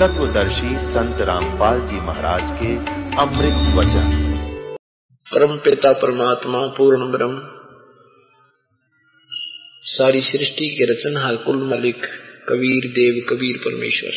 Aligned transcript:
तत्वदर्शी 0.00 0.78
संत 0.78 1.20
रामपाल 1.20 1.80
जी 1.80 2.00
महाराज 2.00 2.42
के 2.42 2.76
अमृत 3.20 3.74
वचन। 3.74 4.32
परम 5.34 5.56
पिता 5.56 5.92
परमात्मा 5.92 6.58
पूर्ण 6.58 7.12
ब्रह्म। 7.12 7.42
सारी 9.82 10.20
सृष्टि 10.20 10.68
के 10.68 10.84
रचनहार 10.84 11.36
कुल 11.36 11.56
मलिक 11.56 12.06
कबीर 12.48 12.90
देव 12.90 13.26
कबीर 13.28 13.56
परमेश्वर। 13.56 14.12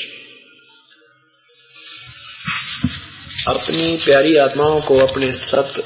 अपनी 3.54 3.98
प्यारी 3.98 4.36
आत्माओं 4.36 4.82
को 4.82 4.98
अपने 4.98 5.32
सत 5.32 5.84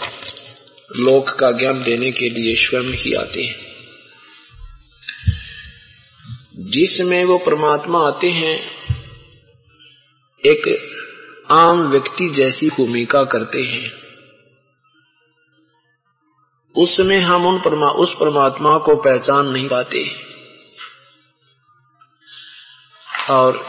लोक 0.95 1.29
का 1.29 1.51
ज्ञान 1.51 1.83
देने 1.83 2.11
के 2.11 2.29
लिए 2.29 2.55
स्वयं 2.55 2.93
ही 2.93 3.13
आते 3.13 3.43
हैं। 3.43 3.73
जिसमें 6.59 7.25
वो 7.25 7.37
परमात्मा 7.37 8.07
आते 8.07 8.29
हैं 8.29 8.82
एक 10.45 10.89
आम 11.51 11.87
व्यक्ति 11.87 12.29
जैसी 12.29 12.69
भूमिका 12.69 13.23
करते 13.23 13.61
हैं। 13.61 13.91
उसमें 16.77 17.19
हम 17.19 17.45
उन 17.45 17.59
परमा, 17.59 17.89
उस 17.89 18.13
परमात्मा 18.13 18.77
को 18.77 18.95
पहचान 18.95 19.45
नहीं 19.47 19.69
पाते। 19.69 20.15
और 23.29 23.65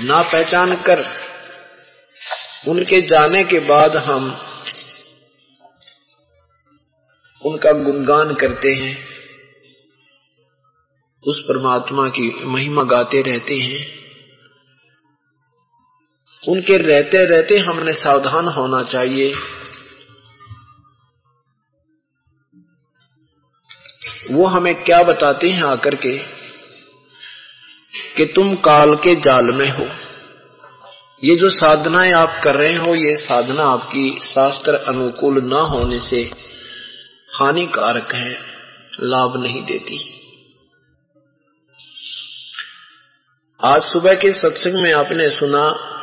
ना 0.00 0.22
पहचान 0.22 0.76
कर 0.76 1.24
उनके 2.68 3.02
जाने 3.02 3.44
के 3.44 3.58
बाद 3.58 3.96
हम 3.96 4.24
उनका 7.46 7.72
गुणगान 7.72 8.34
करते 8.34 8.74
हैं। 8.74 9.06
उस 11.22 11.40
परमात्मा 11.40 12.08
की 12.08 12.44
महिमा 12.44 12.82
गाते 12.82 13.22
रहते 13.22 13.54
हैं। 13.54 14.03
उनके 16.48 16.76
रहते 16.76 17.24
रहते 17.24 17.58
हमने 17.58 17.92
सावधान 17.92 18.48
होना 18.48 18.82
चाहिए। 18.82 19.34
वो 24.30 24.46
हमें 24.46 24.84
क्या 24.84 25.02
बताते 25.02 25.50
हैं 25.50 25.62
आकर 25.62 25.94
के? 25.94 26.18
कि 28.16 28.24
तुम 28.24 28.54
काल 28.54 28.94
के 28.94 29.20
जाल 29.20 29.44
में 29.44 29.70
हो। 29.70 29.88
ये 31.24 31.36
जो 31.36 31.50
साधनाएँ 31.50 32.12
आप 32.12 32.40
कर 32.44 32.54
रहे 32.54 32.76
हो, 32.76 32.94
ये 32.94 33.16
साधना 33.16 33.62
आपकी 33.62 34.20
शास्त्र 34.22 34.74
अनुकूल 34.74 35.42
न 35.44 35.52
होने 35.52 36.00
से 36.00 36.30
हानिकारक 37.34 38.14
है, 38.14 38.38
लाभ 39.00 39.42
नहीं 39.42 39.64
देती। 39.64 40.20
आज 43.64 43.82
सुबह 43.82 44.14
के 44.14 44.32
सत्संग 44.32 44.74
में 44.74 44.92
आपने 44.92 45.30
सुना 45.30 45.93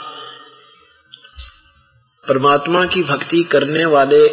परमात्मा 2.32 2.86
की 2.86 3.04
भक्ति 3.04 3.44
करने 3.44 3.86
वाले 3.86 4.28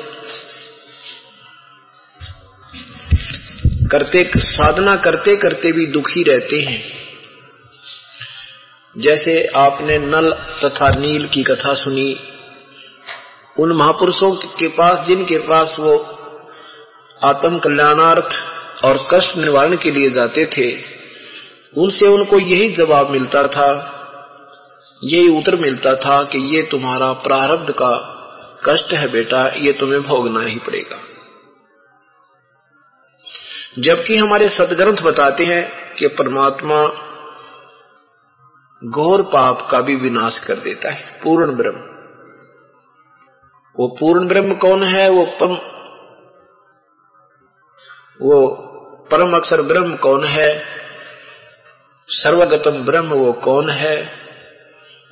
करते, 3.86 4.30
साधना 4.36 4.96
करते 4.96 5.36
करते 5.36 5.72
भी 5.72 5.86
दुखी 5.86 6.22
रहते 6.22 6.60
हैं। 6.60 6.82
जैसे 8.98 9.46
आपने 9.46 9.98
नल 9.98 10.30
तथा 10.64 10.88
नील 10.88 11.26
की 11.26 11.42
कथा 11.42 11.74
सुनी, 11.74 12.16
उन 13.58 13.72
महापुरुषों 13.72 14.32
के 14.32 14.68
पास, 14.68 15.06
जिनके 15.06 15.38
पास 15.38 15.76
वो 15.78 15.98
आत्म 17.24 17.58
कल्याणार्थ 17.58 18.30
और 18.84 19.08
कष्ट 19.14 19.36
निवारण 19.36 19.76
के 19.76 19.90
लिए 19.90 20.10
जाते 20.10 20.46
थे, 20.46 20.76
उनसे 21.76 22.08
उनको 22.08 22.38
यही 22.38 22.72
जवाब 22.72 23.10
मिलता 23.10 23.46
था 23.46 23.94
यही 25.04 25.38
उत्तर 25.38 25.56
मिलता 25.56 25.94
था 25.96 26.24
कि 26.24 26.56
ये 26.56 26.62
तुम्हारा 26.62 27.12
प्रारब्ध 27.12 27.70
का 27.70 28.14
कष्ट 28.68 28.92
है 28.92 29.10
बेटा, 29.12 29.48
ये 29.48 29.72
तुम्हें 29.72 30.02
भोगना 30.02 30.40
ही 30.40 30.58
पड़ेगा। 30.58 30.98
जबकि 33.78 34.16
हमारे 34.16 34.48
सदग्रंथ 34.48 34.96
बताते 34.96 35.44
हैं 35.44 35.94
कि 35.94 36.08
परमात्मा 36.08 36.86
घोर 38.84 39.22
पाप 39.22 39.68
का 39.70 39.80
भी 39.80 39.96
विनाश 39.96 40.38
कर 40.38 40.54
देता 40.54 40.90
है, 40.90 41.20
पूर्ण 41.24 41.56
ब्रह्म। 41.56 41.88
वो 43.78 43.96
पूर्ण 44.00 44.28
ब्रह्म 44.28 44.54
कौन 44.54 44.82
है? 44.84 45.10
वो 45.10 45.24
परम 45.24 45.54
वो 48.22 48.46
परम 49.10 49.36
अक्षर 49.36 49.62
ब्रह्म 49.62 49.96
कौन 49.96 50.24
है? 50.24 50.64
सर्वगतम 52.08 52.84
ब्रह्म 52.84 53.08
वो 53.08 53.32
कौन 53.32 53.70
है? 53.70 54.27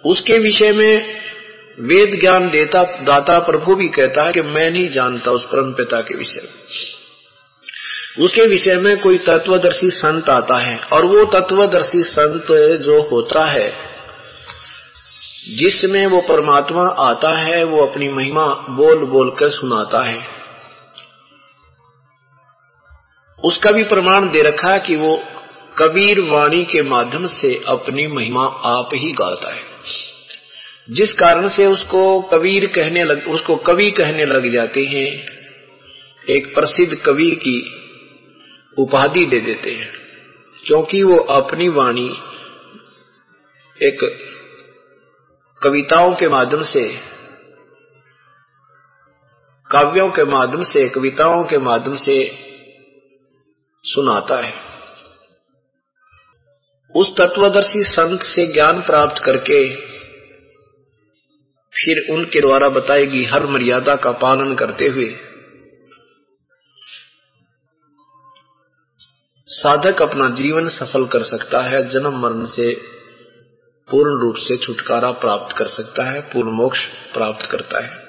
उसके 0.04 0.38
विषय 0.38 0.72
में 0.72 1.20
वेद 1.80 2.20
ज्ञान 2.20 2.50
देता, 2.50 2.82
दाता 2.82 3.38
प्रभु 3.38 3.74
भी 3.74 3.88
कहता 3.88 4.22
है 4.22 4.32
कि 4.32 4.42
मैं 4.42 4.70
नहीं 4.70 4.88
जानता 4.88 5.30
उस 5.30 5.44
परम 5.44 5.72
पिता 5.72 6.00
के 6.00 6.16
विषय 6.16 6.40
में। 6.44 6.52
उसके 8.24 8.42
विषय 8.42 8.76
में 8.76 9.00
कोई 9.00 9.18
तत्वदर्शी 9.18 9.90
संत 9.90 10.28
आता 10.28 10.58
है 10.58 10.78
और 10.78 11.04
वो 11.06 11.24
तत्वदर्शी 11.24 12.02
संत 12.02 12.46
जो 12.82 13.02
होता 13.02 13.46
है, 13.46 13.70
जिसमें 15.56 16.06
वो 16.06 16.20
परमात्मा 16.20 16.82
आता 16.82 17.32
है, 17.36 17.64
वो 17.64 17.86
अपनी 17.86 18.08
महिमा 18.08 18.46
बोल 18.70 19.04
बोल 19.04 19.30
कर 19.30 19.50
सुनाता 19.50 20.02
है। 20.02 20.26
उसका 23.44 23.70
भी 23.70 23.84
प्रमाण 23.84 24.30
दे 24.30 24.42
रखा 24.42 24.68
है 24.68 24.80
कि 24.80 24.96
वो 24.96 25.24
कबीर 25.78 26.20
वाणी 26.20 26.64
के 26.64 26.82
माध्यम 26.82 27.26
से 27.26 27.64
अपनी 27.68 28.06
महिमा 28.06 28.44
आप 28.64 28.90
ही 28.94 29.12
गाता 29.12 29.54
है। 29.54 29.65
जिस 30.90 31.12
कारण 31.12 31.48
से 31.48 31.66
उसको 31.66 32.22
कबीर 32.22 32.66
कहने 32.66 33.04
लग, 33.04 33.28
उसको 33.28 33.56
कवि 33.56 33.90
कहने 33.90 34.24
लग 34.24 34.52
जाते 34.52 34.84
हैं, 34.84 35.36
एक 36.28 36.54
प्रसिद्ध 36.54 36.94
कवि 36.94 37.30
की 37.30 37.76
उपाधि 38.78 39.26
दे 39.26 39.40
देते 39.40 39.70
हैं। 39.70 39.92
क्योंकि 40.66 41.02
वो 41.02 41.16
अपनी 41.16 41.68
वाणी 41.68 42.06
एक 43.82 43.98
कविताओं 45.62 46.14
के 46.14 46.28
माध्यम 46.28 46.62
से, 46.62 46.96
काव्यों 49.70 50.10
के 50.10 50.24
माध्यम 50.24 50.62
से, 50.62 50.88
कविताओं 50.88 51.44
के 51.44 51.58
माध्यम 51.58 51.96
से 51.96 52.38
सुनाता 53.84 54.44
है। 54.44 54.54
उस 56.96 57.16
तत्वदर्शी 57.16 57.84
संत 57.84 58.20
से 58.22 58.52
ज्ञान 58.52 58.80
प्राप्त 58.80 59.22
करके 59.24 59.86
फिर 61.76 62.14
उनके 62.14 62.40
द्वारा 62.40 62.68
बताएगी 62.68 63.24
हर 63.24 63.46
मर्यादा 63.46 63.96
का 63.96 64.12
पालन 64.12 64.54
करते 64.54 64.86
हुए 64.86 65.16
साधक 69.48 70.02
अपना 70.02 70.28
जीवन 70.28 70.68
सफल 70.68 71.06
कर 71.06 71.22
सकता 71.22 71.60
है, 71.60 71.88
जन्म 71.88 72.18
मरण 72.22 72.46
से 72.46 72.72
पूर्ण 73.90 74.20
रूप 74.20 74.34
से 74.36 74.56
छुटकारा 74.56 75.10
प्राप्त 75.10 75.56
कर 75.56 75.66
सकता 75.66 76.14
है, 76.14 76.20
पूर्ण 76.20 76.50
मोक्ष 76.50 76.86
प्राप्त 76.86 77.46
करता 77.46 77.84
है। 77.84 78.06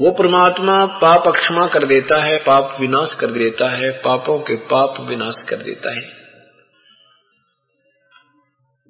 वो 0.00 0.10
परमात्मा 0.10 0.86
पाप 0.86 1.28
अक्षमा 1.28 1.66
कर 1.66 1.86
देता 1.86 2.22
है, 2.22 2.38
पाप 2.38 2.76
विनाश 2.80 3.14
कर 3.14 3.26
देता 3.26 3.70
है, 3.70 3.90
पापों 3.90 4.38
के 4.38 4.56
पाप 4.56 4.94
विनाश 5.00 5.46
कर 5.50 5.56
देता 5.56 5.94
है। 5.94 6.21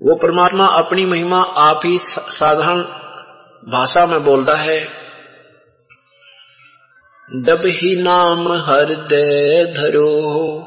वो 0.02 0.14
परमात्मा 0.14 0.66
अपनी 0.66 1.04
महिमा 1.04 1.42
आप 1.42 1.80
ही 1.84 1.98
साधारण 2.16 2.82
भाषा 3.70 4.06
में 4.06 4.24
बोलता 4.24 4.56
है। 4.56 4.84
डब 7.32 7.62
ही 7.66 8.02
नाम 8.02 8.52
हृदय 8.52 9.64
धरो 9.76 10.58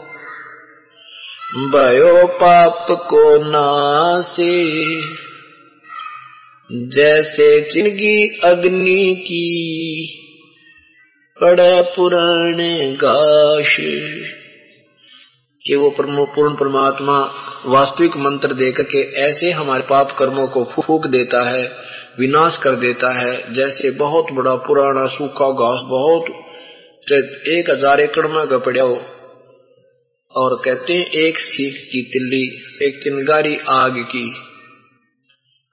भयो 1.56 2.28
पाप 2.28 2.88
को 2.92 3.38
नासे। 3.52 4.76
जैसे 6.72 7.62
चिंगी 7.62 8.40
अग्नि 8.44 9.16
की, 9.16 9.66
पड़ा 11.42 11.82
पुराने 11.82 12.98
गाश। 13.04 13.78
कि 15.68 15.76
वो 15.76 15.90
पूर्ण 16.36 16.56
परमात्मा 16.56 17.20
वास्तविक 17.66 18.18
मंत्र 18.18 18.54
देकर 18.54 18.84
के 18.84 19.12
ऐसे 19.22 19.50
हमारे 19.50 19.84
पाप 19.84 20.16
कर्मों 20.20 20.48
को 20.48 20.64
फूक 20.64 21.08
देता 21.08 21.50
है, 21.50 21.64
विनाश 22.20 22.58
कर 22.58 22.76
देता 22.76 23.20
है, 23.20 23.54
जैसे 23.54 23.92
बहुत 23.92 24.32
बड़ा 24.32 24.56
पुराना 24.56 25.08
सूखा 25.08 25.52
घास, 25.52 25.82
बहुत 25.86 26.26
एक 27.48 27.70
हज़ार 27.70 28.00
एकड़ 28.00 28.28
में 28.28 28.48
गपड़ा 28.50 28.84
हो। 28.84 29.02
और 30.32 30.62
कहते 30.66 30.94
हैं, 30.94 31.06
एक 31.06 31.40
सीख 31.40 31.74
की 31.74 32.02
तिल्ली, 32.02 32.44
एक 32.88 33.04
चिंगारी 33.04 33.58
आग 33.70 33.94
की, 33.98 34.36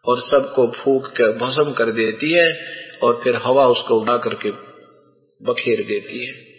और 0.07 0.21
सबको 0.21 0.67
फूक 0.67 1.07
कर 1.07 1.39
भस्म 1.39 1.73
कर 1.73 1.85
देती 1.85 2.33
है, 2.33 2.49
और 3.03 3.21
फिर 3.25 3.37
हवा 3.37 3.67
उसको 3.67 4.01
उड़ा 4.01 4.17
करके 4.17 4.51
बखेर 5.41 5.85
देती 5.87 6.27
है। 6.27 6.52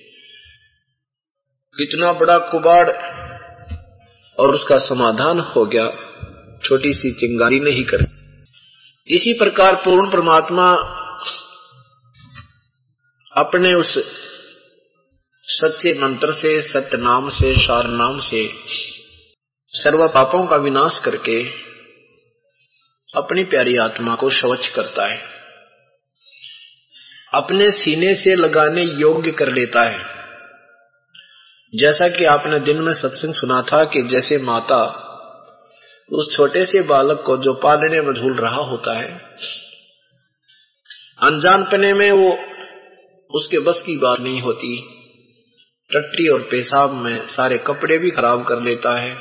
कितना 1.81 2.13
बड़ा 2.13 2.37
कुबाड़। 2.37 2.89
और 4.39 4.55
उसका 4.55 4.77
समाधान 4.77 5.39
हो 5.39 5.65
गया। 5.65 5.89
छोटी 6.63 6.93
सी 6.93 7.11
चिंगारी 7.11 7.59
नहीं 7.59 7.83
कर। 7.83 8.01
इसी 9.07 9.33
प्रकार 9.33 9.75
पूर्ण 9.75 10.11
परमात्मा 10.11 10.73
अपने 13.37 13.73
उस 13.73 13.99
सच्चे 15.43 15.93
मंत्र 15.93 16.33
से 16.33 16.61
सत्य 16.61 16.97
नाम 16.97 17.29
से 17.29 17.53
सार 17.53 17.87
नाम 17.87 18.19
से, 18.19 18.53
सर्व 19.69 20.07
पापों 20.07 20.47
का 20.47 20.55
विनाश 20.55 20.99
करके 21.05 21.43
अपनी 23.15 23.43
प्यारी 23.43 23.77
आत्मा 23.77 24.15
को 24.15 24.29
स्वच्छ 24.29 24.67
करता 24.67 25.05
है। 25.05 25.21
अपने 27.33 27.71
सीने 27.71 28.15
से 28.15 28.35
लगाने 28.35 28.83
योग्य 28.83 29.31
कर 29.31 29.47
लेता 29.47 29.83
है। 29.83 30.12
जैसा 31.75 32.07
कि 32.07 32.25
आपने 32.25 32.59
दिन 32.59 32.81
में 32.81 32.93
सत्संग 32.93 33.33
सुना 33.33 33.61
था 33.61 33.83
कि 33.83 34.01
जैसे 34.01 34.37
माता 34.37 34.99
उस 36.11 36.35
छोटे 36.35 36.65
से 36.65 36.81
बालक 36.81 37.23
को 37.25 37.37
जो 37.37 37.53
पालने 37.53 38.01
में 38.01 38.13
झूल 38.13 38.33
रहा 38.33 38.61
होता 38.61 38.97
है, 38.97 39.21
अनजान 41.19 41.63
पने 41.63 41.93
में 41.93 42.11
वो 42.11 42.37
उसके 43.31 43.59
बस 43.59 43.83
की 43.85 43.97
बात 43.97 44.19
नहीं 44.19 44.41
होती। 44.41 44.81
टट्टी 45.91 46.27
और 46.27 46.41
पेशाब 46.41 46.91
में 46.91 47.27
सारे 47.27 47.57
कपड़े 47.57 47.97
भी 47.97 48.11
खराब 48.11 48.43
कर 48.43 48.59
लेता 48.59 48.99
है, 48.99 49.17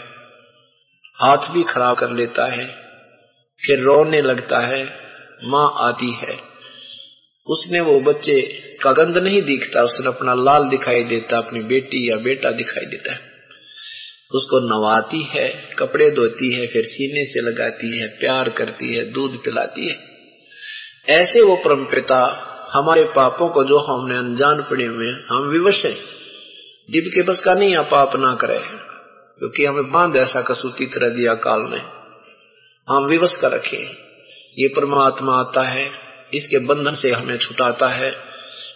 हाथ 1.14 1.50
भी 1.50 1.62
खराब 1.62 1.96
कर 1.96 2.10
लेता 2.10 2.52
है, 2.52 2.66
फिर 3.66 3.80
रोने 3.80 4.20
लगता 4.20 4.66
है, 4.66 4.84
माँ 5.44 5.74
आती 5.76 6.12
है। 6.12 6.51
उसने 7.46 7.80
वो 7.80 8.00
बच्चे 8.00 8.42
का 8.82 8.92
गंध 8.92 9.18
नहीं 9.18 9.42
दिखता, 9.42 9.82
उसने 9.82 10.06
अपना 10.06 10.34
लाल 10.34 10.68
दिखाई 10.68 11.04
देता, 11.04 11.38
अपनी 11.38 11.60
बेटी 11.60 12.10
या 12.10 12.16
बेटा 12.16 12.50
दिखाई 12.50 12.86
देता 12.86 13.12
है। 13.12 13.32
उसको 14.34 14.58
नवाती 14.58 15.22
है, 15.22 15.74
कपड़े 15.78 16.10
धोती 16.10 16.54
है, 16.54 16.66
फिर 16.66 16.82
सीने 16.84 17.24
से 17.24 17.40
लगाती 17.40 17.98
है, 17.98 18.08
प्यार 18.08 18.48
करती 18.48 18.94
है, 18.94 19.12
दूध 19.12 19.44
पिलाती 19.44 19.88
है। 19.88 19.98
ऐसे 21.08 21.42
वो 21.42 21.56
परम 21.56 21.84
पिता 21.84 22.48
हमारे 22.72 23.04
पापों 23.04 23.48
को 23.48 23.64
जो 23.64 23.78
हमने 23.78 24.16
अनजान 24.16 24.62
पड़े 24.62 24.84
हुए 24.84 25.10
हम 25.28 25.42
विवश 25.42 25.84
हैं। 25.84 25.96
जिब 26.90 27.04
के 27.14 27.22
बस 27.22 27.40
का 27.40 27.54
नहीं 27.54 27.76
पाप 27.76 28.16
ना 28.16 28.34
करे। 28.34 28.60
क्योंकि 29.38 29.64
हमें 29.64 29.92
बाँध 29.92 30.16
ऐसा 30.16 30.42
कसूती 30.42 30.86
तरह 30.86 31.08
दिया 31.08 31.34
काल 31.34 31.60
ने। 31.60 31.80
हम 32.88 33.04
विवश 33.04 33.34
कर 33.34 33.50
रखे। 33.52 33.76
ये 34.58 34.68
परमात्मा 34.68 35.40
आता 35.40 35.62
है 35.62 36.01
इसके 36.34 36.66
बंधन 36.66 36.94
से 36.94 37.10
हमें 37.10 37.38
छुटाता 37.38 37.86
है। 37.86 38.32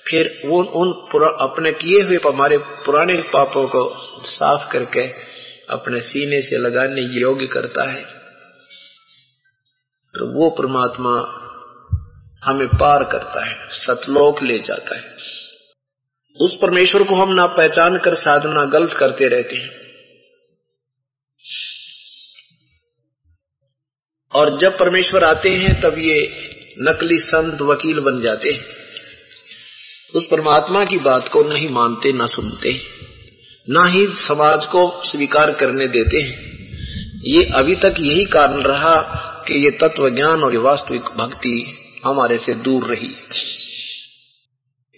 फिर 0.09 0.43
वो 0.45 0.63
उन 0.63 0.93
अपने 1.41 1.73
किए 1.73 2.03
हुए 2.03 2.17
हमारे 2.17 2.59
पुराने 2.59 3.15
पापों 3.15 3.69
को 3.69 3.97
साफ़ 4.25 4.73
करके 4.73 5.09
अपने 5.71 6.01
सीने 6.01 6.43
से 6.43 6.57
लगाने 6.59 7.03
योग्य 7.21 7.47
करता 7.47 7.91
है। 7.91 8.03
तो 10.15 10.27
वो 10.27 10.51
परमात्मा 10.51 11.43
हमें 12.45 12.69
पार 12.69 13.05
करता 13.05 13.45
है, 13.45 13.69
सतलोक 13.71 14.43
ले 14.43 14.59
जाता 14.59 14.97
है। 14.97 15.17
उस 16.41 16.53
परमेश्वर 16.63 17.03
को 17.03 17.15
हम 17.15 17.33
ना 17.33 17.47
पहचान 17.47 17.99
कर 17.99 18.15
साधना 18.15 18.65
गलत 18.65 18.93
करते 18.93 19.29
रहते 19.29 19.57
हैं। 19.57 19.71
और 24.33 24.59
जब 24.59 24.79
परमेश्वर 24.79 25.25
आते 25.25 25.51
हैं, 25.51 25.81
तब 25.81 25.99
ये 25.99 26.43
नकली 26.79 27.19
संत 27.19 27.63
वकील 27.63 28.01
बन 28.01 28.21
जाते 28.21 28.51
हैं। 28.51 28.65
उस 30.15 30.29
परमात्मा 30.31 30.85
की 30.85 30.99
बात 30.99 31.29
को 31.29 31.43
नहीं 31.43 31.69
मानते, 31.69 32.13
ना 32.13 32.27
सुनते, 32.27 32.81
ना 33.71 33.87
ही 33.87 34.07
समाज 34.07 34.67
को 34.67 35.03
स्वीकार 35.05 35.51
करने 35.51 35.89
देते 35.89 36.19
हैं। 36.19 36.57
ये 37.25 37.45
अभी 37.45 37.75
तक 37.75 37.95
यही 38.01 38.25
कारण 38.25 38.63
रहा 38.63 39.23
कि 39.49 39.65
ये 39.65 39.71
तत्व 39.71 40.11
ज्ञान 40.11 40.43
और 40.43 40.57
वास्तविक 40.57 41.03
भक्ति 41.03 41.79
हमारे 42.05 42.39
से 42.39 42.55
दूर 42.55 42.95
रही। 42.95 43.11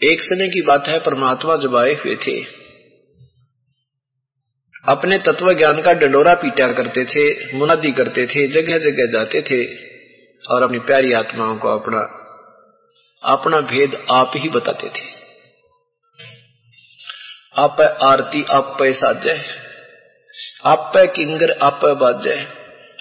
एक 0.02 0.22
समय 0.22 0.48
की 0.48 0.62
बात 0.62 0.88
है, 0.88 0.98
परमात्मा 0.98 1.56
जब 1.56 1.76
आए 1.76 1.94
हुए 1.94 2.16
थे, 2.16 2.58
अपने 4.88 5.18
तत्व 5.18 5.52
ज्ञान 5.52 5.82
का 5.82 5.92
डंडोरा 5.92 6.34
पीटा 6.34 6.72
करते 6.72 7.04
थे 7.04 7.56
मुनादी 7.58 7.92
करते 7.92 8.26
थे 8.26 8.46
जगह 8.46 8.78
जगह 8.78 9.06
जाते 9.06 9.42
थे 9.42 9.87
और 10.48 10.62
अपनी 10.62 10.78
प्यारी 10.78 11.12
आत्माओं 11.12 11.56
को 11.56 11.68
अपना 11.68 12.02
अपना 13.22 13.60
भेद 13.60 14.06
आप 14.10 14.32
ही 14.36 14.48
बताते 14.48 14.88
थे। 14.88 15.06
आप 17.56 17.80
आरती, 18.02 18.44
आप 18.44 18.76
साजय 18.82 19.44
आप 20.66 20.92
किंगर, 20.96 21.58
आप 21.62 21.80
बाजय 21.84 22.46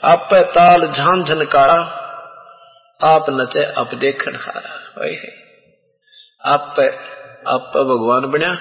आप 0.04 0.30
ताल, 0.34 0.88
झान, 0.88 1.24
झनकारा, 1.24 1.80
आप 3.02 3.26
नचे, 3.30 3.64
आप 3.74 3.94
देखन 3.96 4.36
हारा 4.36 4.76
वही 4.98 5.18
आप 6.46 6.76
आप 7.48 7.72
भगवान 7.76 8.26
बनया, 8.26 8.52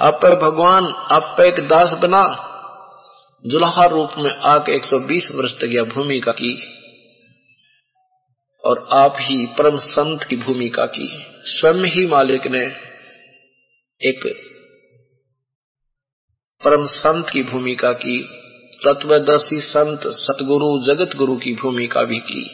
आप 0.00 0.24
भगवान, 0.42 0.84
आप 1.10 1.40
एक 1.40 1.60
दास 1.68 1.90
बना, 1.90 2.22
जुलाहा 3.46 3.86
रूप 3.86 4.10
में 4.18 4.30
आके 4.36 4.72
120 4.78 5.30
वर्ष 5.34 5.52
तक 5.52 5.64
यह 5.64 5.84
भूमिका 5.84 6.32
की 6.32 6.79
और 8.64 8.88
आप 8.92 9.14
ही 9.18 9.46
परम 9.46 9.76
संत 9.76 10.24
की 10.24 10.36
भूमिका 10.36 10.86
की 10.86 11.26
स्वयं 11.44 11.84
ही 11.84 12.06
मालिक 12.06 12.46
ने 12.46 12.64
एक 14.08 14.46
परम 16.64 16.86
संत 16.86 17.30
की 17.32 17.42
भूमिका 17.42 17.92
की, 17.92 18.22
तत्वदर्शी 18.84 19.60
संत, 19.60 20.00
सतगुरु 20.06 20.86
जगत 20.86 21.16
गुरु 21.16 21.36
की 21.36 21.54
भूमिका 21.54 22.02
भी 22.02 22.18
की। 22.18 22.50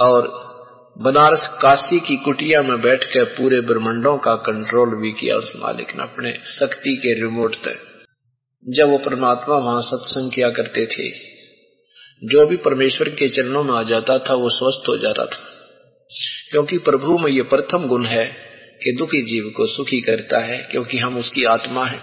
और 0.00 0.52
बनारस 0.98 1.58
काशी 1.62 2.00
की 2.00 2.16
कुटिया 2.16 2.62
में 2.62 2.80
बैठकर 2.80 3.24
पूरे 3.24 3.60
ब्रह्मंडों 3.60 4.18
का 4.18 4.34
कंट्रोल 4.34 4.88
भी 4.88 5.12
किया 5.12 5.36
उस 5.36 5.52
मालिक 5.56 5.96
ने 5.96 6.02
अपने 6.02 6.32
शक्ति 6.32 6.96
के 6.96 7.14
रिमोट 7.14 7.54
तक। 7.54 8.04
जब 8.68 8.88
वो 8.88 8.98
परमात्मा 8.98 9.56
वहाँ 9.56 9.80
सत्संग 9.80 10.32
किया 10.32 10.50
करते 10.50 10.86
थे 10.86 11.31
जो 12.24 12.46
भी 12.46 12.56
परमेश्वर 12.56 13.08
के 13.08 13.28
चरणों 13.28 13.64
में 13.64 13.74
आ 13.74 13.82
जाता 13.82 14.18
था, 14.18 14.34
वो 14.34 14.48
स्वस्थ 14.48 14.88
हो 14.88 14.96
जाता 14.96 15.24
था। 15.24 15.38
क्योंकि 16.50 16.78
प्रभु 16.78 17.18
में 17.18 17.30
ये 17.30 17.42
प्रथम 17.42 17.86
गुण 17.86 18.06
है 18.06 18.26
कि 18.84 18.92
दुखी 18.98 19.22
जीव 19.22 19.52
को 19.56 19.66
सुखी 19.66 20.00
करता 20.00 20.38
है, 20.38 20.58
क्योंकि 20.58 20.98
हम 20.98 21.18
उसकी 21.18 21.44
आत्मा 21.44 21.86
है। 21.86 22.00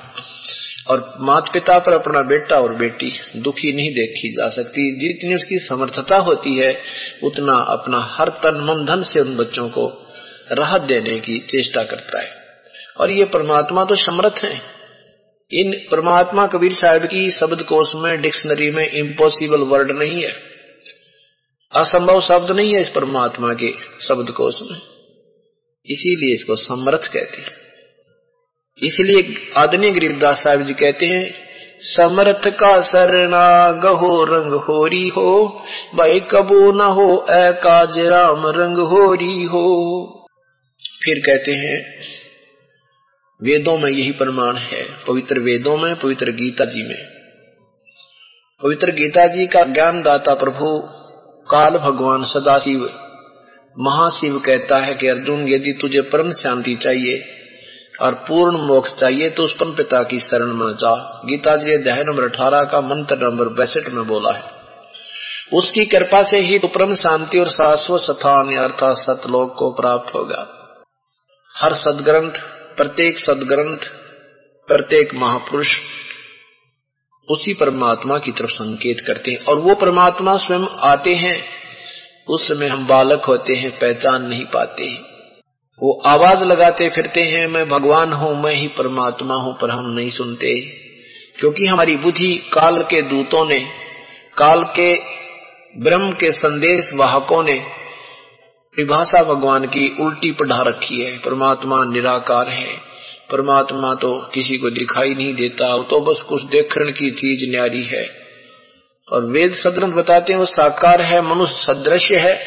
और 0.88 1.18
माता 1.20 1.52
पिता 1.52 1.80
पर 1.80 1.94
अपना 1.94 2.22
बेटा 2.22 2.60
और 2.60 2.76
बेटी 2.76 3.14
दुखी 3.36 3.74
नहीं 3.74 3.92
देखी 3.92 4.32
जा 4.32 4.50
सकती। 4.50 5.00
जितनी 5.00 5.36
उसकी 5.36 5.60
समर्थता 5.60 6.18
होती 6.18 6.56
है, 6.56 6.82
उतना 7.24 7.54
अपना 7.54 8.00
हर 8.14 8.30
तन 8.30 8.56
मन 8.56 8.86
धन 8.86 9.02
से 9.02 9.20
उन 9.20 9.38
बच्चों 9.38 9.70
को 9.70 10.14
राहत 10.52 10.82
देने 10.82 11.20
की 11.20 11.40
चेष्टा 11.40 11.84
करता 11.84 12.22
है। 12.22 12.32
और 13.00 13.12
ये 13.12 13.26
परमात्मा 13.26 13.84
तो 13.84 13.96
समर्थ 13.96 14.36
है। 14.44 14.79
इन 15.54 15.72
परमात्मा 15.92 16.48
कबीर 16.48 16.74
साहब 16.74 17.06
की 17.06 17.32
शब्द 17.32 17.62
कोश 17.62 17.92
में, 17.96 18.22
डिक्शनरी 18.22 18.72
में 18.72 18.92
इम्पॉसिबल 18.92 19.58
वर्ड 19.58 19.92
नहीं 19.92 20.24
है। 20.24 20.32
असंभव 21.72 22.22
शब्द 22.22 22.52
नहीं 22.52 22.74
है 22.74 22.82
इस 22.82 22.90
परमात्मा 22.90 23.54
के 23.54 23.72
शब्द 24.02 24.32
कोश 24.32 24.60
में। 24.62 24.78
इसीलिए 25.86 26.34
इसको 26.34 26.56
समर्थ 26.56 27.08
कहते 27.14 27.42
हैं। 27.42 27.52
इसलिए 28.84 29.52
आदरणीय 29.58 29.92
गरीबदास 29.92 30.38
साहब 30.38 30.62
जी 30.62 30.74
कहते 30.74 31.06
हैं, 31.06 31.34
समर्थ 31.80 32.48
का 32.48 32.82
सरना 32.82 33.72
गहो 33.72 34.24
रंग 34.24 34.54
होरी 34.54 35.08
हो, 35.08 35.66
भाई 35.96 36.20
कबो 36.20 36.72
न 36.72 36.82
हो 36.82 37.26
ए 37.30 37.52
काज 37.52 38.00
राम 38.00 38.48
रंग 38.48 38.78
होरी 38.78 39.44
हो। 39.44 40.06
फिर 41.04 41.20
कहते 41.26 41.52
हैं 41.52 42.02
वेदों 43.44 43.78
में 43.78 43.92
यही 43.92 44.12
प्रमाण 44.12 44.56
है। 44.56 45.06
पवित्र 45.08 45.40
वेदों 45.40 45.78
में, 45.78 45.96
पवित्र 45.96 46.32
गीता 46.32 46.66
जी 46.66 46.84
में। 46.84 47.08
पवित्र 48.64 48.92
गीता 48.92 49.26
जी 49.26 49.48
का 49.48 49.64
ज्ञान 49.64 50.02
दाता 50.02 50.34
प्रभु 50.34 50.80
काल 51.52 51.78
भगवान 51.78 52.24
सदाशिव, 52.24 52.90
महाशिव 53.80 54.40
कहता 54.40 54.80
है 54.80 54.96
कि, 54.96 55.08
अर्जुन, 55.08 55.48
यदि 55.48 55.78
तुझे 55.82 56.02
परम 56.02 56.32
शांति 56.32 56.76
चाहिए 56.76 57.26
और 58.02 58.14
पूर्ण 58.14 58.58
मोक्ष 58.58 58.96
चाहिए 58.96 59.30
तो 59.30 59.44
उस 59.44 59.54
पर 59.54 59.66
पिता 59.66 60.04
की 60.04 60.20
शरण 60.20 60.54
में 60.54 60.74
जा। 60.74 61.22
गीता 61.26 61.56
जी 61.56 61.74
अध्याय 61.74 62.04
नंबर 62.04 62.24
अठारह 62.24 62.64
का 62.64 62.82
मंत्र 62.82 63.18
नंबर 63.18 63.46
बैसठ 63.46 63.90
में 63.90 64.08
बोला 64.08 64.32
है। 64.32 64.44
उसकी 65.54 65.86
कृपा 65.86 66.24
से 66.24 66.40
ही 66.40 66.58
परम 66.58 66.94
शांति 66.94 67.40
और 67.40 67.50
शाश्वत 67.50 68.02
स्थान 68.02 68.56
अर्थात 68.56 68.98
सतलोक 68.98 69.56
को 69.56 69.72
प्राप्त 69.72 70.16
होगा। 70.16 70.48
हर 71.58 71.74
सदग्रंथ 71.74 72.59
प्रत्येक 72.80 73.18
सदग्रंथ, 73.18 73.78
प्रत्येक 74.68 75.16
महापुरुष 75.16 75.68
उसी 77.32 77.54
परमात्मा 77.54 78.18
की 78.18 78.32
तरफ़ 78.32 78.50
संकेत 78.50 78.98
करते 79.08 79.32
हैं। 79.32 79.46
और 79.46 79.56
वो 79.56 79.76
परमात्मा 79.76 80.38
स्वयं 80.38 80.68
आते 80.80 81.14
हैं, 81.14 81.44
उस 82.28 82.48
समय 82.48 82.68
हम 82.68 82.88
बालक 82.88 83.26
होते 83.26 83.54
हैं, 83.54 83.72
पहचान 83.72 84.26
नहीं 84.26 84.46
पाते 84.46 84.94
वो 85.82 86.02
आवाज़ 86.06 86.44
लगाते 86.44 86.90
फिरते 86.90 87.22
हैं, 87.22 87.48
मैं 87.48 87.70
भगवान 87.70 88.14
हूँ, 88.14 88.44
मैं 88.44 88.56
ही 88.56 88.68
परमात्मा 88.68 89.36
हूँ, 89.36 89.58
पर 89.62 89.70
हम 89.70 89.90
नहीं 89.90 90.10
सुनते। 90.10 90.62
क्योंकि 91.40 91.66
हमारी 91.66 91.96
बुद्धि 91.96 92.50
काल 92.54 92.84
के 92.84 93.02
दूतों 93.02 93.50
ने, 93.50 93.60
काल 94.38 94.64
के 94.64 94.96
ब्रह्म 95.84 96.12
के 96.12 96.32
संदेश 96.32 96.94
वाहकों 96.94 97.44
ने 97.44 97.79
विभाषा 98.78 99.24
भगवान 99.24 99.66
की 99.66 99.98
उल्टी 100.00 100.32
पढ़ा 100.32 100.62
रखी 100.62 101.04
है। 101.04 101.18
परमात्मा 101.18 101.86
निराकार 101.86 102.50
है। 102.50 102.78
परमात्मा 103.32 103.94
तो 103.94 104.30
किसी 104.34 104.58
को 104.58 104.70
दिखाई 104.70 105.14
नहीं 105.14 105.34
देता। 105.34 105.84
तो 105.84 106.02
बस 106.02 106.22
कुछ 106.22 106.44
देखने 106.44 106.92
की 106.92 107.12
चीज़ 107.12 107.52
न्यारी 107.52 107.84
है। 107.84 108.10
और 109.12 109.26
वेद 109.26 109.52
सदग्रंथ 109.52 109.94
बताते 109.94 110.34
हैं 110.34 110.40
वो 110.40 110.46
साकार 110.46 111.02
है 111.02 111.22
मनुष्य 111.22 111.56
सदृश्य 111.56 112.16
है। 112.16 112.46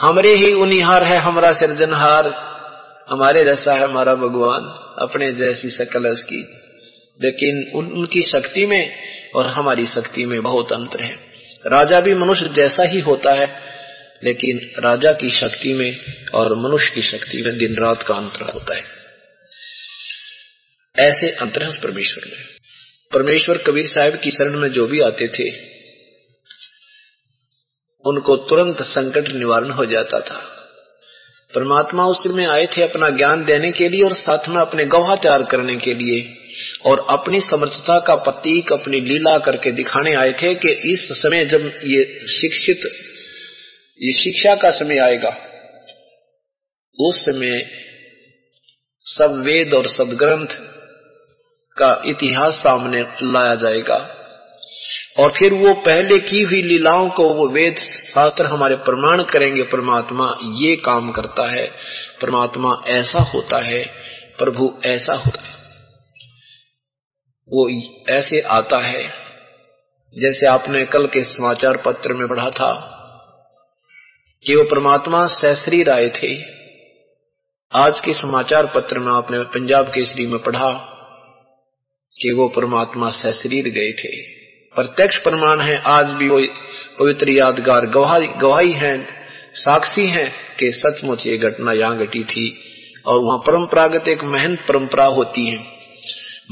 हमरे 0.00 0.34
ही 0.34 0.52
उनिहार 0.52 1.04
है 1.04 1.16
हमारा 1.16 1.52
सृजनहार। 1.52 2.28
हमारे 3.10 3.44
जैसा 3.44 3.74
है 3.74 3.84
हमारा 3.84 4.14
भगवान 4.14 4.60
अपने 4.98 5.32
जैसी 5.32 5.70
सकल 5.70 6.08
उसकी। 6.08 6.48
लेकिन 7.22 7.78
उन, 7.78 7.86
उनकी 7.86 8.22
शक्ति 8.22 8.66
में 8.66 8.92
और 9.34 9.46
हमारी 9.46 9.86
शक्ति 9.86 10.24
में 10.24 10.42
बहुत 10.42 10.72
अंतर 10.72 11.00
है। 11.00 11.12
राजा 11.66 12.00
भी 12.00 12.14
मनुष्य 12.14 12.48
जैसा 12.48 12.82
ही 12.82 13.00
होता 13.00 13.32
है। 13.32 13.75
लेकिन 14.24 14.82
राजा 14.82 15.12
की 15.12 15.30
शक्ति 15.30 15.72
में 15.72 16.22
और 16.34 16.56
मनुष्य 16.56 16.94
की 16.94 17.02
शक्ति 17.02 17.42
में 17.42 17.58
दिन 17.58 17.74
रात 17.74 18.02
का 18.02 18.14
अंतर 18.14 18.42
होता 18.42 18.74
है। 18.74 18.84
ऐसे 20.98 21.30
अंतर 21.30 21.64
है 21.64 21.80
परमेश्वर 21.80 22.24
में 22.24 22.44
परमेश्वर 23.14 23.58
कबीर 23.58 23.86
साहब 23.86 24.16
की 24.16 24.30
शरण 24.30 24.58
में 24.58 24.68
जो 24.68 24.86
भी 24.86 25.00
आते 25.00 25.28
थे, 25.28 25.50
उनको 28.06 28.36
तुरंत 28.36 28.82
संकट 28.82 29.28
निवारण 29.32 29.70
हो 29.70 29.84
जाता 29.84 30.20
था। 30.20 30.52
परमात्मा 31.54 32.04
उस 32.04 32.26
में 32.26 32.46
आए 32.46 32.66
थे 32.66 32.82
अपना 32.82 33.10
ज्ञान 33.10 33.44
देने 33.44 33.72
के 33.72 33.88
लिए 33.88 34.02
और 34.02 34.12
साथ 34.12 34.48
में 34.48 34.56
अपने 34.56 34.84
गवाह 34.84 35.14
तैयार 35.14 35.42
करने 35.42 35.76
के 35.76 35.94
लिए 35.94 36.36
और 36.84 37.06
अपनी 37.10 37.40
समर्थता 37.40 37.98
का 37.98 38.14
प्रतीक, 38.14 38.72
अपनी 38.72 39.00
लीला 39.00 39.38
करके 39.38 39.72
दिखाने 39.72 40.14
आए 40.14 40.32
थे 40.32 40.54
कि 40.54 40.68
इस 40.68 41.08
समय 41.12 41.44
जब 41.44 41.80
ये 41.84 42.04
शिक्षित 42.28 43.05
ये 44.02 44.12
शिक्षा 44.12 44.54
का 44.54 44.70
समय 44.70 44.98
आएगा। 44.98 45.36
उस 47.00 47.22
समय 47.22 47.70
सब 49.04 49.42
वेद 49.44 49.74
और 49.74 49.86
सदग्रंथ 49.86 50.46
का 51.78 52.02
इतिहास 52.06 52.54
सामने 52.54 53.02
लाया 53.22 53.54
जाएगा। 53.54 54.16
और 55.18 55.32
फिर 55.38 55.52
वो 55.52 55.74
पहले 55.74 56.18
की 56.18 56.42
हुई 56.42 56.62
लीलाओं 56.62 57.10
को 57.10 57.34
वो 57.34 57.48
वेद 57.48 57.76
शास्त्र 58.14 58.46
हमारे 58.46 58.76
प्रमाण 58.76 59.22
करेंगे, 59.22 59.62
परमात्मा 59.62 60.38
ये 60.42 60.76
काम 60.76 61.12
करता 61.12 61.50
है। 61.50 61.66
परमात्मा 62.22 62.82
ऐसा 62.86 63.22
होता 63.22 63.58
है, 63.58 63.84
प्रभु 64.38 64.80
ऐसा 64.84 65.14
होता 65.14 65.42
है। 65.42 65.54
वो 67.48 67.70
ऐसे 68.08 68.40
आता 68.40 68.78
है, 68.78 69.02
जैसे 70.20 70.46
आपने 70.46 70.84
कल 70.84 71.06
के 71.06 71.24
समाचार 71.24 71.76
पत्र 71.76 72.12
में 72.12 72.28
पढ़ा 72.28 72.50
था। 72.50 72.92
कि 74.46 74.54
वो 74.54 74.64
परमात्मा 74.64 75.26
सशरीर 75.26 75.90
आए 75.90 76.08
थे। 76.08 76.42
आज 77.72 78.00
के 78.00 78.12
समाचार 78.12 78.66
पत्र 78.66 78.98
में 78.98 79.12
आपने 79.12 79.40
पंजाब 79.40 79.86
केसरी 79.86 80.26
में 80.26 80.38
पढ़ा 80.38 80.72
कि 82.20 82.32
वो 82.32 82.48
परमात्मा 82.48 83.10
सशरीर 83.10 83.68
गए 83.68 83.92
थे। 83.92 84.22
प्रत्यक्ष 84.74 85.16
प्रमाण 85.16 85.60
है, 85.60 85.82
आज 85.86 86.06
भी 86.06 86.28
वो 86.28 86.40
पवित्र 86.98 87.28
यादगार 87.28 87.86
गवाही 87.86 88.26
गवाही 88.26 88.72
है, 88.72 89.06
साक्षी 89.54 90.08
है 90.08 90.32
कि 90.60 90.72
सचमुच 90.72 91.26
ये 91.26 91.36
घटना 91.36 91.72
यहाँ 91.72 91.98
घटी 91.98 92.24
थी 92.24 92.58
और 93.06 93.18
वहाँ 93.18 93.38
परंपरागत 93.38 94.08
एक 94.08 94.24
महंत 94.24 94.60
परंपरा 94.68 95.04
होती 95.04 95.46
है। 95.46 95.66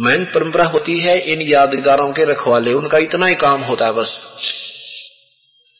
महंत 0.00 0.28
परंपरा 0.34 0.64
होती 0.64 0.98
है 0.98 1.20
इन 1.20 1.42
यादगारों 1.42 2.12
के 2.12 2.24
रखवाले। 2.24 2.72
उनका 2.72 2.98
इतना 2.98 3.26
ही 3.26 3.34
काम 3.34 3.62
होता 3.62 3.86
है 3.86 3.92
बस। 3.92 4.34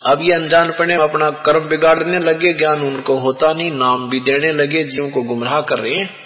अब 0.06 0.18
ये 0.22 0.34
अनजान 0.34 0.72
पड़े 0.78 0.94
अपना 0.94 1.30
कर्म 1.30 1.68
बिगाड़ने 1.68 2.18
लगे, 2.18 2.52
ज्ञान 2.52 2.80
उनको 2.80 3.18
होता 3.18 3.52
नहीं, 3.52 3.70
नाम 3.70 4.10
भी 4.10 4.20
देने 4.20 4.52
लगे, 4.52 4.84
जीव 4.84 5.10
को 5.10 5.22
गुमराह 5.22 5.60
कर 5.60 5.78
रहे 5.78 5.94
हैं। 5.94 6.16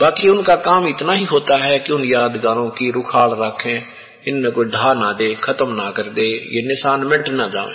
बाकी 0.00 0.28
उनका 0.28 0.56
काम 0.56 0.88
इतना 0.88 1.12
ही 1.12 1.24
होता 1.24 1.56
है 1.56 1.78
कि 1.78 1.92
उन 1.92 2.04
यादगारों 2.04 2.70
की 2.70 2.90
रुखाल 2.90 3.30
रखें, 3.30 3.82
इनमें 4.28 4.52
कोई 4.52 4.64
ढा 4.64 4.94
ना 4.94 5.12
दे, 5.12 5.34
खत्म 5.34 5.74
ना 5.74 5.90
कर 5.90 6.02
दे, 6.02 6.26
ये 6.26 6.68
निशान 6.68 7.00
मिट 7.00 7.28
ना 7.28 7.48
जाए। 7.48 7.74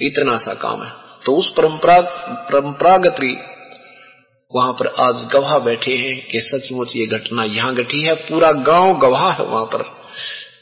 इतना 0.00 0.36
सा 0.36 0.54
काम 0.54 0.82
है। 0.82 0.90
तो 1.26 1.36
उस 1.36 1.52
परंपरा 1.56 2.00
परंपरागत 2.32 3.16
वहाँ 4.54 4.72
पर 4.72 4.86
आज 4.86 5.28
गवाह 5.32 5.58
बैठे 5.58 5.96
हैं 5.96 6.28
कि 6.28 6.40
सचमुच 6.40 6.96
ये 6.96 7.06
घटना 7.06 7.44
यहाँ 7.44 7.74
घटी 7.74 8.02
है। 8.02 8.14
पूरा 8.14 8.52
गाँव 8.52 8.98
गवाह 8.98 9.32
है 9.32 9.44
वहाँ 9.44 9.64
पर। 9.64 9.84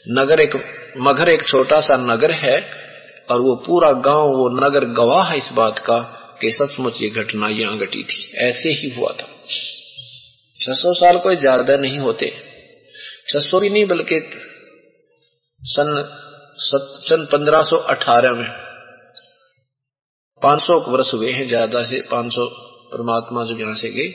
नगर 0.09 0.39
एक, 0.39 0.65
मगर 0.97 1.29
एक 1.29 1.47
छोटा 1.47 1.81
सा 1.81 1.95
नगर 1.95 2.31
है 2.31 2.84
और 3.29 3.41
वो 3.41 3.55
पूरा 3.65 3.91
गाँव, 4.01 4.27
वो 4.29 4.49
नगर 4.57 4.85
गवाह 4.93 5.29
है 5.29 5.37
इस 5.37 5.49
बात 5.53 5.79
का 5.79 5.99
कि 6.41 6.51
सचमुच 6.51 7.01
ये 7.01 7.09
घटना 7.21 7.47
यहाँ 7.51 7.77
घटी 7.77 8.03
थी। 8.03 8.29
ऐसे 8.45 8.69
ही 8.71 8.89
हुआ 8.89 9.11
था। 9.11 9.27
छह 10.55 10.73
सौ 10.73 10.93
साल 10.93 11.17
कोई 11.19 11.35
ज़्यादा 11.37 11.75
नहीं 11.77 11.99
होते। 11.99 12.29
छह 13.29 13.39
सौ 13.41 13.59
भी 13.59 13.69
नहीं 13.69 13.85
बल्कि 13.85 14.19
सन 15.61 15.89
सन 16.59 17.25
पंद्रह 17.31 17.61
सौ 17.63 17.77
अठारह 17.91 18.33
में 18.33 18.47
पाँच 20.41 20.61
सौ 20.61 20.77
वर्ष 20.87 21.13
हुए 21.13 21.31
हैं, 21.31 21.47
ज़्यादा 21.47 21.83
से 21.83 22.01
पाँच 22.11 22.33
सौ 22.33 22.45
परमात्मा 22.91 23.43
जो 23.45 23.57
यहाँ 23.59 23.73
से 23.75 23.89
गए 23.89 24.09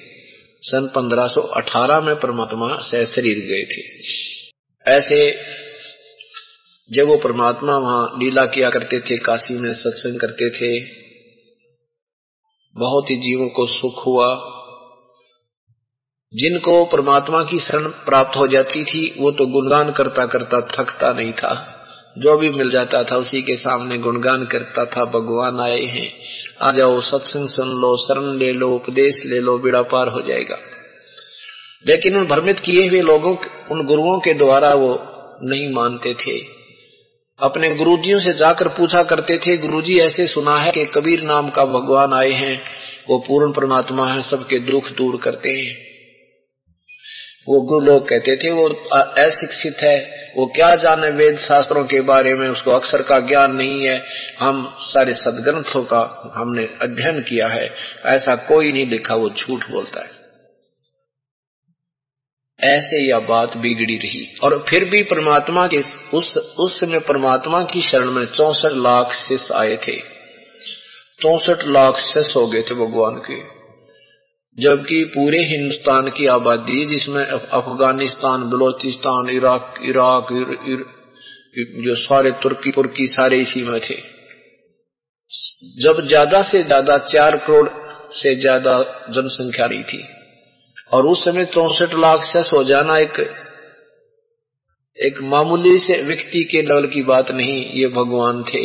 सन 0.63 0.87
पंद्रह 0.95 1.27
सौ 1.27 1.41
अठारह 1.59 2.01
में 2.01 2.15
परमात्मा 2.21 2.69
से 2.83 3.05
शरीर 3.07 3.39
गए 3.47 3.65
थे। 3.65 3.83
ऐसे 4.87 5.19
जब 6.93 7.07
वो 7.07 7.17
परमात्मा 7.17 7.79
वहाँ 7.79 8.15
लीला 8.19 8.47
किया 8.47 8.71
करते 8.71 9.01
थे, 9.01 9.19
काशी 9.19 9.55
में 9.55 9.75
सत्संग 9.75 10.21
करते 10.21 10.51
थे, 10.51 10.85
बहुत 12.77 13.11
ही 13.11 13.17
जीवों 13.17 13.49
को 13.49 13.67
सुख 13.67 14.07
हुआ। 14.07 14.57
जिनको 16.35 16.85
परमात्मा 16.85 17.43
की 17.43 17.59
शरण 17.59 17.89
प्राप्त 17.89 18.37
हो 18.37 18.47
जाती 18.47 18.85
थी, 18.85 19.15
वो 19.19 19.31
तो 19.31 19.47
गुणगान 19.47 19.93
करता 19.93 20.27
करता 20.27 20.61
थकता 20.61 21.13
नहीं 21.13 21.33
था। 21.33 21.77
जो 22.19 22.37
भी 22.37 22.51
मिल 22.51 22.71
जाता 22.71 23.05
था, 23.05 23.17
उसी 23.17 23.43
के 23.43 23.57
सामने 23.57 23.99
गुणगान 23.99 24.45
करता 24.45 24.85
था, 24.85 25.05
भगवान 25.05 25.61
आए 25.61 25.81
हैं। 25.81 26.13
आ 26.63 26.73
जाओ, 26.73 27.01
सत्संग 27.01 27.49
सुन 27.49 27.69
लो, 27.69 27.97
शरण 27.97 28.39
ले 28.39 28.53
लो, 28.53 28.71
उपदेश 28.71 29.15
ले 29.27 29.39
लो, 29.39 29.59
बेड़ा 29.59 29.83
पार 29.83 30.09
हो 30.09 30.21
जाएगा। 30.21 30.59
लेकिन 31.87 32.17
उन 32.17 32.27
भ्रमित 32.27 32.61
किए 32.61 32.89
हुए 32.89 33.01
लोगों, 33.01 33.37
उन 33.71 33.87
गुरुओं 33.87 34.19
के 34.21 34.35
द्वारा 34.35 34.75
वो 34.75 35.07
नहीं 35.43 35.75
मानते 35.75 36.15
थे। 36.15 36.60
अपने 37.43 37.75
गुरुजियों 37.75 38.19
से 38.19 38.33
जाकर 38.33 38.69
पूछा 38.69 39.03
करते 39.03 39.39
थे, 39.39 39.57
गुरुजी 39.57 39.99
ऐसे 39.99 40.27
सुना 40.27 40.57
है 40.59 40.73
कि 40.73 40.85
कबीर 40.85 41.23
नाम 41.23 41.49
का 41.49 41.65
भगवान 41.65 42.13
आए 42.13 42.31
हैं, 42.31 42.63
वो 43.09 43.19
पूर्ण 43.19 43.53
परमात्मा 43.53 44.13
है, 44.13 44.23
सबके 44.23 44.59
दुख 44.59 44.91
दूर 44.91 45.17
करते 45.17 45.49
हैं। 45.49 45.91
वो 47.49 47.61
गुरु 47.61 47.81
लोग 47.81 48.09
कहते 48.09 48.37
थे, 48.37 48.51
वो 48.51 48.69
अशिक्षित 49.25 49.77
है, 49.83 50.11
वो 50.37 50.47
क्या 50.47 50.75
जाने 50.77 51.11
वेद 51.11 51.37
शास्त्रों 51.37 51.85
के 51.85 52.01
बारे 52.01 52.35
में, 52.35 52.49
उसको 52.49 52.71
अक्षर 52.71 53.03
का 53.03 53.21
ज्ञान 53.21 53.53
नहीं 53.53 53.87
है। 53.87 54.05
हम 54.41 54.77
सारे 54.81 55.15
सदग्रंथों 55.15 55.83
का 55.83 56.33
हमने 56.35 56.69
अध्ययन 56.83 57.21
किया 57.21 57.49
है, 57.49 57.75
ऐसा 58.07 58.35
कोई 58.35 58.73
नहीं 58.73 58.87
लिखा, 58.87 59.15
वो 59.15 59.31
झूठ 59.31 59.71
बोलता 59.71 60.01
है। 60.01 60.20
ऐसे 62.65 63.09
यह 63.09 63.19
बात 63.19 63.57
बिगड़ी 63.57 63.97
रही। 63.97 64.39
और 64.43 64.65
फिर 64.69 64.85
भी 64.85 65.03
परमात्मा 65.03 65.67
के 65.67 65.77
उस 66.17 66.37
उस 66.59 66.81
समय 66.81 66.99
परमात्मा 66.99 67.63
की 67.63 67.81
शरण 67.81 68.11
में 68.11 68.25
चौसठ 68.27 68.73
लाख 68.73 69.13
शिष्य 69.13 69.55
आए 69.55 69.77
थे। 69.77 69.97
चौसठ 71.21 71.67
लाख 71.67 71.99
शिष्य 71.99 72.41
हो 72.41 72.47
गए 72.47 72.63
थे 72.63 72.75
भगवान 72.75 73.15
के। 73.15 73.61
जबकि 74.59 75.05
पूरे 75.05 75.39
हिंदुस्तान 75.39 76.09
की 76.09 76.27
आबादी 76.27 76.87
जिसमें 76.87 77.27
अफ़गानिस्तान 77.27 78.51
बलोचिस्तान 78.51 79.31
इराक 79.31 79.75
इराक 79.83 80.27
इर, 80.33 80.73
इर, 80.73 80.85
जो 81.85 81.95
सारे 81.95 82.31
तुर्की 82.31 82.71
पुर्की 82.71 83.07
सारे 83.07 83.39
इसी 83.39 83.63
में 83.63 83.81
थे। 83.81 84.21
जब 85.83 86.07
ज़्यादा 86.07 86.43
से 86.43 86.63
ज़्यादा 86.63 86.99
चार 86.99 87.37
करोड़ 87.37 87.69
से 88.13 88.35
ज़्यादा 88.41 88.83
जनसंख्या 89.11 89.67
रही 89.67 89.83
थी। 89.83 90.20
और 90.93 91.07
उस 91.07 91.25
समय 91.25 91.45
चौसठ 91.45 91.95
लाख 91.95 92.23
से 92.23 92.43
सो 92.43 92.63
जाना 92.65 92.99
एक 92.99 93.19
एक 94.97 95.21
मामूली 95.23 95.79
से 95.79 96.03
व्यक्ति 96.03 96.43
के 96.45 96.63
लेवल 96.63 96.87
की 96.87 97.03
बात 97.03 97.31
नहीं, 97.31 97.71
ये 97.73 97.89
भगवान 97.89 98.43
थे। 98.45 98.65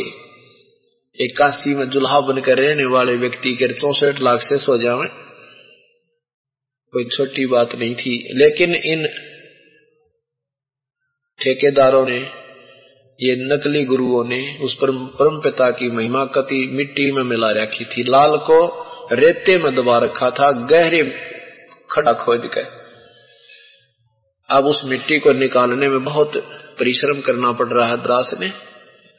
एक 1.18 1.36
काशी 1.38 1.74
में 1.74 1.88
जुल्हा 1.90 2.20
बनकर 2.20 2.58
रहने 2.58 2.86
वाले 2.86 3.16
व्यक्ति 3.16 3.54
के 3.54 3.68
चौसठ 3.72 4.20
लाख 4.20 4.40
से 4.40 4.56
सो 4.56 4.76
जावे, 4.78 5.06
कोई 6.92 7.04
छोटी 7.04 7.46
बात 7.46 7.74
नहीं 7.74 7.94
थी। 7.94 8.16
लेकिन 8.34 8.74
इन 8.74 9.06
ठेकेदारों 11.40 12.06
ने, 12.06 12.18
ये 13.20 13.36
नकली 13.46 13.84
गुरुओं 13.84 14.24
ने 14.24 14.58
उस 14.60 14.74
पर 14.74 14.90
परम 14.90 15.40
पिता 15.40 15.70
की 15.70 15.90
महिमा 15.90 16.24
कति 16.24 16.66
मिट्टी 16.72 17.10
में 17.12 17.22
मिला 17.22 17.50
रखी 17.52 17.84
थी। 17.84 18.02
लाल 18.02 18.36
को 18.36 18.58
रेते 19.12 19.58
में 19.58 19.74
दबा 19.74 19.98
रखा 19.98 20.30
था, 20.30 20.50
गहरे 20.66 21.02
खड़ा 21.90 22.12
खोद 22.12 22.50
के। 22.54 22.60
अब 24.56 24.66
उस 24.66 24.82
मिट्टी 24.84 25.18
को 25.18 25.32
निकालने 25.32 25.88
में 25.88 26.04
बहुत 26.04 26.32
परिश्रम 26.78 27.20
करना 27.20 27.52
पड़ 27.52 27.66
रहा 27.66 27.88
है 27.88 27.96
दास 27.96 28.30
ने। 28.40 28.50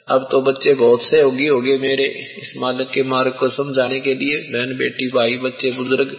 अब 0.07 0.27
तो 0.31 0.41
बच्चे 0.41 0.73
बहुत 0.73 1.01
से 1.01 1.21
होगी 1.21 1.47
होगे 1.47 1.77
मेरे 1.77 2.03
इस 2.41 2.53
मालिक 2.57 2.89
के 2.89 3.03
मार्ग 3.03 3.31
को 3.31 3.47
समझाने 3.47 3.99
के 3.99 4.13
लिए। 4.13 4.37
बहन, 4.37 4.77
बेटी, 4.77 5.07
भाई, 5.07 5.37
बच्चे, 5.37 5.71
बुज़ुर्ग, 5.71 6.17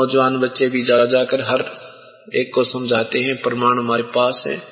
नौजवान 0.00 0.38
बच्चे 0.38 0.68
भी 0.68 0.82
जा 0.82 1.04
जाकर 1.04 1.40
हर 1.40 1.88
एक 2.34 2.54
को 2.54 2.64
समझाते 2.64 3.18
हैं, 3.18 3.36
प्रमाण 3.36 3.78
हमारे 3.78 4.02
पास 4.02 4.42
है। 4.46 4.62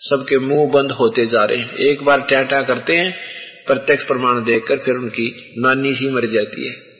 सबके 0.00 0.38
मुँह 0.38 0.70
बंद 0.72 0.92
होते 0.92 1.26
जा 1.26 1.44
रहे 1.44 1.56
हैं। 1.56 1.74
एक 1.74 2.04
बार 2.04 2.20
टाटा 2.20 2.62
करते 2.62 2.96
हैं, 2.96 3.16
प्रत्यक्ष 3.66 4.04
प्रमाण 4.04 4.44
देखकर 4.44 4.76
फिर 4.76 4.94
उनकी 4.94 5.54
नानी 5.58 5.94
सी 5.94 6.10
मर 6.10 6.26
जाती 6.26 6.68
है। 6.68 6.93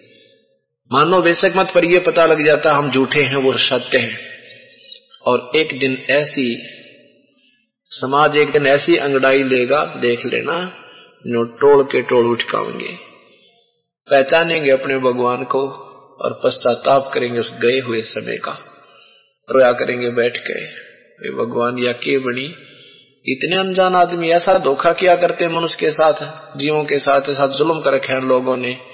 मानो 0.92 1.22
बेशक 1.22 1.52
मत 1.56 1.72
पर 1.74 1.84
यह 1.84 2.02
पता 2.06 2.26
लग 2.26 2.46
जाता 2.46 2.74
हम 2.74 2.90
झूठे 2.90 3.22
हैं, 3.22 3.36
वो 3.36 3.52
सत्य 3.52 3.98
हैं। 3.98 4.18
और 5.26 5.50
एक 5.56 5.78
दिन 5.80 6.04
ऐसी, 6.10 6.56
समाज 7.86 8.36
एक 8.36 8.50
दिन 8.50 8.66
ऐसी 8.66 8.96
अंगड़ाई 8.96 9.42
लेगा, 9.42 9.84
देख 9.84 10.26
लेना 10.26 10.72
जो 11.26 11.44
टोल 11.44 11.84
के 11.84 12.02
टोल 12.02 12.26
उठकावेंगे 12.26 12.98
पहचानेंगे 14.10 14.70
अपने 14.70 14.98
भगवान 14.98 15.44
को 15.44 15.68
और 16.20 16.40
पश्चाताप 16.44 17.10
करेंगे 17.14 17.40
उस 17.40 17.52
गए 17.58 17.80
हुए 17.80 18.00
समय 18.00 18.36
का। 18.36 18.58
रोया 19.50 19.72
करेंगे 19.72 20.10
बैठ 20.10 20.36
के 20.36 20.66
भगवान, 21.30 21.78
या 21.78 21.92
के 21.92 22.18
बनी? 22.18 22.54
इतने 23.26 23.56
अनजान 23.56 23.94
आदमी, 23.94 24.30
ऐसा 24.30 24.58
धोखा 24.58 24.92
किया 24.92 25.16
करते 25.16 25.48
मनुष्य 25.48 25.76
के 25.80 25.90
साथ, 25.90 26.14
जीवों 26.58 26.84
के 26.84 26.98
साथ, 26.98 27.20
ऐसा 27.20 27.46
जुल्म 27.46 27.80
कर 27.80 27.94
रखे 27.94 28.20
लोगों 28.20 28.56
ने। 28.56 28.93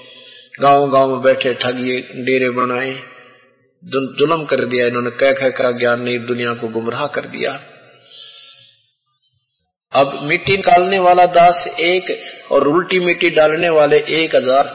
गाँव 0.53 0.89
गाँव 0.89 1.11
में 1.11 1.21
बैठे, 1.21 1.53
ठगिए, 1.53 2.01
डेरे 2.25 2.49
बनाए 2.49 2.91
जुलम 3.83 4.43
कर 4.45 4.63
दिया। 4.65 4.85
इन्होंने 4.87 5.09
कह 5.09 5.31
कह 5.31 5.49
का 5.49 5.71
ज्ञान 5.71 6.01
नहीं 6.01 6.17
दुनिया 6.25 6.53
को 6.53 6.67
गुमराह 6.67 7.05
कर 7.07 7.25
दिया। 7.27 7.51
अब 9.93 10.19
मिट्टी 10.23 10.55
निकालने 10.57 10.99
वाला 10.99 11.25
दास 11.25 11.65
एक 11.79 12.11
और 12.51 12.67
उल्टी 12.67 12.99
मिट्टी 12.99 13.29
डालने 13.29 13.69
वाले 13.69 13.97
एक 14.19 14.35
हज़ार। 14.35 14.67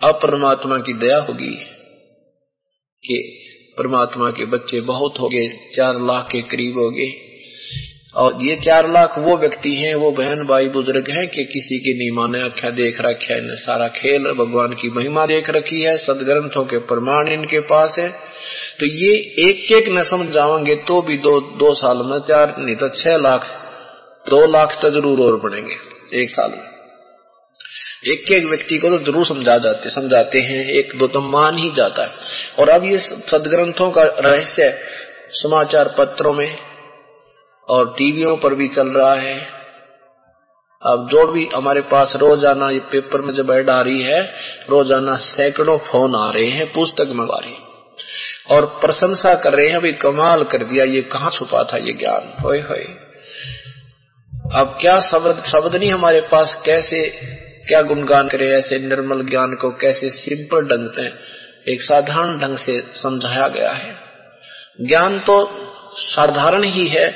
अब 0.00 0.18
परमात्मा 0.22 0.78
की 0.78 0.92
दया 0.98 1.18
होगी 1.18 1.54
कि 3.04 3.16
परमात्मा 3.78 4.30
के 4.30 4.44
बच्चे 4.44 4.80
बहुत 4.80 5.18
हो 5.20 5.28
गए 5.28 5.48
चार 5.76 6.00
लाख 6.00 6.28
के 6.32 6.42
करीब 6.42 6.78
हो 6.78 6.90
गए 6.90 7.08
और 8.14 8.38
ये 8.42 8.54
चार 8.56 8.88
लाख 8.88 9.18
वो 9.18 9.36
व्यक्ति 9.36 9.74
हैं, 9.74 9.94
वो 9.94 10.10
बहन 10.12 10.42
भाई 10.46 10.68
बुज़ुर्ग 10.68 11.10
हैं 11.10 11.26
कि 11.28 11.44
किसी 11.44 11.78
की 11.78 11.92
नीमा 11.94 12.26
ने 12.28 12.40
आख्या 12.42 12.70
देख 12.72 13.00
रखा 13.00 13.34
है, 13.34 13.56
सारा 13.56 13.88
खेल 13.90 14.24
भगवान 14.34 14.72
की 14.72 14.90
महिमा 14.90 15.24
देख 15.26 15.50
रखी 15.50 15.82
है, 15.82 15.96
सदग्रंथों 15.98 16.64
के 16.64 16.78
प्रमाण 16.86 17.28
इनके 17.28 17.60
पास 17.66 17.96
है। 17.98 18.08
तो 18.80 18.86
ये 18.86 19.12
एक 19.42 19.72
एक 19.72 19.88
न 19.88 20.02
समझ 20.04 20.26
जाओगे 20.34 20.74
तो 20.88 21.00
भी 21.02 21.16
दो 21.18 21.38
दो 21.58 21.74
साल 21.74 22.02
में 22.04 22.18
चार, 22.28 22.54
नहीं 22.58 22.76
तो 22.76 22.88
छह 22.90 23.16
लाख, 23.18 23.46
दो 24.26 24.46
लाख 24.46 24.78
तो 24.82 24.90
ज़रूर 24.90 25.20
और 25.22 25.36
बढ़ेंगे, 25.40 25.76
एक 26.22 26.30
साल 26.30 26.50
में। 26.50 26.66
एक 28.06 28.30
एक 28.32 28.46
व्यक्ति 28.46 28.78
को 28.78 28.90
तो 28.90 28.98
ज़रूर 29.04 29.26
समझा 29.26 29.56
जाते, 29.58 29.90
समझाते 29.90 30.40
हैं, 30.40 30.64
एक 30.70 30.92
दो 30.98 31.06
तो 31.08 31.20
मान 31.22 31.58
ही 31.58 31.70
जाता 31.76 32.02
है। 32.02 32.10
और 32.58 32.68
अब 32.68 32.84
ये 32.84 32.98
सदग्रंथों 32.98 33.90
का 33.90 34.02
रहस्य 34.20 34.72
समाचार 35.34 35.94
पत्रों 35.98 36.32
में 36.34 36.48
और 37.68 37.94
टीवियों 37.98 38.36
पर 38.36 38.54
भी 38.54 38.68
चल 38.68 38.88
रहा 38.88 39.14
है। 39.14 39.36
अब 40.82 41.08
जो 41.08 41.26
भी 41.26 41.48
हमारे 41.54 41.80
पास 41.90 42.12
रोज़ाना 42.16 42.68
ये 42.70 42.78
पेपर 42.90 43.20
में 43.20 43.32
जब 43.34 43.50
ऐड 43.50 43.70
आ 43.70 43.80
रही 43.80 44.02
है, 44.02 44.20
रोज़ाना 44.70 45.16
सैकड़ों 45.16 45.76
फ़ोन 45.86 46.14
आ 46.16 46.30
रहे 46.30 46.50
हैं, 46.50 46.66
पुस्तक 46.72 47.10
मंगा 47.14 47.38
रही 47.38 47.56
और 48.50 48.66
प्रशंसा 48.80 49.34
कर 49.34 49.52
रहे 49.52 49.68
हैं 49.68 49.80
भाई 49.80 49.92
कमाल 50.02 50.44
कर 50.44 50.64
दिया, 50.64 50.84
ये 50.84 51.02
कहाँ 51.02 51.30
छुपा 51.30 51.62
था 51.64 51.76
ये 51.78 51.92
ज्ञान? 51.94 52.32
होए 52.42 52.60
होए 52.60 52.86
अब 54.56 54.76
क्या 54.80 54.98
शब्द 55.00 55.42
शब्द 55.46 55.74
नहीं 55.76 55.92
हमारे 55.92 56.20
पास, 56.30 56.60
कैसे 56.64 57.00
क्या 57.68 57.80
गुणगान 57.82 58.28
करे 58.28 58.50
ऐसे 58.52 58.78
निर्मल 58.78 59.22
ज्ञान 59.26 59.54
को, 59.54 59.70
कैसे 59.70 60.08
सिंपल 60.10 60.68
ढंग 60.68 60.90
से, 60.90 61.06
एक 61.72 61.82
साधारण 61.82 62.38
ढंग 62.38 62.56
से 62.58 62.78
समझाया 62.94 63.48
गया 63.48 63.72
है। 63.72 63.94
ज्ञान 64.80 65.18
तो 65.20 65.36
साधारण 65.98 66.64
ही 66.64 66.86
है 66.88 67.06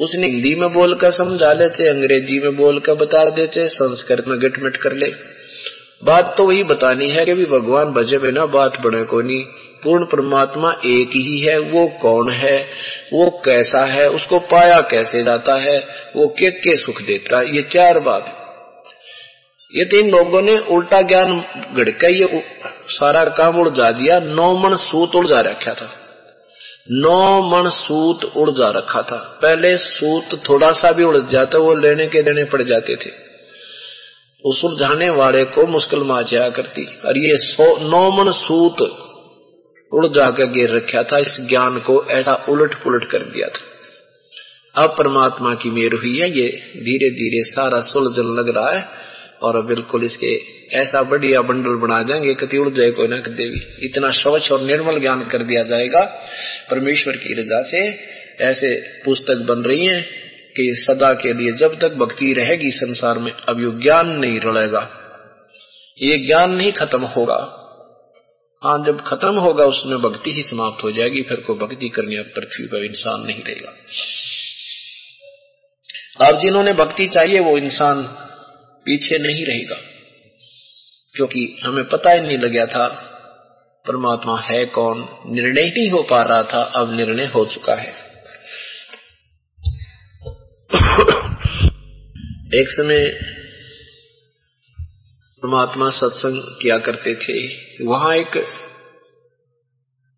उसने 0.00 0.26
हिंदी 0.26 0.54
में 0.54 0.72
बोलकर 0.72 1.10
समझा 1.10 1.52
लेते, 1.52 1.88
अंग्रेज़ी 1.88 2.38
में 2.38 2.56
बोलकर 2.56 2.94
बता 2.94 3.30
देते, 3.30 3.68
संस्कृत 3.68 4.24
में 4.28 4.40
गिटमिट 4.40 4.76
कर 4.76 4.92
ले। 4.92 5.12
बात 6.04 6.34
तो 6.38 6.46
वही 6.46 6.62
बतानी 6.62 7.08
है 7.08 7.24
कि 7.24 7.34
भगवान 7.34 7.84
भजे 7.84 8.18
बिना 8.18 8.46
बात 8.46 8.80
बने 8.80 9.04
को 9.04 9.20
नहीं। 9.20 9.44
पूर्ण 9.82 10.04
परमात्मा 10.04 10.70
एक 10.84 11.08
ही 11.08 11.40
है, 11.40 11.58
वो 11.58 11.86
कौन 11.86 12.32
है, 12.32 12.66
वो 13.12 13.42
कैसा 13.44 13.84
है, 13.84 14.10
उसको 14.10 14.38
पाया 14.38 14.80
कैसे 14.80 15.22
जाता 15.22 15.54
है, 15.54 15.88
वो 16.16 16.26
के 16.28 16.50
के 16.50 16.76
सुख 16.76 17.02
देता 17.02 17.42
ये 17.42 17.62
चार 17.62 17.98
बात। 17.98 18.42
ये 19.74 19.84
तीन 19.84 20.10
लोगों 20.10 20.42
ने 20.42 20.58
उल्टा 20.58 21.02
ज्ञान 21.02 21.44
गड़का 21.76 22.08
ये 22.08 22.44
सारा 22.88 23.24
काम 23.24 23.56
उड़ 23.56 23.68
जा 23.68 23.90
दिया, 23.90 24.20
नौ 24.20 24.58
मन 24.58 24.76
सूत 24.76 25.14
उड़जा 25.14 25.40
रखा 25.40 25.74
था। 25.74 26.05
नौ 26.90 27.42
मन 27.42 27.70
सूत 27.70 28.24
उड़ 28.36 28.50
जा 28.50 28.70
रखा 28.70 29.02
था। 29.02 29.38
पहले 29.42 29.76
सूत 29.76 30.40
थोड़ा 30.48 30.72
सा 30.72 30.92
भी 30.92 31.04
उड़ 31.04 31.16
जाता, 31.16 31.58
वो 31.58 31.74
लेने 31.74 32.06
के 32.06 32.22
देने 32.22 32.44
पड़ 32.44 32.62
जाते 32.62 32.96
थे। 32.96 33.10
उस 34.44 34.64
उलझाने 34.64 35.10
वाले 35.10 35.44
को 35.44 35.66
मुश्किल 35.66 35.98
माचा 35.98 36.48
करती। 36.48 36.98
और 37.04 37.18
ये 37.18 37.36
नौ 37.88 38.10
मन 38.10 38.32
सूत 38.32 38.82
उड़ 39.92 40.06
जाकर 40.06 40.44
गिर 40.44 40.76
रखा 40.76 41.02
था। 41.02 41.18
इस 41.18 41.36
ज्ञान 41.48 41.78
को 41.78 42.04
ऐसा 42.04 42.46
उलट 42.48 42.74
पुलट 42.74 43.10
कर 43.10 43.18
दिया 43.18 43.48
था। 43.48 43.76
अब 44.82 44.94
परमात्मा 44.98 45.54
की 45.54 45.70
मेर 45.70 45.94
हुई 45.94 46.18
है। 46.18 46.28
ये 46.28 46.72
धीरे 46.76 47.10
धीरे 47.10 47.44
सारा 47.44 47.80
सुलझन 47.80 48.36
लग 48.38 48.56
रहा 48.56 48.70
है। 48.70 48.88
और 49.42 49.66
बिल्कुल 49.66 50.02
इसके 50.02 50.55
ऐसा 50.74 51.02
बढ़िया 51.02 51.40
बंडल 51.42 51.74
बना 51.76 52.02
देंगे 52.02 52.34
कति 52.34 52.56
उड़ 52.56 52.68
जाए 52.68 52.90
कोई 52.90 53.08
ना 53.08 53.16
देवी। 53.16 53.86
इतना 53.86 54.10
स्वच्छ 54.10 54.52
और 54.52 54.60
निर्मल 54.60 55.00
ज्ञान 55.00 55.24
कर 55.24 55.42
दिया 55.42 55.62
जाएगा 55.62 56.00
परमेश्वर 56.70 57.16
की 57.16 57.34
रजा 57.34 57.62
से। 57.62 57.88
ऐसे 58.44 59.02
पुस्तक 59.04 59.34
बन 59.34 59.62
रही 59.62 59.86
है 59.86 60.00
कि 60.56 60.84
सदा 60.88 61.14
के 61.14 61.32
लिए 61.32 61.52
जब 61.52 61.78
तक 61.80 61.94
भक्ति 61.94 62.32
रहेगी 62.32 62.70
संसार 62.70 63.18
में, 63.18 63.32
अब 63.32 63.60
यो 63.60 63.72
ज्ञान 63.72 64.08
नहीं 64.08 64.40
रड़ेगा 64.40 65.02
ये 66.02 66.18
ज्ञान 66.18 66.50
नहीं 66.50 66.72
खत्म 66.72 67.02
होगा। 67.02 67.62
हाँ 68.64 68.84
जब 68.86 69.04
खत्म 69.06 69.34
होगा, 69.34 69.64
उसमें 69.64 69.98
भक्ति 69.98 70.32
ही 70.32 70.42
समाप्त 70.42 70.84
हो 70.84 70.90
जाएगी, 70.90 71.22
फिर 71.22 71.40
कोई 71.40 71.56
भक्ति 71.56 71.88
करने 71.88 72.22
पृथ्वी 72.22 72.66
पर 72.66 72.84
इंसान 72.84 73.26
नहीं 73.26 73.42
रहेगा। 73.42 73.72
अब 76.26 76.40
जिन्होंने 76.40 76.72
भक्ति 76.72 77.06
चाहिए, 77.06 77.40
वो 77.40 77.58
इंसान 77.58 78.02
पीछे 78.84 79.18
नहीं 79.18 79.46
रहेगा। 79.46 79.76
क्योंकि 81.16 81.60
हमें 81.64 81.88
पता 81.88 82.10
ही 82.10 82.20
नहीं 82.20 82.38
लगा 82.38 82.66
था, 82.66 83.12
परमात्मा 83.86 84.40
है 84.40 84.64
कौन, 84.64 85.08
निर्णय 85.26 85.52
नहीं 85.52 85.90
हो 85.90 86.02
पा 86.02 86.22
रहा 86.22 86.42
था, 86.42 86.62
अब 86.62 86.94
निर्णय 86.94 87.24
हो 87.24 87.46
चुका 87.46 87.74
है। 87.74 87.86
एक 92.54 92.64
समय 92.68 93.20
परमात्मा 95.42 95.90
सत्संग 95.90 96.58
किया 96.62 96.78
करते 96.78 97.14
थे। 97.14 97.66
वहाँ 97.84 98.14
एक 98.14 98.48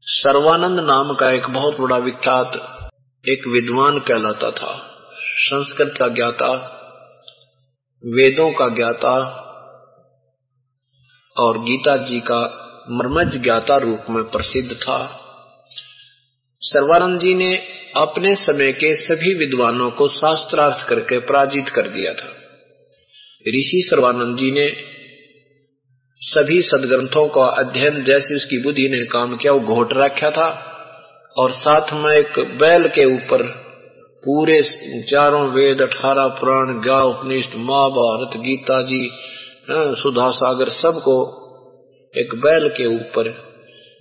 सर्वानंद 0.03 0.81
नाम 0.81 1.15
का 1.15 1.31
एक 1.31 1.49
बहुत 1.49 1.81
बड़ा 1.81 1.97
विख्यात 1.97 2.75
एक 3.29 3.47
विद्वान 3.47 3.99
कहलाता 3.99 4.51
था, 4.51 5.01
संस्कृत 5.21 5.95
का 5.99 6.09
ज्ञाता, 6.09 6.75
वेदों 8.07 8.53
का 8.53 8.69
ज्ञाता 8.69 9.45
और 11.38 11.59
गीता 11.59 11.96
जी 11.96 12.20
का 12.20 12.64
मर्मज 12.90 13.42
ज्ञाता 13.42 13.77
रूप 13.77 14.05
में 14.11 14.24
प्रसिद्ध 14.24 14.72
था। 14.72 15.24
सर्वानंद 16.61 17.20
जी 17.20 17.35
ने 17.35 17.55
अपने 17.96 18.35
समय 18.37 18.72
के 18.72 18.94
सभी 18.96 19.35
विद्वानों 19.35 19.90
को 19.90 20.09
शास्त्रार्थ 20.09 20.88
करके 20.88 21.18
पराजित 21.18 21.68
कर 21.68 21.88
दिया 21.88 22.12
था। 22.12 22.29
ऋषि 23.48 23.88
सर्वानंद 23.90 24.37
जी 24.37 24.51
ने 24.51 24.72
सभी 26.20 26.61
सदग्रंथों 26.61 27.29
का 27.29 27.44
अध्ययन 27.44 28.03
जैसे 28.03 28.35
उसकी 28.35 28.59
बुद्धि 28.59 28.88
ने 28.88 29.05
काम 29.05 29.37
किया, 29.37 29.53
वो 29.53 29.61
घोट 29.61 29.88
रखा 29.92 30.31
था 30.31 30.64
और 31.37 31.53
साथ 31.53 31.92
में 31.92 32.11
एक 32.11 32.59
बैल 32.61 32.88
के 32.88 33.05
ऊपर 33.05 33.42
पूरे 34.24 34.62
चारों 35.11 35.48
वेद, 35.48 35.81
अठारह 35.81 36.27
पुराण 36.29 36.83
ज्ञा 36.83 37.03
उपनिष्ठ, 37.03 37.51
महाभारत, 37.57 38.37
गीता 38.37 38.83
जी 38.83 39.11
सुधा 39.70 40.31
सागर 40.31 40.68
सबको 40.68 41.44
एक 42.16 42.35
बैल 42.35 42.68
के 42.68 42.87
ऊपर, 42.87 43.26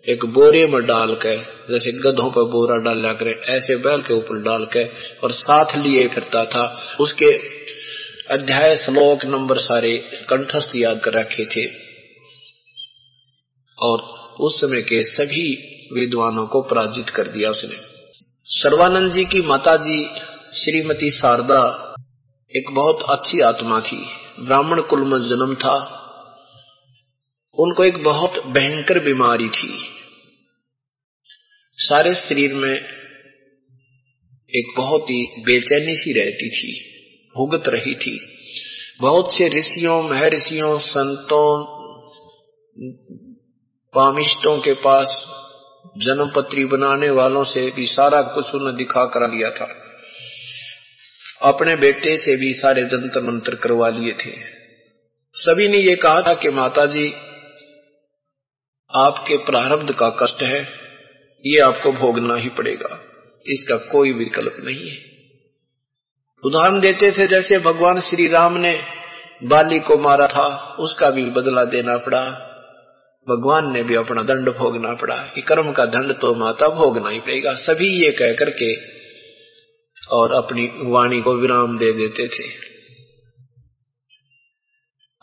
एक 0.10 0.26
बोरे 0.26 0.68
में 0.68 0.86
डाल 0.86 1.16
के, 1.16 1.38
जैसे 1.74 1.92
गधों 1.92 2.32
पर 2.32 2.42
बोरा 2.42 2.78
डाला 2.78 3.14
करे, 3.14 3.32
ऐसे 3.32 3.76
बैल 3.76 4.02
के 4.02 4.14
ऊपर 4.14 4.40
डाल 4.40 4.66
के 4.66 4.84
और 5.18 5.32
साथ 5.32 5.66
लिए 5.78 6.08
फिरता 6.08 6.46
था। 6.46 6.96
उसके 7.00 7.38
अध्याय 8.34 8.78
श्लोक 8.78 9.26
नंबर 9.26 9.58
सारे 9.58 9.98
कंठस्थ 10.30 10.76
याद 10.76 11.00
कर 11.00 11.14
रखे 11.14 11.46
थे। 11.46 11.72
और 13.80 14.00
उस 14.40 14.62
समय 14.62 14.82
के 14.82 15.04
सभी 15.04 15.54
विद्वानों 15.94 16.48
को 16.48 16.62
पराजित 16.62 17.10
कर 17.10 17.28
दिया 17.28 17.50
उसने। 17.50 17.76
सर्वानंद 18.46 19.14
जी 19.14 19.26
की 19.26 19.42
माता 19.42 19.76
जी 19.76 20.06
श्रीमती 20.54 21.12
शारदा 21.12 21.94
एक 22.56 22.72
बहुत 22.72 23.00
अच्छी 23.10 23.40
आत्मा 23.40 23.82
थी। 23.82 24.27
ब्राह्मण 24.40 24.82
कुल 24.82 25.04
में 25.04 25.20
जन्म 25.20 25.56
था। 25.56 26.04
उनको 27.60 27.84
एक 27.84 28.04
बहुत 28.04 28.46
भयंकर 28.46 29.00
बीमारी 29.00 29.50
थी। 29.50 29.86
सारे 31.78 32.16
शरीर 32.16 32.54
में 32.54 32.80
एक 34.50 34.74
बहुत 34.78 35.04
ही 35.04 35.44
बेचैनी 35.46 35.96
सी 35.96 36.14
रहती 36.14 36.50
थी, 36.50 36.82
भुगत 37.38 37.64
रही 37.68 37.96
थी। 37.96 38.20
बहुत 39.02 39.36
से 39.36 39.48
ऋषियों, 39.48 40.04
महर्षियों, 40.04 40.80
संतों, 40.80 41.78
पामिष्टों 43.94 44.62
के 44.62 44.74
पास 44.74 45.34
जन्मपत्री 45.98 46.66
बनाने 46.66 47.10
वालों 47.10 47.44
से 47.44 47.72
भी 47.72 47.88
सारा 47.88 48.22
कुछ 48.22 48.56
उन्हें 48.56 48.76
दिखा 48.76 49.06
कर 49.06 49.32
लिया 49.32 49.50
था। 49.50 49.87
अपने 51.42 51.76
बेटे 51.76 52.16
से 52.18 52.36
भी 52.36 52.54
सारे 52.54 52.84
जंतर 52.86 53.24
मंत्र 53.24 53.56
करवा 53.56 53.90
लिए 53.90 54.14
थे। 54.16 54.32
सभी 55.36 55.68
ने 55.68 55.78
ये 55.78 55.96
कहा 55.96 56.22
था 56.22 56.34
कि 56.34 56.50
माता 56.52 56.86
जी 56.86 57.08
आपके 58.92 59.38
प्रारब्ध 59.46 59.94
का 59.94 60.10
कष्ट 60.22 60.42
है, 60.44 60.62
ये 61.46 61.60
आपको 61.60 61.92
भोगना 61.94 62.36
ही 62.36 62.50
पड़ेगा, 62.50 63.00
इसका 63.46 63.78
कोई 63.92 64.14
विकल्प 64.14 64.56
नहीं 64.60 64.90
है। 64.90 64.98
उदाहरण 66.44 66.80
देते 66.80 67.12
थे 67.12 67.28
जैसे 67.28 67.60
भगवान 67.60 68.00
श्री 68.00 68.28
राम 68.28 68.58
ने 68.58 68.74
बाली 69.44 69.80
को 69.80 69.98
मारा 69.98 70.28
था, 70.28 70.48
उसका 70.80 71.10
भी 71.10 71.26
बदला 71.32 71.64
देना 71.68 71.98
पड़ा। 71.98 72.24
भगवान 73.28 73.72
ने 73.74 73.84
भी 73.84 73.96
अपना 73.96 74.22
दंड 74.24 74.50
भोगना 74.50 74.94
पड़ा 74.96 75.16
कि 75.36 75.42
कर्म 75.42 75.72
का 75.72 75.86
दंड 75.88 76.14
तो 76.14 76.34
माता 76.36 76.68
भोगना 76.76 77.10
ही 77.10 77.20
पड़ेगा। 77.20 77.54
सभी 77.62 77.90
ये 78.04 78.12
कह 78.12 78.34
करके 78.34 78.76
और 80.10 80.32
अपनी 80.34 80.66
वाणी 80.92 81.22
को 81.22 81.36
विराम 81.36 81.78
दे 81.78 81.92
देते 81.92 82.28
थे। 82.28 82.48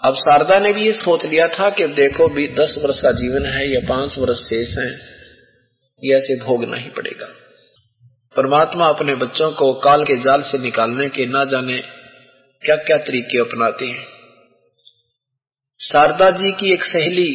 अब 0.02 0.14
शारदा 0.14 0.58
ने 0.58 0.72
भी 0.72 0.84
ये 0.86 0.92
सोच 0.92 1.24
लिया 1.26 1.46
था 1.48 1.68
कि 1.70 1.86
देखो 1.94 2.28
भी 2.28 2.46
दस 2.54 2.74
वर्ष 2.78 3.00
का 3.02 3.12
जीवन 3.12 3.46
है 3.46 3.68
या 3.68 3.80
पाँच 3.88 4.18
वर्ष 4.18 4.40
शेष 4.40 4.76
है, 4.78 4.90
ये 6.02 6.16
ऐसे 6.16 6.36
भोगना 6.44 6.76
ही 6.76 6.88
पड़ेगा। 6.88 7.26
परमात्मा 8.36 8.88
अपने 8.88 9.14
बच्चों 9.14 9.50
को 9.52 9.72
काल 9.80 10.04
के 10.04 10.16
जाल 10.16 10.42
से 10.42 10.58
निकालने 10.58 11.08
के 11.08 11.26
ना 11.26 11.44
जाने 11.44 11.78
क्या 12.62 12.76
क्या 12.76 12.96
तरीके 12.98 13.40
अपनाते 13.40 13.86
हैं। 13.86 14.06
शारदा 15.80 16.30
जी 16.30 16.52
की 16.52 16.72
एक 16.72 16.84
सहेली, 16.84 17.32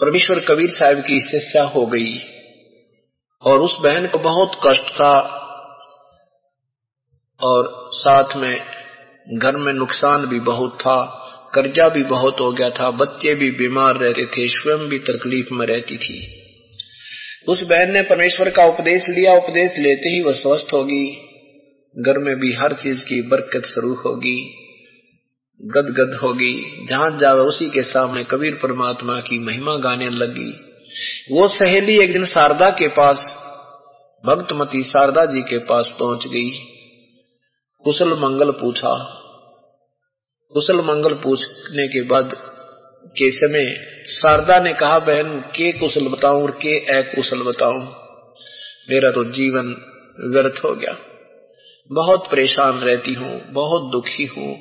परमेश्वर 0.00 0.40
कबीर 0.40 0.70
साहब 0.70 1.00
की 1.00 1.20
शिष्या 1.20 1.62
हो 1.68 1.86
गई। 1.86 2.14
और 3.44 3.60
उस 3.60 3.76
बहन 3.82 4.06
को 4.06 4.18
बहुत 4.18 4.52
कष्ट 4.66 4.82
था 4.82 5.38
और 7.40 7.90
साथ 7.92 8.36
में 8.36 8.60
घर 9.28 9.56
में 9.56 9.72
नुकसान 9.72 10.26
भी 10.26 10.40
बहुत 10.40 10.74
था, 10.80 11.18
कर्जा 11.54 11.88
भी 11.88 12.02
बहुत 12.02 12.40
हो 12.40 12.52
गया 12.52 12.70
था, 12.70 12.90
बच्चे 12.90 13.34
भी 13.34 13.50
बीमार 13.50 13.96
रहते 13.96 14.26
थे, 14.26 14.48
स्वयं 14.48 14.88
भी 14.88 14.98
तकलीफ़ 14.98 15.54
में 15.54 15.66
रहती 15.66 15.96
थी। 15.96 16.42
उस 17.48 17.62
बहन 17.62 17.92
ने 17.92 18.02
परमेश्वर 18.02 18.50
का 18.50 18.64
उपदेश 18.64 19.02
लिया, 19.08 19.34
उपदेश 19.34 19.72
लेते 19.78 20.08
ही 20.08 20.22
वह 20.22 20.32
स्वस्थ 20.32 20.66
होगी। 20.72 21.28
घर 21.98 22.18
में 22.18 22.36
भी 22.36 22.52
हर 22.52 22.72
चीज़ 22.72 23.04
की 23.04 23.22
बरकत 23.22 23.66
शुरू 23.66 23.94
होगी, 23.94 24.54
गदगद 25.62 26.18
होगी, 26.22 26.86
जहाँ 26.88 27.18
जावे 27.18 27.40
उसी 27.40 27.70
के 27.70 27.82
सामने 27.82 28.24
कबीर 28.24 28.54
परमात्मा 28.54 29.20
की 29.20 29.38
महिमा 29.38 29.76
गाने 29.76 30.08
लगी। 30.10 30.71
वो 31.30 31.48
सहेली 31.48 32.04
एक 32.04 32.12
दिन 32.12 32.24
शारदा 32.24 32.70
के 32.70 32.88
पास 32.88 33.38
भक्तमती 34.26 34.82
शारदा 34.82 35.26
जी 35.26 35.42
के 35.42 35.58
पास 35.58 35.96
पहुँच 36.00 36.26
गई। 36.26 36.50
कुशल 37.84 38.08
मंगल 38.08 38.50
पूछा। 38.50 39.04
कुशल 40.52 40.76
मंगल 40.76 41.14
पूछने 41.14 41.88
के 41.88 42.02
बाद 42.02 42.32
के 43.06 43.30
समय 43.30 43.74
शारदा 44.08 44.60
ने 44.60 44.72
कहा, 44.72 44.98
बहन, 44.98 45.40
के 45.40 45.72
कुशल 45.72 46.08
बताऊँ 46.08 46.42
और 46.42 46.50
के 46.50 46.98
अकुशल 46.98 47.42
बताऊँ? 47.42 47.94
मेरा 48.90 49.10
तो 49.10 49.24
जीवन 49.24 49.66
व्यर्थ 50.20 50.64
हो 50.64 50.74
गया। 50.74 50.98
बहुत 51.92 52.30
परेशान 52.30 52.78
रहती 52.78 53.14
हूँ, 53.14 53.52
बहुत 53.52 53.92
दुखी 53.92 54.24
हूँ। 54.24 54.58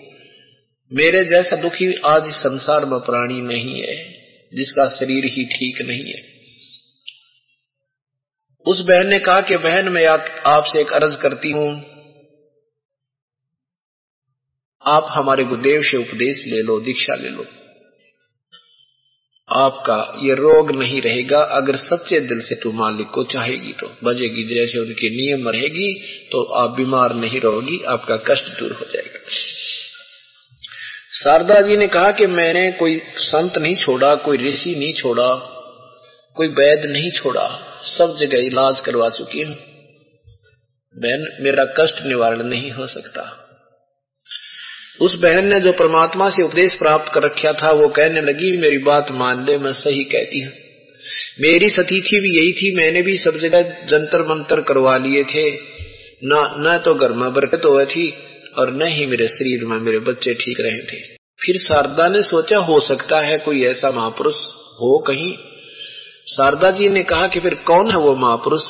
मेरे 0.94 1.26
जैसा 1.26 1.56
दुखी 1.56 1.94
आज 1.94 2.24
संसार 2.26 2.86
में 2.86 3.00
प्राणी 3.00 3.42
नहीं 3.42 3.82
है। 3.82 4.21
जिसका 4.54 4.90
शरीर 4.90 5.26
ही 5.26 5.46
ठीक 5.46 5.82
नहीं 5.82 6.14
है। 6.14 6.42
उस 8.68 8.80
बहन 8.80 9.08
ने 9.08 9.20
कहा 9.20 9.42
कि, 9.42 9.58
बहन, 9.58 9.90
मैं 9.90 10.06
आपसे 10.46 10.82
एक 10.82 10.94
अर्ज़ 10.94 11.18
करती 11.18 11.52
हूँ। 11.52 11.92
आप 14.86 15.06
हमारे 15.10 15.44
गुरुदेव 15.44 15.82
से 15.82 15.98
उपदेश 15.98 16.44
ले 16.48 16.62
लो, 16.62 16.80
दीक्षा 16.80 17.16
ले 17.16 17.30
लो। 17.30 17.46
आपका 19.50 20.14
ये 20.24 20.34
रोग 20.34 20.72
नहीं 20.72 21.02
रहेगा, 21.02 21.38
अगर 21.38 21.76
सच्चे 21.76 22.20
दिल 22.20 22.42
से 22.42 22.56
तू 22.56 22.72
मालिक 22.72 23.08
को 23.08 23.24
चाहेगी 23.24 23.74
तो। 23.74 23.96
बजेगी, 24.04 24.44
जैसे 24.44 24.80
उनके 24.80 25.10
नियम 25.10 25.50
रहेगी 25.50 25.94
तो 26.32 26.44
आप 26.44 26.70
बीमार 26.70 27.16
नहीं 27.16 27.42
रहोगी, 27.42 27.84
आपका 27.84 28.18
कष्ट 28.18 28.60
दूर 28.60 28.72
हो 28.72 28.86
जाएगा। 28.86 29.20
शारदा 31.14 31.62
जी 31.62 31.78
ने 31.78 31.88
कहा 31.88 32.12
कि 32.12 32.28
मैंने 32.28 32.72
कोई 32.72 33.02
संत 33.18 33.58
नहीं 33.58 33.76
छोड़ा, 33.76 34.16
कोई 34.16 34.38
ऋषि 34.38 34.76
नहीं 34.76 34.94
छोड़ा, 34.94 35.36
कोई 36.36 36.48
वैद 36.48 36.86
नहीं 36.86 37.12
छोड़ा, 37.12 37.60
सब 37.84 38.18
जगह 38.20 38.38
इलाज 38.38 38.80
करवा 38.80 39.10
चुकी 39.10 39.42
हूँ। 39.42 39.56
बहन, 40.98 41.38
मेरा 41.40 41.66
कष्ट 41.66 42.06
निवारण 42.06 42.44
नहीं 42.44 42.72
हो 42.72 42.88
सकता। 42.88 43.48
उस 45.02 45.16
बहन 45.16 45.46
ने 45.46 45.60
जो 45.60 45.72
परमात्मा 45.72 46.30
से 46.30 46.44
उपदेश 46.44 46.76
प्राप्त 46.76 47.14
कर 47.14 47.24
रखा 47.24 47.54
था, 47.54 47.72
वो 47.72 47.88
कहने 47.88 48.22
लगी, 48.22 48.58
मेरी 48.58 48.78
बात 48.78 49.12
मान 49.12 49.46
ले, 49.46 49.58
मैं 49.58 49.74
सही 49.74 50.04
कहती 50.04 50.42
हूँ। 50.42 50.54
मेरी 51.40 51.70
सतीथि 51.70 52.20
भी 52.20 52.38
यही 52.40 52.54
थी, 52.54 52.76
मैंने 52.76 53.02
भी 53.02 53.18
सब 53.18 53.38
जगह 53.38 53.62
जंतर 53.62 54.22
मंतर 54.22 54.62
करवा 54.62 54.98
लिए 54.98 55.24
थे। 55.24 55.52
न 56.24 56.56
न 56.60 56.82
तो 56.86 56.96
घर 56.96 57.12
में 57.12 57.34
बरकत 57.34 57.62
हुआ 57.66 57.86
थी 57.86 58.14
और 58.58 58.74
न 58.74 58.82
ही 58.82 59.06
मेरे 59.06 59.28
शरीर 59.28 59.66
में 59.66 59.78
मेरे 59.78 60.00
बच्चे 60.00 60.34
ठीक 60.34 60.60
रहे 60.60 60.80
थे। 60.80 61.02
फिर 61.14 61.60
शारदा 61.60 62.08
ने 62.08 62.22
सोचा, 62.22 62.58
हो 62.58 62.80
सकता 62.80 63.20
है 63.20 63.38
कोई 63.38 63.66
ऐसा 63.66 63.92
महापुरुष 63.92 64.36
हो 64.52 64.98
कहीं। 64.98 65.38
शारदा 66.38 66.72
जी 66.72 66.90
ने 66.90 67.04
कहा 67.04 67.28
कि 67.28 67.40
फिर 67.40 67.56
कौन 67.56 67.92
है 67.92 67.98
वो 67.98 68.16
महापुरुष? 68.16 68.64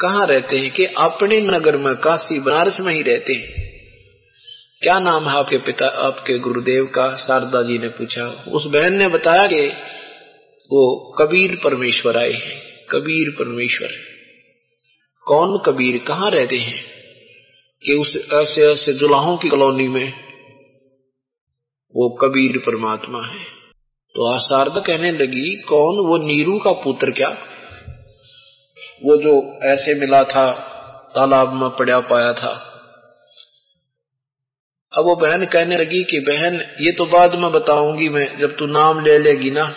कहाँ 0.00 0.26
रहते 0.26 0.58
हैं 0.58 0.70
कि 0.70 0.84
अपने 0.84 1.40
नगर 1.40 1.76
में 1.76 1.94
काशी, 1.94 2.40
बनारस 2.40 2.80
में 2.80 2.94
ही 2.94 3.02
रहते 3.02 3.32
हैं। 3.32 3.70
क्या 4.82 4.98
नाम 4.98 5.28
है 5.28 5.38
आपके 5.38 5.56
पिता, 5.56 5.86
आपके 5.86 6.38
गुरुदेव 6.38 6.84
का? 6.84 7.16
शारदा 7.16 7.62
जी 7.62 7.78
ने 7.78 7.88
पूछा। 7.88 8.44
उस 8.48 8.66
बहन 8.66 8.96
ने 8.96 9.08
बताया 9.08 9.46
कि 9.46 9.68
वो 10.72 11.12
कबीर 11.18 11.60
परमेश्वर 11.64 12.16
आए 12.16 12.32
हैं। 12.32 12.62
कबीर 12.90 13.30
परमेश्वर। 13.30 13.88
कौन 15.26 15.62
कबीर? 15.66 15.98
कहाँ 15.98 16.30
रहते 16.30 16.56
हैं? 16.56 16.89
कि 17.84 17.92
उस 17.92 18.16
ऐसे 18.32 18.72
ऐसे 18.72 18.92
जुलाहों 18.92 19.36
की 19.36 19.48
कॉलोनी 19.48 19.88
में 19.88 20.12
वो 21.96 22.08
कबीर 22.08 22.58
परमात्मा 22.58 23.22
है। 23.22 23.44
तो 24.14 24.38
शारदा 24.38 24.80
कहने 24.80 25.12
लगी 25.12 25.62
कौन? 25.62 26.06
वो 26.06 26.18
नीरू 26.18 26.58
का 26.58 26.72
पुत्र 26.72 27.10
क्या? 27.10 27.28
वो 29.04 29.16
जो 29.16 29.58
ऐसे 29.62 29.94
मिला 29.94 30.22
था 30.24 30.52
तालाब 31.14 31.52
में 31.52 31.70
पड़ा 31.70 32.00
पाया 32.00 32.32
था। 32.32 32.66
अब 34.98 35.04
वो 35.04 35.16
बहन 35.16 35.44
कहने 35.44 35.78
लगी 35.78 36.04
कि 36.04 36.20
बहन 36.20 36.60
ये 36.80 36.92
तो 36.92 37.06
बाद 37.06 37.34
में 37.34 37.52
बताऊँगी 37.52 38.08
मैं 38.08 38.38
जब 38.38 38.56
तू 38.56 38.66
नाम 38.66 39.04
ले 39.04 39.18
लेगी 39.18 39.50
ना 39.50 39.74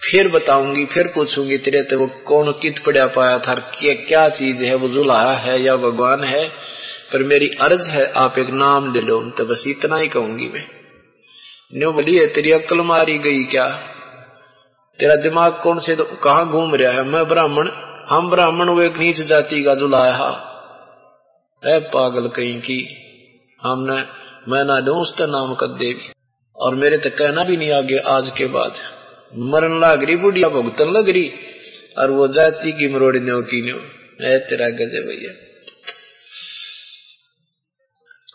फिर 0.00 0.28
बताऊँगी 0.28 0.84
फिर 0.84 1.06
पूछूँगी 1.06 1.58
तेरे 1.58 1.82
ते 1.82 1.96
वो 1.96 2.06
कौन 2.06 2.52
कित 2.52 2.78
पड़ा 2.78 3.06
पाया 3.06 3.38
था 3.38 3.54
क्या, 3.54 3.94
क्या 3.94 4.28
चीज़ 4.28 4.62
है? 4.62 4.74
वो 4.74 4.88
जुलाहा 4.88 5.32
है 5.32 5.62
या 5.62 5.76
भगवान 5.76 6.24
है 6.24 6.72
पर 7.12 7.22
मेरी 7.22 7.48
अर्ज़ 7.60 7.88
है 7.88 8.04
आप 8.16 8.38
एक 8.38 8.50
नाम 8.50 8.92
ले 8.94 9.00
लो 9.00 9.30
तो 9.30 9.44
बस 9.44 9.64
इतना 9.66 9.96
ही 9.96 10.08
कहूँगी 10.08 10.48
मैं। 10.48 10.64
न्यो 11.74 11.92
बोली 11.92 12.16
है 12.16 12.26
तेरी 12.26 12.52
अक्ल 12.52 12.80
मारी 12.80 13.18
गई 13.18 13.44
क्या? 13.44 13.66
तेरा 14.98 15.16
दिमाग 15.16 15.60
कौन 15.62 15.78
से 15.78 15.96
तो, 15.96 16.04
कहा 16.04 16.44
घूम 16.44 16.74
रहा 16.74 16.92
है? 16.92 17.04
मैं 17.04 17.28
ब्राह्मण 17.28 17.68
हम 18.08 18.30
ब्राह्मण 18.30 18.68
वो 18.68 18.82
एक 18.82 18.96
नीच 18.98 19.20
जाति 19.20 19.62
का 19.62 19.74
जुलाया 19.74 20.14
है। 21.62 21.78
पागल 21.80 22.28
कहीं 22.28 22.60
की 22.60 22.80
हमने 23.62 23.96
मैं 24.48 24.64
ना 24.64 24.80
दू 24.80 24.94
उसका 24.94 25.26
नाम 25.26 25.54
कर 25.54 25.66
देवी 25.66 26.10
और 26.56 26.74
मेरे 26.74 26.98
तक 26.98 27.16
कहना 27.18 27.44
भी 27.44 27.56
नहीं 27.56 27.72
आगे 27.72 27.98
आज 27.98 28.30
के 28.38 28.46
बाद। 28.46 28.72
मरण 29.34 29.78
लाग 29.80 30.04
रही 30.04 30.16
बुढ़िया 30.16 30.48
भुगतन 30.48 30.90
लग 30.90 31.08
रही 31.08 31.30
और 31.98 32.10
वो 32.10 32.28
जाति 32.28 32.72
की 32.72 32.88
मरोड़ी 32.88 33.20
न्यो 33.20 33.40
की 33.42 33.62
न्यो। 33.62 33.76
है 34.20 34.38
तेरा 34.38 34.68
गजे 34.68 35.06
भैया 35.06 35.51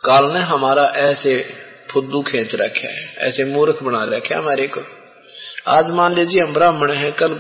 काल 0.08 0.26
ने 0.26 0.40
हमारा 0.40 0.84
ऐसे 0.84 1.46
फुद्दू 1.92 2.22
खेच 2.22 2.56
रखे 2.56 2.88
है, 2.88 3.14
ऐसे 3.18 3.44
मूर्ख 3.44 3.84
बना 3.84 4.04
रखे 4.04 4.36
हमारे 4.36 4.68
को। 4.68 4.82
आज 5.68 5.92
मान 5.92 6.16
लीजिए 6.16 6.44
हम 6.44 6.54
ब्राह्मण 6.54 6.92
हैं, 6.92 7.12
कल 7.12 7.40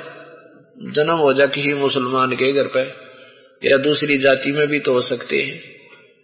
जन्म 0.93 1.13
हो 1.13 1.34
जा 1.34 1.45
किसी 1.45 1.73
मुसलमान 1.73 2.32
के 2.32 2.51
घर 2.53 2.63
पे, 2.63 2.82
या 3.69 3.77
दूसरी 3.77 4.17
जाति 4.17 4.51
में 4.51 4.67
भी 4.67 4.80
तो 4.80 4.93
हो 4.93 5.01
सकते 5.01 5.41
हैं। 5.41 5.60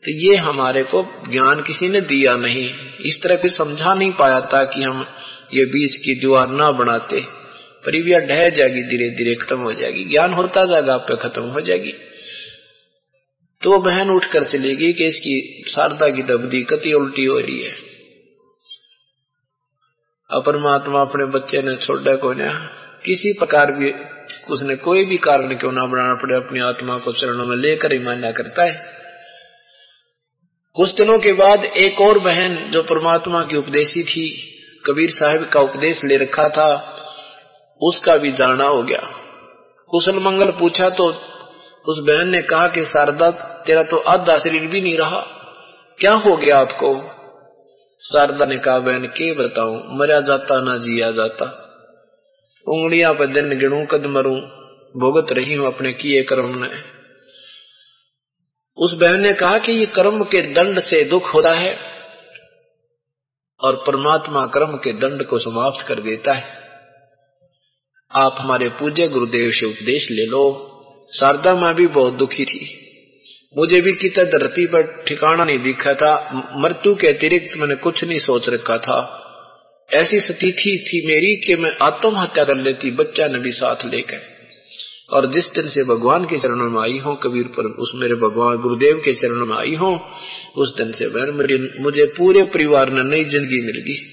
तो 0.03 0.11
ये 0.11 0.35
हमारे 0.35 0.83
को 0.83 1.03
ज्ञान 1.31 1.61
किसी 1.61 1.89
ने 1.89 2.01
दिया 2.01 2.35
नहीं। 2.35 2.69
इस 2.99 3.23
तरह 3.23 3.35
कोई 3.35 3.49
समझा 3.49 3.93
नहीं 3.93 4.11
पाया 4.11 4.41
था 4.41 4.63
कि 4.63 4.83
हम 4.83 5.05
ये 5.53 5.65
बीच 5.65 5.95
की 5.95 6.15
दीवार 6.15 6.47
ना 6.47 6.71
बनाते, 6.71 7.21
पर 7.85 8.25
ढह 8.27 8.49
जाएगी 8.49 8.83
धीरे 8.83 9.09
धीरे 9.09 9.35
खत्म 9.35 9.57
हो 9.57 9.73
जाएगी। 9.73 10.03
ज्ञान 10.03 10.33
होता 10.33 10.65
जाएगा, 10.65 10.93
आप 10.93 11.05
पे 11.11 11.15
खत्म 11.15 11.41
हो 11.41 11.61
जाएगी। 11.61 11.93
तो 13.63 13.71
वो 13.71 13.77
बहन 13.77 14.09
उठकर 14.09 14.43
चलेगी 14.43 14.93
कि 14.93 15.05
इसकी 15.05 15.63
शारदा 15.71 16.09
की 16.09 16.23
दबदी 16.23 16.63
कति 16.63 16.93
उल्टी 16.93 17.25
हो 17.25 17.39
रही 17.39 17.63
है। 17.63 17.71
अपरमात्मा 20.31 21.01
अपने 21.01 21.25
बच्चे 21.25 21.61
ने 21.61 21.75
छोड़ा 21.75 22.15
को 22.15 22.33
ना। 22.33 22.69
किसी 23.05 23.33
प्रकार 23.33 23.71
भी 23.71 23.93
उसने 24.49 24.75
कोई 24.75 25.05
भी 25.05 25.17
कारण 25.17 25.55
क्यों 25.55 25.71
ना 25.71 25.85
बनाना 25.85 26.15
पड़े, 26.15 26.35
अपनी 26.35 26.59
आत्मा 26.59 26.97
को 26.97 27.11
चरणों 27.11 27.45
में 27.45 27.57
लेकर 27.57 27.93
ही 27.93 27.99
मान्या 27.99 28.31
करता 28.31 28.63
है। 28.63 28.85
कुछ 30.73 30.93
दिनों 30.93 31.19
के 31.19 31.33
बाद 31.33 31.63
एक 31.63 32.01
और 32.01 32.19
बहन 32.19 32.71
जो 32.71 32.83
परमात्मा 32.83 33.41
की 33.41 33.57
उपदेशी 33.57 34.03
थी, 34.03 34.53
कबीर 34.85 35.09
साहब 35.09 35.49
का 35.49 35.59
उपदेश 35.59 36.01
ले 36.05 36.17
रखा 36.17 36.49
था, 36.49 36.99
उसका 37.81 38.17
भी 38.17 38.31
जाना 38.31 38.63
हो 38.63 38.83
गया। 38.83 39.11
कुशल 39.89 40.19
मंगल 40.19 40.51
पूछा 40.51 40.89
तो 40.89 41.32
उस 41.87 41.99
बहन 41.99 42.29
ने 42.29 42.41
कहा 42.41 42.67
कि 42.67 42.85
शारदा, 42.85 43.31
तेरा 43.67 43.83
तो 43.83 43.97
आधा 43.97 44.39
शरीर 44.39 44.67
भी 44.67 44.81
नहीं 44.81 44.97
रहा। 44.97 45.19
क्या 45.99 46.13
हो 46.13 46.37
गया 46.37 46.59
आपको? 46.59 47.01
शारदा 47.99 48.45
ने 48.45 48.57
कहा, 48.57 48.79
बहन, 48.79 49.05
के 49.05 49.33
बताऊँ? 49.33 49.97
मरा 49.97 50.21
जाता 50.21 50.61
ना 50.61 50.77
जिया 50.77 51.11
जाता। 51.11 51.59
उंगलियाँ 52.67 53.13
पर 53.13 53.25
दिन 53.25 53.59
गिणू 53.59 53.85
कद 53.85 54.05
मरू 54.05 54.35
भुगत 54.99 55.31
रही 55.31 55.53
हूँ 55.53 55.67
अपने 55.67 55.93
किए 55.93 56.23
कर्म 56.23 56.63
ने। 56.63 56.93
उस 58.77 58.93
बहन 58.93 59.21
ने 59.21 59.33
कहा 59.33 59.57
कि 59.57 59.71
ये 59.71 59.85
कर्म 59.85 60.23
के 60.23 60.41
दंड 60.53 60.79
से 60.79 61.03
दुख 61.03 61.33
होता 61.33 61.51
है 61.51 61.77
और 63.63 63.75
परमात्मा 63.75 64.45
कर्म 64.45 64.77
के 64.77 64.93
दंड 64.93 65.23
को 65.23 65.39
समाप्त 65.39 65.87
कर 65.87 65.95
देता 65.95 66.33
है। 66.33 66.63
आप 68.11 68.35
हमारे 68.39 68.69
पूज्य 68.69 69.07
गुरुदेव 69.07 69.51
से 69.51 69.65
उपदेश 69.65 70.11
ले 70.11 70.25
लो। 70.25 70.69
शारदा 71.19 71.55
माँ 71.55 71.75
भी 71.75 71.87
बहुत 71.87 72.13
दुखी 72.13 72.45
थी। 72.45 72.79
मुझे 73.57 73.81
भी 73.81 73.93
कितना 73.93 74.23
धरती 74.23 74.65
पर 74.65 75.03
ठिकाना 75.07 75.45
नहीं 75.45 75.59
दिखा 75.59 75.93
था। 75.93 76.13
मृत्यु 76.55 76.95
के 76.95 77.07
अतिरिक्त 77.07 77.57
मैंने 77.57 77.75
कुछ 77.75 78.03
नहीं 78.03 78.19
सोच 78.19 78.49
रखा 78.49 78.77
था। 78.77 79.19
ऐसी 79.93 80.19
स्थिति 80.19 80.51
थी 80.51 81.07
मेरी 81.07 81.35
कि 81.35 81.55
मैं 81.55 81.77
आत्महत्या 81.81 82.43
कर 82.43 82.57
लेती, 82.57 82.91
बच्चा 82.91 83.27
ने 83.27 83.39
भी 83.39 83.51
साथ 83.51 83.75
लेकर। 83.85 84.33
और 85.09 85.31
जिस 85.31 85.45
दिन 85.45 85.67
से 85.67 85.83
भगवान 85.83 86.25
के 86.25 86.37
चरणों 86.37 86.69
में 86.69 86.81
आई 86.81 86.97
हूँ 86.97 87.19
कबीर 87.23 87.43
पर 87.43 87.65
उस 87.65 87.91
मेरे 87.95 88.15
भगवान 88.15 88.57
गुरुदेव 88.57 88.97
के 88.97 89.13
चरणों 89.13 89.45
में 89.45 89.55
आई 89.55 89.75
हूँ, 89.75 90.01
उस 90.57 90.77
दिन 90.77 90.91
से 90.91 91.07
मेरी, 91.07 91.81
मुझे 91.81 92.05
पूरे 92.05 92.43
परिवार 92.43 92.89
ने 92.89 93.03
नई 93.03 93.23
ज़िंदगी 93.23 93.61
मिल 93.61 93.83
गई 93.87 94.09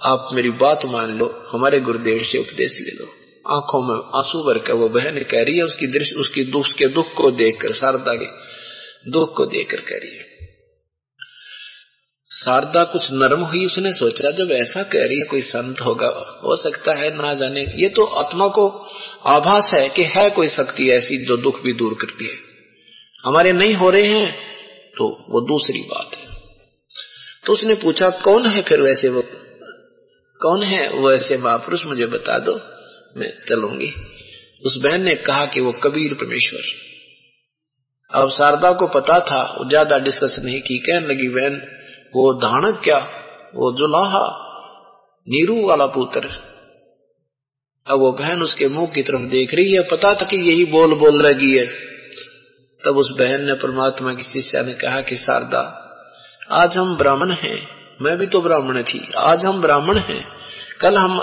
आप 0.00 0.28
मेरी 0.32 0.50
बात 0.50 0.80
मान 0.84 1.18
लो, 1.18 1.44
हमारे 1.48 1.80
गुरुदेव 1.80 2.22
से 2.22 2.38
उपदेश 2.38 2.78
ले 2.80 2.90
लो। 2.90 3.19
आँखों 3.48 3.82
में 3.82 3.94
आँसू 3.94 4.42
भर 4.44 4.58
के 4.58 4.72
वो 4.72 4.88
बहन 4.88 5.18
कह 5.18 5.42
रही 5.42 5.56
है, 5.56 5.62
उसकी 5.62 5.86
दृश्य 5.86 6.14
उसकी 6.14 6.44
दुख 6.44 6.66
के 6.66 6.88
दुख 6.88 7.06
को 7.16 7.30
देखकर, 7.30 7.72
शारदा 7.72 8.14
के 8.14 8.26
दुख 9.10 9.36
को 9.36 9.46
देखकर 9.46 9.80
कह 9.80 9.96
रही 9.96 10.16
है। 10.16 10.30
शारदा 12.32 12.84
कुछ 12.84 13.02
नरम 13.12 13.40
हुई, 13.40 13.66
उसने 13.66 13.92
सोचा, 13.92 14.30
जब 14.30 14.50
ऐसा 14.50 14.82
कह 14.82 15.06
रही 15.06 15.18
है, 15.18 15.24
कोई 15.24 15.40
संत 15.40 15.80
होगा, 15.80 16.40
हो 16.44 16.56
सकता 16.56 16.94
है 16.94 17.16
ना 17.16 17.34
जाने। 17.34 17.60
ये 17.60 17.88
तो 17.88 18.04
आत्मा 18.04 18.48
को 18.48 18.68
आभास 19.26 19.70
है 19.74 19.88
कि 19.88 20.04
है 20.04 20.30
कोई 20.30 20.48
शक्ति 20.48 20.90
ऐसी 20.90 21.24
जो 21.24 21.36
दुख 21.36 21.60
भी 21.60 21.72
दूर 21.72 21.94
करती 21.94 22.24
है। 22.24 22.36
हमारे 23.24 23.52
नहीं 23.52 23.74
हो 23.74 23.90
रहे 23.90 24.06
हैं 24.06 24.50
तो 24.96 25.26
वो 25.28 25.40
दूसरी 25.40 25.78
बात 25.78 26.10
है। 26.14 26.26
तो 27.46 27.52
उसने 27.52 27.74
पूछा, 27.74 28.10
कौन 28.10 28.46
है 28.46 28.62
फिर 28.62 28.82
वैसे 28.82 29.08
वो? 29.08 29.22
कौन 30.40 30.62
है 30.62 30.90
वो 30.90 31.12
ऐसे 31.12 31.36
महापुरुष, 31.36 31.86
मुझे 31.86 32.06
बता 32.06 32.38
दो। 32.38 32.69
मैं 33.16 33.32
चलूँगी 33.48 33.92
उस 34.66 34.76
बहन 34.76 35.02
ने 35.02 35.14
कहा 35.14 35.46
कि 35.46 35.60
वो 35.60 35.72
कबीर 35.72 36.14
परमेश्वर। 36.14 36.60
अब 38.14 38.30
शारदा 38.30 38.72
को 38.72 38.86
पता 38.86 39.20
था 39.20 39.68
ज़्यादा 39.68 39.98
डिस्कस 39.98 40.36
नहीं 40.44 40.60
की। 40.60 40.78
कहने 40.78 41.14
लगी, 41.14 41.28
बहन, 41.28 41.62
वो 42.14 42.34
धानक 42.34 42.80
क्या? 42.84 42.98
वो 43.54 43.72
जुलाहा, 43.72 44.46
नीरू 45.28 45.68
वाला 45.68 45.86
पुत्र। 45.86 46.28
अब 47.86 47.98
वो 47.98 48.12
बहन 48.12 48.42
उसके 48.42 48.68
मुँह 48.68 48.86
की 48.86 49.02
तरफ़ 49.02 49.20
देख 49.20 49.54
रही 49.54 49.72
है। 49.72 49.82
पता 49.82 50.14
था 50.14 50.26
कि 50.26 50.36
यही 50.36 50.64
बोल 50.64 50.94
बोल 50.94 51.22
रही 51.22 51.58
है। 51.58 51.66
तब 52.84 52.96
उस 52.96 53.10
बहन 53.18 53.44
ने 53.44 53.54
परमात्मा 53.54 54.14
की 54.14 54.22
शिष्या 54.22 54.62
ने 54.62 54.74
कहा 54.74 55.00
कि, 55.00 55.16
शारदा, 55.16 55.86
आज 56.50 56.78
हम 56.78 56.96
ब्राह्मण 56.96 57.30
हैं। 57.30 57.68
मैं 58.02 58.18
भी 58.18 58.26
तो 58.26 58.40
ब्राह्मण 58.40 58.82
थी। 58.82 59.12
आज 59.16 59.44
हम 59.46 59.60
ब्राह्मण 59.60 59.98
हैं। 59.98 60.28
कल 60.80 60.96
हम 60.96 61.20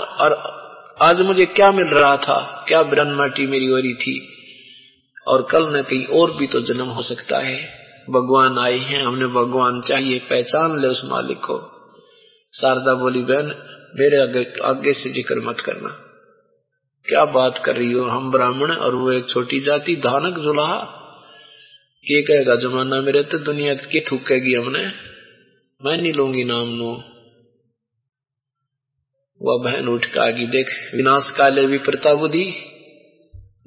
आज 1.02 1.20
मुझे 1.20 1.46
क्या 1.46 1.72
मिल 1.72 1.86
रहा 1.86 2.16
था? 2.16 2.64
क्या 2.68 2.82
ब्रन 2.82 3.08
माटी 3.08 3.46
मेरी 3.46 3.70
ओरी 3.70 3.94
थी? 3.94 4.28
और 5.26 5.42
कल 5.50 5.76
न 5.76 5.82
कहीं 5.82 6.06
और 6.06 6.30
भी 6.36 6.46
तो 6.46 6.60
जन्म 6.60 6.86
हो 6.86 7.02
सकता 7.02 7.38
है। 7.38 7.68
भगवान 8.10 8.58
आए 8.58 8.78
हैं, 8.78 9.02
हमने 9.02 9.26
भगवान 9.26 9.80
चाहिए, 9.80 10.18
पहचान 10.18 10.80
ले 10.80 10.88
उस 10.88 11.02
मालिक 11.04 11.38
को। 11.38 11.58
शारदा 12.54 12.94
बोली, 12.94 13.20
बहन, 13.20 13.46
मेरे 13.96 14.22
आगे 14.22 14.60
आगे 14.64 14.92
से 14.92 15.10
ज़िक्र 15.10 15.48
मत 15.48 15.60
करना। 15.60 15.88
क्या 17.06 17.24
बात 17.24 17.62
कर 17.64 17.76
रही 17.76 17.92
हो? 17.92 18.04
हम 18.04 18.30
ब्राह्मण 18.30 18.72
और 18.72 18.94
वो 18.94 19.12
एक 19.12 19.28
छोटी 19.28 19.60
जाति, 19.60 19.96
धानक 19.96 20.38
जुलाहा 20.38 20.94
ये 22.10 22.22
कहेगा, 22.22 22.54
जमाना 22.54 23.00
मेरे 23.00 23.22
तो 23.22 23.38
दुनिया 23.38 23.74
की 23.74 24.00
थूकेगी 24.00 24.54
हमने। 24.54 24.86
मैं 25.84 26.02
नहीं 26.02 26.12
लूँगी 26.12 26.44
नाम 26.44 26.68
नो। 26.68 27.04
वह 29.42 29.64
बहन 29.64 29.88
उठ 29.88 30.06
का 30.06 30.22
आगे, 30.22 30.46
देख 30.46 30.90
विनाश 30.94 31.34
काले 31.38 31.66
भी 31.66 31.78
बुद्धि 31.78 32.54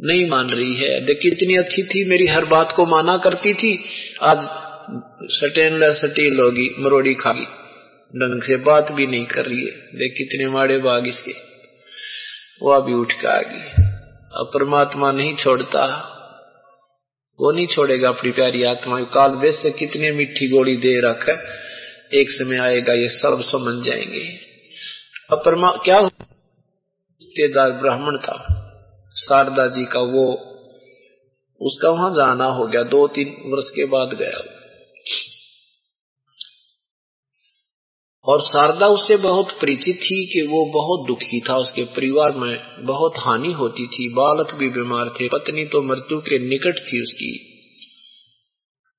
नहीं 0.01 0.29
मान 0.29 0.49
रही 0.49 0.73
है। 0.73 1.05
देख 1.05 1.19
इतनी 1.25 1.57
अच्छी 1.57 1.83
थी, 1.83 2.09
मेरी 2.09 2.27
हर 2.27 2.45
बात 2.45 2.71
को 2.71 2.85
माना 2.85 3.17
करती 3.17 3.53
थी। 3.53 3.85
आज 4.21 4.37
सटेन 5.29 5.93
सटील 5.93 6.39
होगी 6.39 6.75
मरोड़ी 6.79 7.13
खागी। 7.13 7.45
ढंग 8.19 8.41
से 8.41 8.55
बात 8.55 8.91
भी 8.91 9.07
नहीं 9.07 9.25
कर 9.25 9.45
रही 9.45 9.65
है। 9.65 9.71
देख, 9.71 10.13
कितने 10.17 10.47
माड़े 10.47 10.77
बाग 10.77 11.07
इसके। 11.07 11.31
वो 12.61 12.71
अभी 12.71 12.93
उठ 12.93 13.13
के 13.13 13.27
आ 13.27 13.41
गई 13.41 13.83
अब 14.33 14.51
परमात्मा 14.53 15.11
नहीं 15.11 15.35
छोड़ता। 15.35 16.07
वो 17.39 17.51
नहीं 17.51 17.67
छोड़ेगा 17.67 18.09
अपनी 18.09 18.31
प्यारी 18.31 18.63
आत्मा 18.63 18.99
काल 18.99 19.31
वेश 19.31 19.55
से 19.55 19.71
कितनी 19.71 20.11
मीठी 20.11 20.49
गोली 20.49 20.75
दे 20.75 20.99
रखा 20.99 21.31
एक 22.13 22.29
समय 22.29 22.57
आएगा, 22.57 22.93
ये 22.93 23.07
सब 23.07 23.37
समझ 23.41 23.85
जाएँगे। 23.85 24.50
परमा, 25.35 25.71
क्या 25.71 25.99
रिश्तेदार 25.99 27.71
ब्राह्मण 27.71 28.17
था। 28.17 28.57
शारदा 29.17 29.67
जी 29.67 29.85
का 29.85 29.99
वो, 29.99 30.33
उसका 31.61 31.89
वहाँ 31.89 32.15
जाना 32.15 32.45
हो 32.45 32.67
गया। 32.67 32.83
दो 32.83 33.07
तीन 33.07 33.27
वर्ष 33.27 33.69
के 33.69 33.85
बाद 33.85 34.13
गया 34.13 34.57
और 38.25 38.41
शारदा 38.41 38.87
उससे 38.87 39.17
बहुत 39.17 39.51
परिचित 39.51 39.95
थी 39.95 40.25
कि 40.25 40.47
वो 40.47 40.65
बहुत 40.65 41.07
दुखी 41.07 41.41
था। 41.49 41.57
उसके 41.57 41.83
परिवार 41.83 42.31
में 42.31 42.85
बहुत 42.85 43.13
हानि 43.17 43.51
होती 43.51 43.87
थी। 43.87 44.13
बालक 44.13 44.53
भी 44.53 44.69
बीमार 44.69 45.09
थे। 45.09 45.27
पत्नी 45.27 45.65
तो 45.65 45.81
मृत्यु 45.81 46.21
के 46.21 46.39
निकट 46.39 46.79
थी 46.79 47.01
उसकी। 47.01 47.51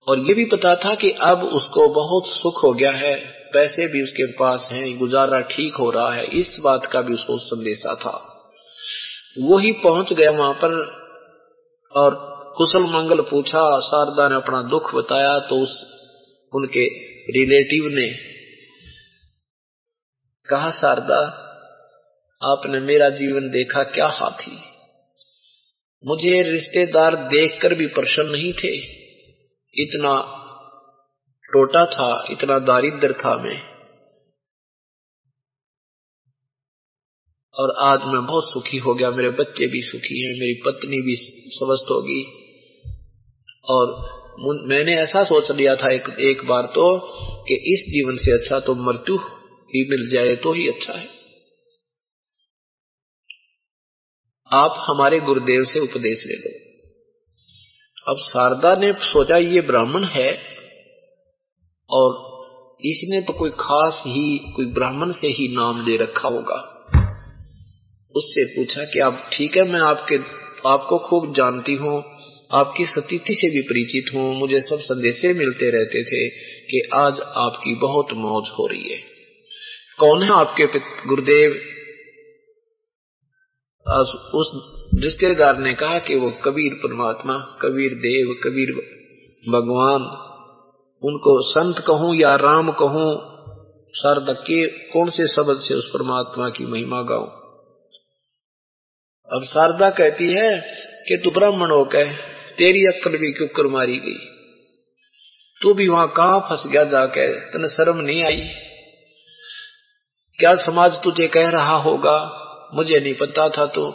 और 0.09 0.19
ये 0.19 0.35
भी 0.35 0.45
पता 0.45 0.77
था 0.77 0.95
कि 0.95 1.11
अब 1.11 1.45
उसको 1.45 1.89
बहुत 1.89 2.27
सुख 2.27 2.65
हो 2.65 2.73
गया 2.73 2.93
है। 2.93 3.42
पैसे 3.55 3.87
भी 3.87 4.03
उसके 4.03 4.27
पास 4.33 4.69
हैं, 4.73 4.99
गुजारा 4.99 5.41
ठीक 5.41 5.75
हो 5.75 5.91
रहा 5.91 6.13
है, 6.13 6.25
इस 6.25 6.59
बात 6.63 6.87
का 6.87 7.01
भी 7.01 7.15
उसको 7.15 7.39
संदेशा 7.39 7.95
था। 7.95 8.29
वो 9.39 9.59
ही 9.59 9.73
पहुँच 9.73 10.13
गया 10.13 10.31
वहाँ 10.31 10.55
पर 10.55 10.75
और 11.93 12.33
कुशल 12.57 12.83
मंगल 12.83 13.21
पूछा, 13.21 13.81
शारदा 13.81 14.29
ने 14.29 14.35
अपना 14.35 14.63
दुख 14.63 14.95
बताया 14.95 15.39
तो 15.39 15.61
उस, 15.63 15.73
उनके 16.55 16.85
रिलेटिव 17.33 17.85
ने 17.85 18.33
कहा, 20.49 20.71
शारदा, 20.71 21.21
आपने 22.43 22.81
मेरा 22.81 23.09
जीवन 23.11 23.51
देखा 23.51 23.83
क्या 23.83 24.07
हाथी? 24.07 24.59
मुझे 26.07 26.43
रिश्तेदार 26.43 27.17
देखकर 27.17 27.75
भी 27.75 27.87
प्रसन्न 27.87 28.31
नहीं 28.31 28.53
थे। 28.53 28.77
इतना 29.75 30.39
टोटा 31.53 31.87
था, 31.87 32.27
इतना 32.31 32.59
दारिद्र 32.59 33.13
था 33.13 33.37
मैं। 33.37 33.73
और 37.55 37.75
आज 37.79 38.01
मैं 38.01 38.27
बहुत 38.27 38.45
सुखी 38.53 38.79
हो 38.79 38.95
गया, 38.95 39.11
मेरे 39.11 39.31
बच्चे 39.31 39.67
भी 39.67 39.83
सुखी 39.83 40.23
हैं, 40.23 40.41
मेरी 40.41 40.55
पत्नी 40.67 41.03
भी 41.03 41.15
स्वस्थ 41.49 41.91
होगी। 41.91 42.43
और 43.65 44.13
मैंने 44.69 44.95
ऐसा 44.95 45.25
सोच 45.25 45.51
लिया 45.51 45.77
था 45.77 45.91
एक 45.91 46.09
एक 46.21 46.47
बार 46.47 46.67
तो 46.67 46.99
कि 47.45 47.55
इस 47.55 47.81
जीवन 47.81 48.17
से 48.17 48.33
अच्छा 48.33 48.61
तो 48.61 48.75
मृत्यु 48.75 49.17
ही 49.75 49.89
मिल 49.91 50.11
जाए 50.11 50.37
तो 50.37 50.53
ही 50.53 50.69
अच्छा 50.69 50.93
है। 50.93 51.09
आप 54.53 54.85
हमारे 54.89 55.21
गुरुदेव 55.21 55.65
से 55.65 55.81
उपदेश 55.81 56.25
ले 56.27 56.35
लो। 56.35 56.73
अब 58.13 58.17
शारदा 58.17 58.77
ने 58.77 58.93
सोचा 58.93 59.37
ये 59.37 59.61
ब्राह्मण 59.61 60.05
है 60.05 60.52
और 61.93 62.33
इसने 62.85 63.21
तो 63.21 63.33
कोई 63.33 63.51
खास 63.51 64.03
ही, 64.07 64.39
कोई 64.39 64.67
ब्राह्मण 64.67 65.13
से 65.13 65.27
ही 65.27 65.57
नाम 65.57 65.87
ले 65.87 65.97
रखा 65.97 66.29
होगा। 66.29 66.69
उससे 68.17 68.45
पूछा 68.45 68.85
कि 68.85 68.99
आप 68.99 69.31
ठीक 69.33 69.57
है, 69.57 69.73
मैं 69.73 69.81
आपके, 69.81 70.17
आपको 70.69 70.99
खूब 70.99 71.35
जानती 71.35 71.75
हूँ, 71.75 72.05
आपकी 72.53 72.87
सतीथि 72.87 73.35
से 73.35 73.51
भी 73.51 73.61
परिचित 73.61 74.15
हूँ, 74.15 74.39
मुझे 74.39 74.59
सब 74.59 74.79
संदेशे 74.81 75.33
मिलते 75.33 75.71
रहते 75.71 76.03
थे 76.03 76.29
कि 76.71 76.91
आज 76.95 77.21
आपकी 77.21 77.75
बहुत 77.75 78.07
मौज 78.13 78.45
हो 78.59 78.67
रही 78.67 78.93
है। 78.93 78.99
कौन 79.99 80.23
है 80.23 80.31
आपके 80.31 80.67
गुरुदेव? 81.09 81.51
उस 84.35 84.51
रिश्तेदार 84.95 85.59
ने 85.59 85.75
कहा 85.75 85.99
कि 85.99 86.15
वो 86.15 86.31
कबीर 86.31 86.75
परमात्मा, 86.75 87.59
कबीर 87.63 87.95
देव, 87.95 88.35
कबीर 88.45 88.73
भगवान 89.53 90.29
उनको 91.05 91.41
संत 91.41 91.85
कहूँ 91.87 92.17
या 92.17 92.37
राम 92.37 92.73
कहूँ, 92.73 93.33
शारदा 93.91 94.33
के 94.33 94.67
कौन 94.67 95.11
से 95.11 95.27
शब्द 95.27 95.61
से 95.61 95.75
उस 95.75 95.87
परमात्मा 95.87 96.49
की 96.49 96.67
महिमा 96.67 97.03
गाऊं? 97.03 97.27
अब 99.33 99.45
शारदा 99.45 99.91
कहती 99.91 100.33
है 100.33 100.61
कि 101.09 101.17
तू 101.17 101.31
ब्राह्मण 101.31 101.71
हो 101.71 101.85
कह 101.85 102.13
तेरी 102.59 102.87
अक्ल 102.87 103.11
भी 103.11 103.33
क्यों 103.33 103.71
मारी 103.71 103.97
गई। 103.99 104.29
तू 105.63 105.75
भी 105.75 105.89
वहाँ 105.89 106.09
कहा 106.09 106.39
फंस 106.39 106.63
गया 106.67 106.85
जाके? 106.85 107.41
तने 107.41 107.69
शर्म 107.69 107.97
नहीं 107.97 108.25
आई? 108.25 108.49
क्या 110.39 110.55
समाज 110.55 111.03
तुझे 111.03 111.29
कह 111.29 111.49
रहा 111.49 111.77
होगा? 111.77 112.39
मुझे 112.75 113.01
नहीं 113.01 113.15
पता 113.15 113.49
था 113.49 113.67
तो। 113.67 113.89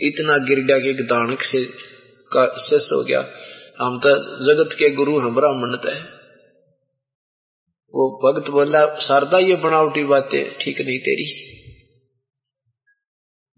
इतना 0.00 0.38
गिर 0.38 0.60
गया 0.60 0.78
कि 0.78 0.92
दानक 0.92 1.42
से 1.42 1.64
का 2.32 2.44
हो 2.96 3.04
गया। 3.04 3.20
हम 3.80 3.98
तो 3.98 4.08
जगत 4.44 4.72
के 4.72 4.90
गुरु 4.90 5.20
हैं 5.20 5.34
ब्राह्मण 5.34 5.76
तय 5.76 6.21
वो 7.94 8.08
भक्त 8.08 8.50
बोला, 8.50 8.98
शारदा, 8.98 9.38
ये 9.38 9.54
बनावटी 9.54 10.04
बातें 10.04 10.58
ठीक 10.60 10.80
नहीं 10.80 10.98
तेरी। 10.98 11.52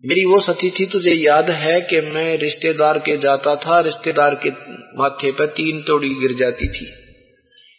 मेरी 0.05 0.25
वो 0.25 0.41
सती 0.41 0.71
थी 0.71 0.87
तुझे 0.87 1.13
याद 1.13 1.51
है 1.51 1.81
कि 1.81 2.01
मैं 2.01 2.39
रिश्तेदार 2.39 2.99
के 2.99 3.17
जाता 3.17 3.57
था, 3.57 3.81
रिश्तेदार 3.81 4.35
के 4.35 4.51
माथे 4.99 5.33
पर 5.33 5.47
तीन 5.47 5.83
तोड़ी 5.83 6.09
गिर 6.09 6.37
जाती 6.37 6.69
थी। 6.69 6.87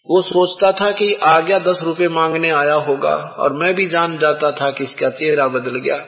वो 0.10 0.22
सोचता 0.22 0.72
था 0.72 0.91
कि 0.91 1.13
आ 1.13 1.39
गया, 1.39 1.60
दस 1.60 1.80
रुपए 1.84 2.08
मांगने 2.08 2.50
आया 2.50 2.74
होगा, 2.74 3.15
और 3.15 3.54
मैं 3.54 3.74
भी 3.76 3.88
जान 3.88 4.18
जाता 4.18 4.52
था 4.52 4.72
कि 4.72 4.84
इसका 4.84 5.10
चेहरा 5.10 5.48
बदल 5.48 5.80
गया। 5.80 6.08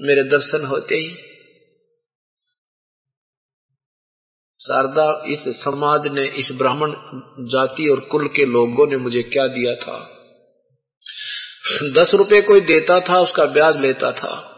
मेरे 0.00 0.22
दर्शन 0.22 0.64
होते 0.64 0.94
ही 0.94 1.14
शारदा, 4.66 5.22
इस 5.26 5.38
समाज 5.38 6.12
ने, 6.12 6.26
इस 6.26 6.48
ब्राह्मण 6.52 6.90
जाति 7.46 7.88
और 7.88 8.00
कुल 8.00 8.28
के 8.28 8.44
लोगों 8.44 8.86
ने 8.86 8.96
मुझे 8.96 9.22
क्या 9.22 9.46
दिया 9.46 9.74
था? 9.74 10.10
दस 11.82 12.10
रुपए 12.14 12.40
कोई 12.40 12.60
देता 12.60 13.00
था, 13.00 13.20
उसका 13.20 13.44
ब्याज 13.44 13.80
लेता 13.80 14.12
था। 14.12 14.52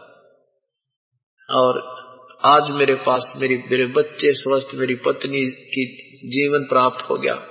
और 1.51 1.99
आज 2.45 2.71
मेरे 2.71 2.95
पास 2.95 3.33
मेरी, 3.37 3.57
मेरे 3.57 3.85
बच्चे 3.85 4.33
स्वस्थ, 4.33 4.67
मेरी 4.75 4.95
पत्नी 4.95 5.45
की 5.45 5.85
जीवन 6.29 6.59
प्राप्त 6.59 7.09
हो 7.09 7.17
गया। 7.17 7.47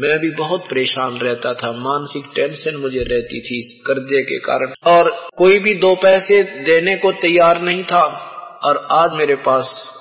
मैं 0.00 0.18
भी 0.18 0.30
बहुत 0.30 0.60
परेशान 0.60 1.18
रहता 1.18 1.54
था। 1.54 1.72
मानसिक 1.72 2.24
टेंशन 2.34 2.76
मुझे 2.76 3.00
रहती 3.00 3.40
थी 3.40 3.58
इस 3.58 3.82
कर्जे 3.86 4.22
के 4.22 4.38
कारण। 4.38 4.72
और 4.84 5.28
कोई 5.36 5.58
भी 5.58 5.74
दो 5.74 5.94
पैसे 5.94 6.42
देने 6.42 6.96
को 6.96 7.12
तैयार 7.12 7.60
नहीं 7.62 7.84
था। 7.84 8.26
और 8.64 8.76
आज 8.90 9.12
मेरे 9.12 9.34
पास 9.34 9.96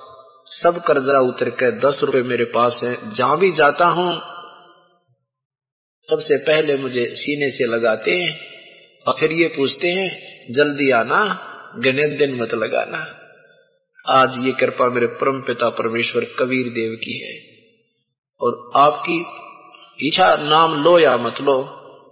सब 0.63 0.83
कर्जा 0.83 1.19
उतर 1.19 1.49
कर 1.49 1.71
दस 1.71 1.99
रुपए 2.03 2.21
मेरे 2.21 2.45
पास 2.45 2.81
है। 2.83 3.13
जहाँ 3.13 3.39
भी 3.39 3.51
जाता 3.51 3.85
हूँ, 3.85 4.13
सबसे 6.09 6.37
पहले 6.37 6.77
मुझे 6.77 7.09
सीने 7.15 7.51
से 7.51 7.65
लगाते 7.65 8.11
हैं 8.11 8.39
और 9.07 9.15
फिर 9.19 9.31
ये 9.31 9.47
पूछते 9.47 9.87
हैं, 9.87 10.09
जल्दी 10.53 10.91
आना 10.91 11.45
गणे 11.75 12.17
दिन 12.17 12.41
मत 12.41 12.53
लगाना। 12.53 13.15
आज 14.07 14.37
ये 14.45 14.51
कृपा 14.51 14.89
मेरे 14.89 15.07
परम 15.07 15.41
पिता 15.41 15.69
परमेश्वर 15.69 16.23
कबीर 16.39 16.69
देव 16.69 16.95
की 16.95 17.17
है। 17.19 17.59
और 18.41 18.71
आपकी 18.75 19.25
इच्छा 20.07 20.35
नाम 20.35 20.83
लो 20.83 20.99
या 20.99 21.17
मत 21.17 21.35
लो, 21.41 21.63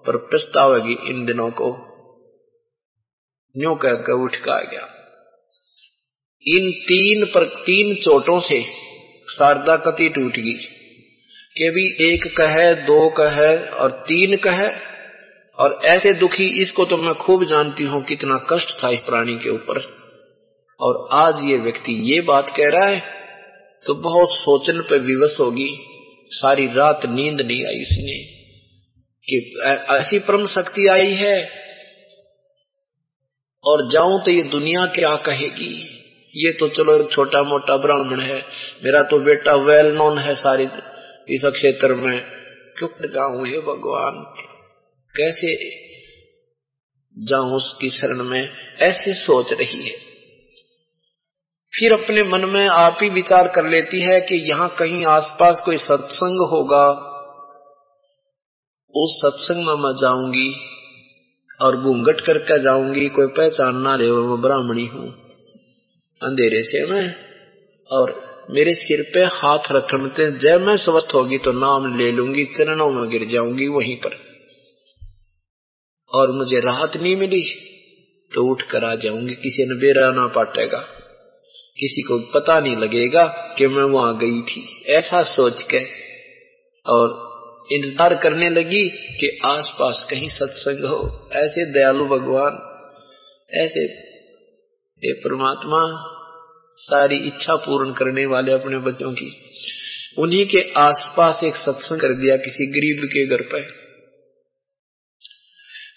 पर 0.08 0.18
प्रस्तावेगी 0.18 0.94
इन 0.94 1.26
दिनों 1.26 1.52
को। 1.52 1.70
न्यू 3.58 3.76
कहकर 3.76 4.14
उठ 4.14 4.36
का 4.36 4.60
गया। 4.62 4.94
इन 6.48 6.70
तीन 6.84 7.26
पर 7.26 7.46
तीन 7.66 7.96
चोटों 7.96 8.40
से 8.40 8.62
शारदा 9.28 9.76
कति 9.78 10.10
टूट 10.10 10.38
गई। 10.38 10.54
के 11.56 11.70
भी 11.70 11.86
एक 12.06 12.26
कहे, 12.38 12.74
दो 12.76 13.10
कहे 13.10 13.56
और 13.76 13.92
तीन 14.04 14.36
कहे, 14.38 14.68
और 15.58 15.80
ऐसे 15.86 16.14
दुखी 16.14 16.48
इसको 16.62 16.86
तो 16.86 16.98
मैं 16.98 17.14
खूब 17.16 17.44
जानती 17.46 17.84
हूँ 17.84 18.04
कितना 18.06 18.38
कष्ट 18.52 18.72
था 18.84 18.90
इस 18.90 19.00
प्राणी 19.02 19.38
के 19.38 19.50
ऊपर। 19.50 19.80
और 20.80 21.08
आज 21.14 21.44
ये 21.44 21.58
व्यक्ति 21.58 21.94
ये 22.12 22.22
बात 22.22 22.54
कह 22.58 22.70
रहा 22.70 22.88
है 22.88 23.00
तो 23.86 23.94
बहुत 24.02 24.38
सोचने 24.38 24.82
पे 24.82 24.98
विवश 25.04 25.38
होगी। 25.40 25.70
सारी 26.32 26.66
रात 26.68 27.06
नींद 27.06 27.42
नहीं 27.42 27.66
आई 27.66 27.82
इसने। 27.82 28.18
कि 29.28 29.38
ऐसी 29.92 30.20
परम 30.20 30.46
शक्ति 30.46 30.88
आई 30.88 31.14
है, 31.16 31.38
और 33.64 33.90
जाऊँ 33.92 34.20
तो 34.26 34.32
ये 34.32 34.44
दुनिया 34.50 34.86
क्या 34.96 35.16
कहेगी? 35.26 35.74
ये 36.38 36.52
तो 36.52 36.68
चलो 36.68 36.96
एक 36.96 37.12
छोटा 37.12 37.44
मोटा 37.44 37.78
ब्राह्मण 37.78 38.22
है। 38.22 38.46
मेरा 38.84 39.04
तो 39.04 39.20
बेटा 39.20 39.56
वेल 39.56 39.86
नोन 39.86 40.18
है 40.18 40.34
सारी 40.34 40.64
इस 41.30 41.46
क्षेत्र 41.46 41.94
में। 41.94 42.22
क्यों 42.78 43.10
जाऊँ 43.10 43.48
ये 43.48 43.60
भगवान? 43.60 44.14
कैसे 45.16 45.56
जाऊँ 47.28 47.52
उसकी 47.52 47.90
शरण 47.90 48.24
में? 48.24 48.50
ऐसे 48.80 49.14
सोच 49.14 49.54
रही 49.54 49.90
है। 49.90 49.96
फिर 51.80 51.94
अपने 51.94 52.24
मन 52.24 52.46
में 52.46 52.68
आप 52.68 52.98
ही 53.02 53.10
विचार 53.10 53.48
कर 53.48 53.66
लेती 53.66 54.02
है 54.02 54.22
कि 54.22 54.50
यहाँ 54.50 54.70
कहीं 54.70 55.06
आसपास 55.06 55.62
कोई 55.66 55.78
सत्संग 55.78 56.48
होगा। 56.50 56.92
उस 58.96 59.20
सत्संग 59.26 59.68
में 59.68 59.76
मैं 59.76 59.96
जाऊँगी 60.02 60.56
और 61.62 61.78
घूंघट 61.78 62.22
करके 62.22 62.64
जाऊँगी। 62.64 63.10
कोई 63.10 63.28
पहचान 63.28 63.78
ना 63.78 63.96
रहे 63.96 64.10
वो 64.10 64.38
ब्राह्मणी 64.38 64.86
हूँ। 64.86 65.27
अंधेरे 66.22 66.62
से 66.64 66.86
मैं। 66.86 67.08
और 67.90 68.16
मेरे 68.50 68.74
सिर 68.76 69.02
पे 69.14 69.24
हाथ 69.34 69.72
रखने 69.72 70.30
जय 70.40 70.58
मैं 70.58 70.76
स्वस्थ 70.78 71.14
होगी 71.14 71.38
तो 71.38 71.52
नाम 71.54 71.86
ले 71.98 72.12
लूँगी, 72.12 72.46
चरणों 72.48 72.90
में 72.92 73.10
गिर 73.10 73.28
जाऊँगी 73.28 73.68
वहीं 73.70 73.96
पर। 73.98 74.16
और 76.12 76.32
मुझे 76.32 76.60
राहत 76.60 76.98
नहीं 76.98 77.16
मिली 77.16 77.44
तो 78.32 78.44
उठ 78.52 78.62
कर 78.62 78.84
आ 78.84 78.94
जाऊँगी। 78.96 79.36
किसी 79.36 79.66
ने 79.66 79.76
बेरा 79.76 80.12
ना 80.12 80.26
पाटेगा, 80.30 80.80
किसी 81.78 82.02
को 82.02 82.20
पता 82.34 82.60
नहीं 82.60 82.76
लगेगा 82.78 83.26
कि 83.58 83.68
मैं 83.68 83.84
वहाँ 83.86 84.18
गई 84.18 84.42
थी। 84.44 84.64
ऐसा 84.94 85.24
सोच 85.28 85.62
के 85.74 85.84
और 86.86 87.16
इंतज़ार 87.72 88.16
करने 88.16 88.50
लगी 88.50 88.88
कि 89.20 89.38
आसपास 89.46 90.06
कहीं 90.10 90.30
सत्संग 90.30 90.86
हो। 90.86 91.00
ऐसे 91.38 91.66
दयालु 91.74 92.06
भगवान, 92.08 92.60
ऐसे 93.52 93.88
ये 95.04 95.14
परमात्मा 95.14 95.80
सारी 96.74 97.16
इच्छा 97.16 97.56
पूर्ण 97.56 97.94
करने 97.94 98.26
वाले 98.26 98.52
अपने 98.52 98.78
बच्चों 98.78 99.12
की 99.14 99.36
उन्हीं 100.18 100.46
के 100.46 100.74
आसपास 100.74 101.42
एक 101.44 101.56
सत्संग 101.56 102.00
कर 102.00 102.14
दिया 102.14 102.38
किसी 102.38 102.66
गरीब 102.68 103.06
के 103.06 103.26
घर 103.28 103.42
पर 103.42 103.62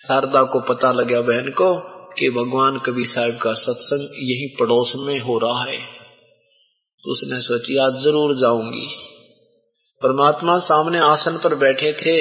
शारदा 0.09 0.43
को 0.43 0.61
पता 0.61 0.93
लग 0.93 1.07
गया 1.07 1.21
बहन 1.21 1.51
को 1.51 1.75
कि 2.19 2.31
भगवान 2.31 2.79
कबीर 2.79 3.07
साहब 3.07 3.39
का 3.39 3.53
सत्संग 3.53 4.01
यही 4.01 4.57
पड़ोस 4.61 4.93
में 4.97 5.21
हो 5.21 5.39
रहा 5.39 5.65
है। 5.65 5.79
तो 7.05 7.13
उसने 7.13 7.41
सोची 7.41 7.79
आज 7.79 7.93
ज़रूर 7.93 8.37
जाऊँगी। 8.37 8.87
परमात्मा 10.03 10.59
सामने 10.59 10.99
आसन 10.99 11.41
पर 11.45 11.55
बैठे 11.55 11.93
थे। 11.93 12.21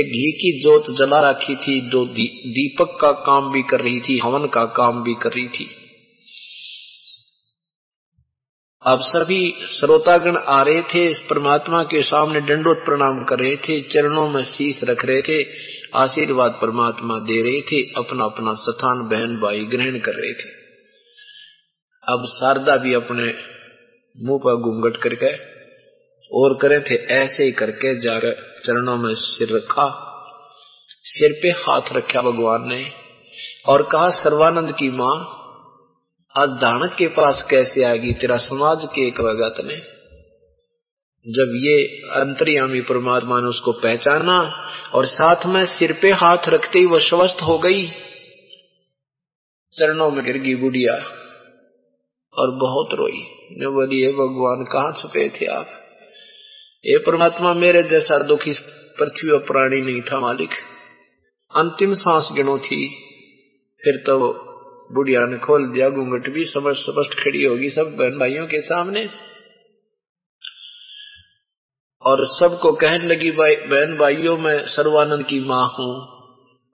एक 0.00 0.06
घी 0.06 0.32
की 0.32 0.60
जोत 0.60 0.96
जला 0.98 1.30
रखी 1.30 1.56
थी 1.56 1.80
दी, 1.80 2.26
दीपक 2.46 2.98
का 3.00 3.12
काम 3.12 3.52
भी 3.52 3.62
कर 3.62 3.80
रही 3.80 4.00
थी 4.00 4.18
हवन 4.18 4.46
का 4.46 4.64
काम 4.64 5.02
भी 5.02 5.14
कर 5.14 5.30
रही 5.30 5.48
थी। 5.48 5.77
अब 8.86 8.98
सभी 9.00 9.66
श्रोतागण 9.66 10.36
आ 10.36 10.62
रहे 10.62 10.82
थे 10.82 11.14
परमात्मा 11.14 11.82
के 11.82 12.02
सामने 12.02 12.40
दंडोत 12.40 12.76
प्रणाम 12.76 13.24
कर 13.24 13.38
रहे 13.38 13.56
थे, 13.56 13.80
चरणों 13.80 14.28
में 14.28 14.44
शीश 14.44 14.80
रख 14.84 15.04
रहे 15.04 15.22
थे, 15.22 15.46
आशीर्वाद 15.94 16.58
परमात्मा 16.62 17.18
दे 17.18 17.42
रहे 17.42 17.60
थे 17.60 17.82
अपना 17.96 18.24
अपना 18.24 18.52
स्थान 18.52 19.08
बहन 19.08 19.36
भाई 19.36 19.64
ग्रहण 19.64 19.98
कर 19.98 20.12
रहे 20.12 20.32
थे। 20.34 20.48
अब 22.08 22.24
शारदा 22.26 22.76
भी 22.76 22.94
अपने 22.94 23.34
मुँह 24.24 24.38
पर 24.38 24.56
घूंघट 24.56 25.02
करके 25.02 25.32
और 26.32 26.54
करे 26.54 26.80
थे, 26.80 26.94
ऐसे 26.94 27.44
ही 27.44 27.52
करके 27.52 27.98
जाकर 27.98 28.60
चरणों 28.66 28.96
में 28.96 29.14
सिर 29.14 29.56
रखा। 29.56 30.04
सिर 31.02 31.32
पे 31.42 31.48
हाथ 31.48 31.92
रखा 31.92 32.22
भगवान 32.22 32.68
ने 32.68 32.92
और 33.66 33.82
कहा, 33.82 34.10
सर्वानंद 34.10 34.72
की 34.72 34.90
माँ 34.90 35.37
आज 36.34 36.48
दानक 36.48 36.92
के 36.92 37.06
पास 37.06 37.42
कैसे 37.50 37.82
आएगी? 37.84 38.12
तेरा 38.12 38.36
समाज 38.36 38.84
के 38.84 39.06
एक 39.06 39.20
भगत 39.20 39.60
ने 39.64 39.76
जब 41.26 41.52
ये 41.56 41.76
अंतर्यामी 42.14 42.80
परमात्मा 42.80 43.40
ने 43.40 43.46
उसको 43.46 43.72
पहचाना 43.72 44.36
और 44.94 45.06
साथ 45.06 45.46
में 45.46 45.64
सिर 45.64 45.92
पे 46.02 46.10
हाथ 46.12 46.48
रखते 46.48 46.78
ही 46.78 46.86
वो 46.86 46.98
स्वस्थ 46.98 47.42
हो 47.42 47.58
गई, 47.58 47.86
चरणों 49.72 50.10
में 50.10 50.24
गिर 50.24 50.38
गई 50.38 50.54
बुढ़िया 50.54 50.94
और 52.34 52.50
बहुत 52.56 52.94
रोई। 52.94 53.22
ने 53.52 53.68
बोली, 53.68 54.00
हे 54.02 54.12
भगवान, 54.12 54.64
कहाँ 54.64 54.92
छुपे 54.92 55.28
थे 55.30 55.46
आप? 55.46 55.66
ये 56.84 56.98
परमात्मा, 56.98 57.54
मेरे 57.54 57.82
जैसा 57.82 58.18
दुखी 58.18 58.52
पृथ्वी 58.98 59.30
और 59.30 59.38
प्राणी 59.38 59.80
नहीं 59.80 60.02
था 60.02 60.20
मालिक। 60.20 60.50
अंतिम 61.52 61.94
सांस 61.94 62.28
गिनो 62.32 62.58
थी, 62.58 62.88
फिर 63.82 64.02
तो 64.06 64.47
बुढ़िया 64.92 65.26
ने 65.26 65.38
खोल 65.38 65.72
दिया, 65.72 65.90
घूंघट 65.90 66.28
भी 66.28 66.44
समझ 66.44 66.76
स्पष्ट 66.76 67.14
खड़ी 67.14 67.44
होगी 67.44 67.70
सब 67.70 67.96
बहन 67.98 68.18
भाइयों 68.18 68.46
के 68.46 68.60
सामने। 68.60 69.08
और 72.02 72.26
सबको 72.26 72.72
कहने 72.72 73.06
लगी, 73.06 73.30
भाई, 73.30 73.56
बहन 73.56 73.96
भाइयों, 73.96 74.38
मैं 74.38 74.66
सर्वानंद 74.66 75.26
की 75.26 75.40
माँ 75.40 75.66
हूँ 75.78 75.94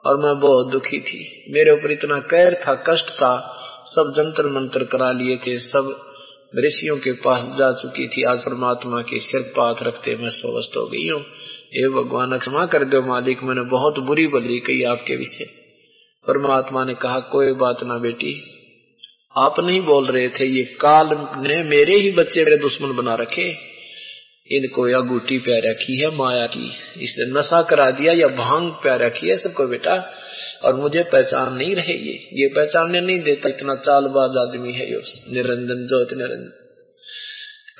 और 0.05 0.17
मैं 0.17 0.41
बहुत 0.41 0.73
दुखी 0.73 1.01
थी। 1.01 1.45
मेरे 1.53 1.71
ऊपर 1.71 1.91
इतना 1.91 2.19
कैर 2.19 2.55
था, 2.55 2.75
कष्ट 2.75 3.11
था, 3.11 3.51
सब 3.85 4.12
जंतर 4.17 4.47
मंत्र 4.47 4.85
करा 4.85 5.12
लिए 5.12 5.37
थे, 5.37 5.59
सब 5.59 6.11
ऋषियों 6.59 6.97
के 6.97 7.12
पास 7.12 7.59
जा 7.59 7.73
चुकी 7.73 8.09
थी 8.09 8.23
आज 8.23 8.39
परमात्मा 8.39 9.01
के 9.01 9.19
सिर 9.19 9.41
पाथ 9.41 9.75
रखते 9.83 10.17
मैं 10.17 10.29
स्वस्थ 10.29 10.77
हो 10.77 10.87
गई 10.87 11.09
हूँ। 11.09 11.21
ये 11.73 11.89
भगवान, 11.89 12.39
क्षमा 12.39 12.67
कर 12.67 12.85
दो 12.85 13.03
मालिक, 13.03 13.43
मैंने 13.43 13.62
बहुत 13.62 13.99
बुरी 13.99 14.27
बली 14.27 14.61
कही 14.61 14.85
आपके 14.85 15.17
विषय। 15.17 15.64
परमात्मा 16.27 16.85
ने 16.85 16.95
कहा, 16.95 17.20
कोई 17.20 17.53
बात 17.53 17.77
ना 17.83 17.99
बेटी। 17.99 18.51
आप 19.37 19.61
नहीं 19.61 19.81
बोल 19.81 20.07
रहे 20.07 20.29
थे, 20.29 20.45
ये 20.45 20.64
काल 20.64 21.11
ने 21.47 21.62
मेरे 21.62 21.97
ही 21.97 22.12
बच्चे 22.12 22.45
मेरे 22.45 22.57
दुश्मन 22.57 22.97
बना 22.97 23.14
रखे। 23.14 23.51
इनको 24.51 24.89
या 24.89 25.01
गुटी 25.01 25.39
प्या 25.39 25.70
रखी 25.70 26.01
है, 26.01 26.16
माया 26.16 26.47
की। 26.47 26.72
इसने 27.05 27.41
नशा 27.41 27.62
करा 27.62 27.91
दिया, 27.91 28.12
या 28.12 28.29
भाँग 28.29 28.70
प्या 28.70 28.97
रखी 28.97 29.29
है 29.29 29.39
सबको 29.39 29.66
बेटा। 29.66 30.20
और 30.64 30.81
मुझे 30.81 31.03
पहचान 31.03 31.55
नहीं 31.55 31.75
रहेगी। 31.75 32.09
ये 32.09 32.43
ये 32.43 32.49
पहचानने 32.49 33.01
नहीं 33.01 33.20
देता, 33.20 33.49
इतना 33.49 33.75
चालबाज 33.75 34.37
आदमी 34.37 34.72
है 34.72 34.91
निरंजन, 35.33 35.87
ज्योत 35.87 36.09
निरंजन। 36.12 36.53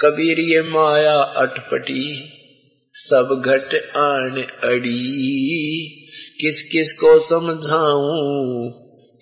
कबीर 0.01 0.41
ये 0.41 0.63
माया 0.63 1.15
अटपटी, 1.15 2.33
सब 2.95 3.43
घट 3.47 3.93
आन 3.97 4.47
अड़ी। 4.63 6.04
किस 6.41 6.63
किस 6.73 6.93
को 6.93 7.19
समझाऊं? 7.19 8.71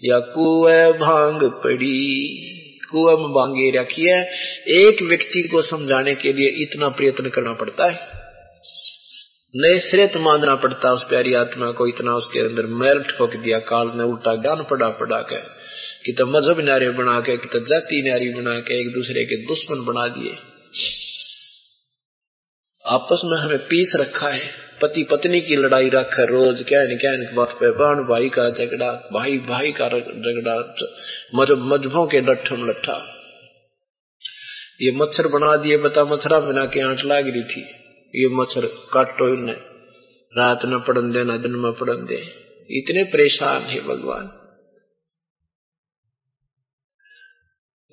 या 0.04 0.18
कुए 0.18 0.92
भाँग 0.92 1.44
पड़ी? 1.44 2.48
में 2.94 3.16
भांगे 3.16 3.78
रखी 3.78 4.02
है। 4.02 4.32
एक 4.68 5.02
व्यक्ति 5.02 5.42
को 5.42 5.62
समझाने 5.62 6.14
के 6.14 6.32
लिए 6.32 6.48
इतना 6.48 6.88
प्रयत्न 6.88 7.28
करना 7.28 7.52
पड़ता 7.52 7.90
है। 7.90 8.22
नए 9.56 9.80
सिरे 9.80 10.06
तो 10.06 10.18
मानना 10.18 10.54
पड़ता 10.54 10.92
उस 10.92 11.02
प्यारी 11.02 11.34
आत्मा 11.34 11.70
को। 11.70 11.86
इतना 11.86 12.14
उसके 12.14 12.40
अंदर 12.40 12.62
मैल 12.66 13.02
ठोक 13.02 13.30
दिया, 13.30 13.58
काल 13.58 13.90
ने 13.94 14.04
उल्टा 14.04 14.36
ज्ञान 14.36 14.66
पड़ा 14.70 14.88
पड़ा 14.88 15.20
के। 15.20 15.40
कि 16.04 16.12
तो 16.12 16.26
मज़हब 16.26 16.60
नारे 16.60 16.90
बना 16.90 17.20
के, 17.20 17.36
कि 17.36 17.46
तो 17.46 17.60
जाति 17.60 18.02
नारी 18.02 18.28
बना 18.28 18.60
के, 18.60 18.80
एक 18.80 18.94
दूसरे 18.94 19.24
के 19.24 19.36
दुश्मन 19.36 19.84
बना 19.84 20.08
दिए। 20.08 20.36
आपस 22.86 23.22
में 23.24 23.38
हमें 23.38 23.58
पीस 23.58 23.92
रखा 23.96 24.28
है। 24.28 24.71
पति 24.82 25.02
पत्नी 25.02 25.40
की 25.40 25.56
लड़ाई 25.56 25.88
रख, 25.88 26.20
रोज 26.20 26.64
क्या 26.68 26.84
न 26.84 26.86
क्या 26.86 27.34
बात 27.34 27.52
पे 27.60 27.70
बहन 27.70 27.94
भाई 27.94 28.28
का 28.28 28.50
झगड़ा, 28.50 29.08
भाई 29.12 29.38
भाई 29.38 29.72
का 29.72 29.88
झगड़ा 29.88 30.74
मजहबों 31.34 32.06
के 32.06 32.20
डठम 32.20 32.68
लट्ठा। 32.68 33.18
ये 34.80 34.92
मच्छर 34.92 35.28
बना 35.28 35.56
दिए 35.56 35.76
बता 35.76 36.04
मच्छरा 36.04 36.40
बिना 36.40 36.66
के 36.66 36.80
आंट 36.80 36.98
लाग 37.04 37.28
रही 37.28 37.42
थी। 37.42 37.60
ये 38.14 38.28
मच्छर 38.28 38.66
काटो 38.66 39.28
इन्हें 39.28 39.56
रात 40.38 40.60
न 40.64 40.78
पड़न 40.78 41.12
दे, 41.12 41.24
न 41.24 41.42
दिन 41.42 41.50
में 41.50 41.72
पड़न 41.72 42.06
दे। 42.06 42.42
इतने 42.70 43.04
परेशान 43.04 43.62
है 43.62 43.80
भगवान। 43.80 44.26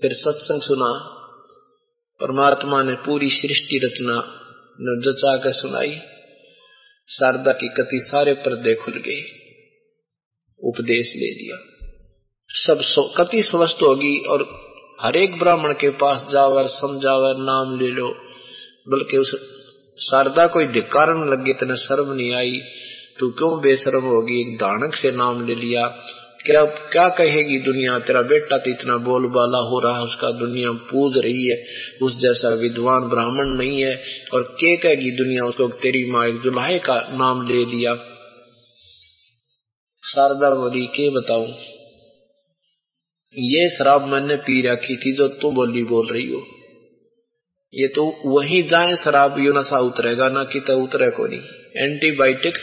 फिर 0.01 0.13
सत्संग 0.13 0.61
सुना। 0.61 1.15
परमात्मा 2.21 2.83
ने 2.83 2.95
पूरी 2.95 3.29
सृष्टि 3.29 3.79
रचना 3.83 4.35
जचा 4.81 5.37
कर 5.37 5.51
सुनाई। 5.51 6.01
शारदा 7.09 7.51
की 7.51 7.67
कति 7.67 7.99
सारे 7.99 8.33
पर्दे 8.33 8.75
खुल 8.75 8.93
गए 8.93 9.21
उपदेश 10.63 11.11
ले 11.15 11.31
लिया। 11.31 11.57
सब 12.49 12.81
कति 13.17 13.41
स्वस्थ 13.41 13.77
होगी 13.81 14.17
और 14.19 14.43
हर 15.01 15.17
एक 15.17 15.39
ब्राह्मण 15.39 15.73
के 15.73 15.89
पास 15.89 16.31
जावर 16.31 16.67
समझावर 16.67 17.35
नाम 17.37 17.79
ले 17.79 17.87
लो। 17.87 18.07
बल्कि 18.87 19.17
उस 19.17 19.31
शारदा 19.99 20.47
कोई 20.47 20.67
धिकारण 20.67 21.29
लगे 21.29 21.53
तेना 21.53 21.75
शर्म 21.75 22.13
नहीं 22.13 22.33
आई, 22.33 22.59
तू 23.19 23.29
क्यों 23.29 23.61
बेसर्म 23.61 24.03
होगी? 24.03 24.43
दानक 24.55 24.95
से 24.95 25.11
नाम 25.11 25.47
ले 25.47 25.55
लिया। 25.55 25.87
क्या 26.45 26.65
क्या 26.65 27.09
कहेगी 27.09 27.57
दुनिया? 27.59 27.99
तेरा 27.99 28.21
बेटा 28.21 28.57
तो 28.57 28.69
इतना 28.69 28.97
बोलबाला 28.97 29.57
हो 29.57 29.79
रहा 29.79 29.97
है, 29.97 30.03
उसका 30.03 30.31
दुनिया 30.31 30.71
पूज 30.71 31.17
रही 31.17 31.47
है। 31.47 31.65
उस 32.01 32.19
जैसा 32.19 32.49
विद्वान 32.49 33.09
ब्राह्मण 33.09 33.45
नहीं 33.45 33.81
है। 33.81 34.03
और 34.33 34.43
के 34.43 34.77
कहेगी 34.77 35.11
दुनिया? 35.11 35.45
उसको 35.45 35.67
तेरी 35.67 36.11
माँ 36.11 36.27
एक 36.27 36.41
जुलाहे 36.41 36.79
का 36.79 36.95
नाम 36.95 37.47
ले 37.47 37.65
लिया 37.65 37.95
शारदा 40.03 40.49
बोली 40.49 40.85
के 40.87 41.09
बताऊ? 41.09 41.45
ये 43.37 43.69
शराब 43.69 44.07
मैंने 44.07 44.35
पी 44.35 44.61
रखी 44.61 44.95
थी 44.95 45.13
जो 45.13 45.27
तू 45.27 45.51
बोली 45.51 45.83
बोल 45.83 46.07
रही 46.07 46.31
हो। 46.31 46.47
ये 47.73 47.87
तो 47.87 48.21
वही 48.25 48.63
जाए, 48.63 48.95
शराब 48.95 49.39
यो 49.39 49.53
नशा 49.53 49.79
उतरेगा, 49.79 50.29
ना 50.29 50.43
कि 50.43 50.59
तो 50.59 50.83
उतरे 50.83 51.09
को 51.09 51.27
नहीं 51.27 51.41
एंटीबायोटिक 51.75 52.53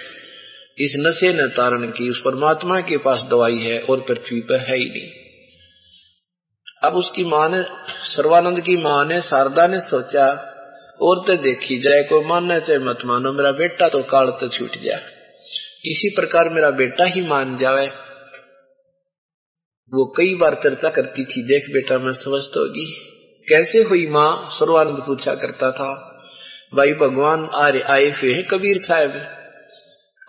इस 0.79 0.95
नशे 0.97 1.33
ने 1.33 1.47
तारण 1.49 1.91
की 1.91 2.09
उस 2.11 2.21
परमात्मा 2.21 2.81
के 2.81 2.97
पास 2.97 3.23
दवाई 3.31 3.59
है 3.59 3.81
और 3.81 4.01
पृथ्वी 4.01 4.41
पर 4.41 4.59
है 4.61 4.77
ही 4.77 4.89
नहीं। 4.89 5.09
अब 6.83 6.97
उसकी 6.97 7.25
माँ 7.25 7.49
ने, 7.49 7.63
सर्वानंद 8.07 8.61
की 8.61 8.77
माँ 8.77 9.05
ने, 9.05 9.21
शारदा 9.23 9.67
ने 9.67 9.81
सोचा 9.81 10.27
और 11.01 11.23
तो 11.27 11.37
देखी 11.37 11.79
जाए 11.79 12.03
को 12.03 12.21
मानना 12.23 12.59
चाहे 12.59 12.79
मत 12.79 13.05
मानो, 13.05 13.33
मेरा 13.33 13.53
बेटा 13.53 13.89
तो 13.89 14.03
काल 14.03 14.31
तो 14.31 14.49
छूट 14.49 14.77
जाए 14.79 15.15
इसी 15.85 16.09
प्रकार 16.11 16.49
मेरा 16.49 16.71
बेटा 16.71 17.05
ही 17.05 17.21
मान 17.21 17.57
जावे। 17.57 17.87
वो 19.93 20.05
कई 20.17 20.35
बार 20.35 20.55
चर्चा 20.55 20.89
करती 20.89 21.25
थी, 21.25 21.43
देख 21.43 21.73
बेटा, 21.73 21.99
मैं 21.99 22.13
समझत 22.13 22.57
होगी 22.57 22.87
कैसे 23.49 23.83
हुई 23.83 24.07
माँ? 24.07 24.49
सर्वानंद 24.51 25.03
पूछा 25.07 25.35
करता 25.35 25.71
था, 25.71 25.91
भाई 26.75 26.93
भगवान 26.93 27.49
आरे 27.55 27.81
आए 27.89 28.11
हुए 28.13 28.43
कबीर 28.43 28.77
साहब? 28.79 29.13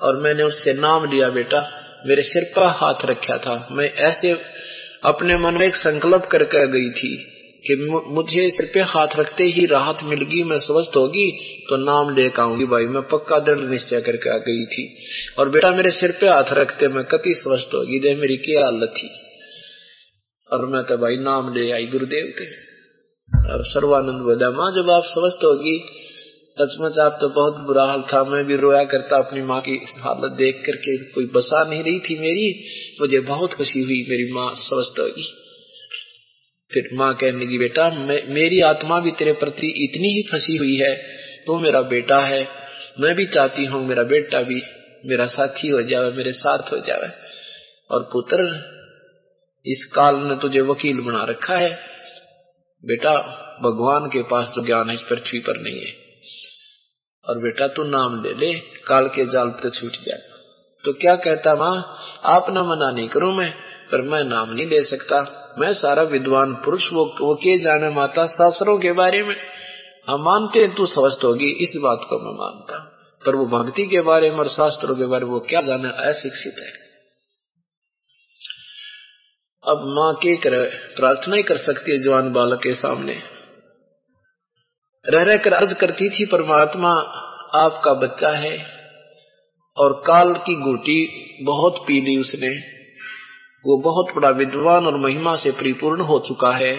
और 0.02 0.18
मैंने 0.18 0.44
उससे 0.44 0.74
नाम 0.74 1.12
लिया, 1.12 1.30
बेटा। 1.30 1.84
मेरे 2.06 2.22
सिर 2.22 2.44
पर 2.56 2.62
हाथ 2.62 3.06
रखा 3.06 3.38
था। 3.38 3.68
मैं 3.72 3.92
ऐसे 3.92 4.38
अपने 5.04 5.38
मन 5.38 5.54
में 5.54 5.68
एक 5.68 5.76
संकल्प 5.76 6.26
करके 6.26 6.68
गई 6.68 6.90
थी 6.90 7.34
कि 7.68 7.76
मुझे 8.08 8.50
सिर 8.50 8.72
पे 8.74 8.80
हाथ 8.80 9.08
रखते 9.16 9.44
ही 9.44 9.66
राहत 9.66 9.98
मिल 10.04 10.44
मैं 10.44 10.60
स्वस्थ 10.60 10.98
होगी 10.98 11.32
तो 11.70 11.78
नाम 11.78 12.16
लेकर 12.16 12.42
आऊँगी। 12.42 12.66
भाई, 12.66 12.86
मैं 12.86 13.02
पक्का 13.02 13.40
दृढ़ 13.40 13.60
निश्चय 13.60 14.02
करके 14.02 14.30
आ 14.30 14.38
गई 14.38 14.66
थी। 14.66 14.98
और 15.40 15.50
बेटा, 15.50 15.72
मेरे 15.72 15.92
सिर 15.92 16.18
पे 16.22 16.28
हाथ 16.28 16.44
रखते 16.52 16.88
मैं 16.88 17.04
कति 17.04 17.34
स्वस्थ 17.36 17.70
होगी। 17.74 18.00
दे 18.00 18.16
मेरी 18.16 18.38
क्या 18.38 18.64
हालत 18.64 18.94
थी। 18.98 19.10
और 20.54 20.66
मैं 20.66 20.84
तो 20.84 20.98
भाई 20.98 21.18
नाम 21.18 21.54
ले 21.54 21.72
आई, 21.72 21.86
गुरुदेव 21.86 22.34
के। 22.42 22.68
और 23.54 23.66
सर्वानंद 23.66 24.22
बोला, 24.22 24.52
माँ, 24.52 24.72
जब 24.72 24.90
आप 24.90 25.04
स्वस्थ 25.06 25.46
होगी 25.46 26.07
सचमुच 26.60 26.98
आप 26.98 27.18
तो 27.22 27.30
बहुत 27.30 27.58
बुरा 27.58 27.84
हाल 27.84 28.02
था। 28.02 28.24
मैं 28.24 28.46
भी 28.46 28.56
रोया 28.56 28.84
करता 28.84 29.18
अपनी 29.18 29.42
माँ 29.42 29.62
की 29.62 29.86
हालत 29.98 30.32
देख 30.32 30.64
करके। 30.66 30.98
कोई 31.12 31.26
बसा 31.26 31.64
नहीं 31.64 31.84
रही 31.84 32.00
थी 32.00 32.20
मेरी। 32.20 32.48
मुझे 33.02 33.20
बहुत 33.20 33.54
खुशी 33.54 33.80
हुई। 33.80 34.06
मेरी 34.10 34.32
माँ 34.34 34.52
स्वस्थ 34.56 35.00
होगी 35.00 35.28
फिर 36.72 36.90
माँ 36.94 37.14
कहने 37.14 37.46
लगी, 37.46 37.58
बेटा 37.58 37.90
मेरी 38.34 38.62
आत्मा 38.62 39.00
भी 39.00 39.12
तेरे 39.12 39.34
प्रति 39.34 39.68
इतनी 39.84 40.08
ही 40.08 40.22
फंसी 40.32 40.58
हुई 40.58 40.76
है। 40.78 40.96
तो 41.48 41.60
मेरा 41.60 41.82
बेटा 41.82 42.20
है। 42.20 42.48
मैं 43.00 43.16
भी 43.16 43.26
चाहती 43.26 43.66
हूँ 43.66 43.88
मेरा 43.88 44.04
बेटा 44.04 44.42
भी 44.42 44.62
मेरा 45.06 45.26
साथी 45.26 45.68
हो 45.68 45.82
जावे, 45.82 46.12
मेरे 46.12 46.32
साथ 46.32 46.72
हो 46.72 46.80
जावे। 46.80 47.10
और 47.92 48.10
पुत्र, 48.14 48.38
इस 49.66 49.86
काल 49.96 50.16
ने 50.16 50.36
तुझे 50.36 50.62
वकील 50.62 51.00
बना 51.02 51.24
रखा 51.24 51.58
है। 51.58 51.72
बेटा, 52.86 53.14
भगवान 53.64 54.10
के 54.10 54.24
पास 54.24 54.52
तो 54.56 54.66
ज्ञान 54.66 54.88
है 54.88 54.94
इस 54.94 55.02
पृथ्वी 55.02 55.40
पर 55.40 55.58
नहीं 55.58 55.80
है। 55.80 56.07
और 57.28 57.38
बेटा 57.38 57.68
तू 57.68 57.84
नाम 57.84 58.24
ले 58.24 58.34
ले, 58.34 58.54
काल 58.60 59.08
के 59.08 59.26
जाल 59.26 59.50
पे 59.50 59.70
छूट 59.70 59.92
जाए। 59.92 60.22
तो 60.86 60.94
क्या 60.94 61.16
कहता 61.16 61.56
माँ, 61.56 61.98
आप 62.24 62.50
ना 62.50 62.64
मना 62.64 62.92
नहीं 62.92 63.10
करूँ 63.10 63.36
मैं, 63.36 63.52
पर 63.92 64.02
मैं 64.02 64.24
नाम 64.24 64.54
नहीं 64.54 64.68
ले 64.68 64.84
सकता। 64.84 65.44
मैं 65.60 65.74
सारा 65.74 66.04
विद्वान 66.04 66.54
पुरुष, 66.54 66.94
वो 66.94 67.16
वो 67.22 67.36
के 67.36 67.60
जाने 67.60 67.90
माता 67.90 68.28
शास्त्रों 68.28 68.80
के 68.80 68.92
बारे 68.92 69.24
में। 69.24 69.36
हम 70.10 70.22
मानते 70.22 70.60
हैं 70.60 70.76
तू 70.76 70.86
स्वस्थ 70.86 71.24
होगी, 71.24 71.50
इस 71.50 71.74
बात 71.78 72.00
को 72.10 72.20
मैं 72.20 72.34
मानता। 72.40 72.94
पर 73.26 73.36
वो 73.36 73.46
भक्ति 73.46 73.88
के 73.88 74.02
बारे 74.02 74.32
में 74.32 74.38
और 74.38 74.48
शास्त्रों 74.48 74.96
के 74.96 75.06
बारे 75.06 75.26
में 75.26 75.32
वो 75.32 75.40
क्या 75.40 75.62
जाने, 75.62 75.90
अशिक्षित 75.90 76.56
है। 76.60 76.88
अब 79.68 79.78
माँ 79.86 80.14
के 80.14 80.36
कर, 80.36 80.66
प्रार्थना 80.96 81.36
ही 81.36 81.44
कर 81.44 81.58
सकती 81.58 81.92
है 81.92 81.98
जवान 81.98 82.34
बालक 82.34 82.62
के 82.62 82.74
सामने। 82.74 83.37
रह 85.08 85.24
रह 85.24 85.38
कर 85.38 85.54
अर्ज़ 85.54 85.74
करती 85.74 86.10
थी, 86.10 86.26
परमात्मा 86.26 86.90
आपका 87.56 87.94
बच्चा 87.94 88.30
है 88.30 88.66
और 89.78 89.94
काल 90.08 90.34
की 90.34 90.56
गोटी 90.56 90.98
बहुत 91.44 91.84
पी 91.88 92.02
ली 92.02 92.18
उसने। 92.18 92.50
वो 93.66 93.78
बहुत 93.78 94.06
बड़ा 94.16 94.30
विद्वान 94.30 94.86
और 94.86 94.98
महिमा 94.98 95.36
से 95.36 95.52
परिपूर्ण 95.52 96.02
हो 96.02 96.20
चुका 96.20 96.52
है। 96.52 96.76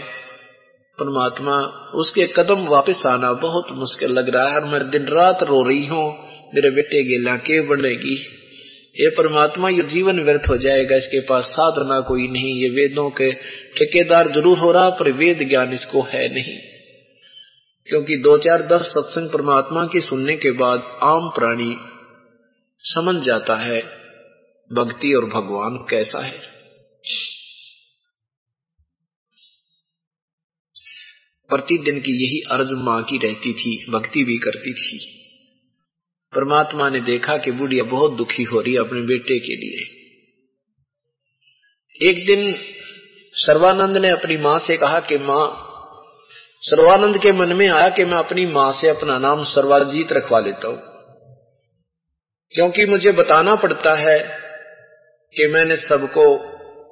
परमात्मा 0.99 1.57
उसके 1.95 2.27
कदम 2.27 2.67
वापस 2.67 3.03
आना 3.07 3.33
बहुत 3.33 3.67
मुश्किल 3.73 4.11
लग 4.11 4.29
रहा 4.29 4.49
है 4.49 4.55
और 4.55 4.65
मैं 4.65 4.91
दिन 4.91 5.05
रात 5.07 5.43
रो 5.43 5.63
रही 5.63 5.87
हूँ, 5.87 6.07
मेरे 6.55 6.71
बेटे 6.71 7.03
के 7.39 7.61
बढ़ेगी। 7.61 8.17
ये 8.97 9.09
परमात्मा 9.09 9.69
ये 9.69 9.83
जीवन 9.83 10.21
व्यर्थ 10.21 10.49
हो 10.51 10.57
जाएगा, 10.57 10.97
इसके 10.97 11.21
पास 11.21 11.45
साधना 11.45 12.01
कोई 12.01 12.29
नहीं, 12.29 12.55
ये 12.63 12.69
वेदों 12.69 13.11
के 13.11 13.33
ठेकेदार 13.79 14.33
ज़रूर 14.33 14.59
हो 14.59 14.73
रहा 14.73 14.91
पर 14.91 15.13
वेद 15.13 15.49
ज्ञान 15.49 15.73
इसको 15.73 16.03
है 16.03 16.35
नहीं। 16.35 16.78
क्योंकि 17.89 18.17
दो 18.17 18.39
चार 18.39 18.63
दस 18.63 18.81
सत्संग 18.81 19.31
परमात्मा 19.31 19.87
की 19.87 20.01
सुनने 20.01 20.37
के 20.37 20.51
बाद 20.51 20.99
आम 21.03 21.29
प्राणी 21.29 21.77
समझ 22.81 23.25
जाता 23.25 23.57
है 23.57 23.83
भक्ति 24.73 25.15
और 25.15 25.25
भगवान 25.25 25.77
कैसा 25.77 26.25
है। 26.25 26.59
प्रतिदिन 31.49 32.01
की 32.01 32.25
यही 32.25 32.41
अर्ज़ 32.41 32.73
माँ 32.73 33.03
की 33.03 33.19
रहती 33.19 33.53
थी, 33.53 33.91
भक्ति 33.91 34.25
भी 34.25 34.39
करती 34.39 34.73
थी। 34.75 35.19
परमात्मा 36.35 36.91
ने 36.91 37.01
देखा 37.01 37.37
कि 37.37 37.51
बुढ़िया 37.51 37.85
बहुत 37.85 38.13
दुखी 38.13 38.43
हो 38.43 38.61
रही 38.61 38.75
है 38.75 38.81
अपने 38.81 39.01
बेटे 39.01 39.39
के 39.39 39.57
लिए। 39.57 39.99
एक 42.11 42.27
दिन 42.27 42.55
सर्वानंद 43.33 43.97
ने 43.97 44.09
अपनी 44.09 44.37
माँ 44.37 44.59
से 44.59 44.77
कहा 44.77 45.01
कि 45.01 45.19
माँ 45.19 45.68
सर्वानंद 46.61 47.19
के 47.19 47.33
मन 47.33 47.57
में 47.57 47.69
आया 47.69 47.89
कि 47.89 48.05
मैं 48.05 48.19
अपनी 48.19 48.47
माँ 48.47 48.73
से 48.73 48.89
अपना 48.89 49.19
नाम 49.19 49.45
सर्वाजीत 49.45 50.13
रखवा 50.13 50.41
लेता 50.41 50.69
हूँ। 50.69 50.83
क्योंकि 52.55 52.87
मुझे 52.87 53.13
बताना 53.13 53.55
पड़ता 53.55 53.95
है 53.95 54.39
कि 55.37 55.47
मैंने 55.47 55.77
सबको 55.77 56.37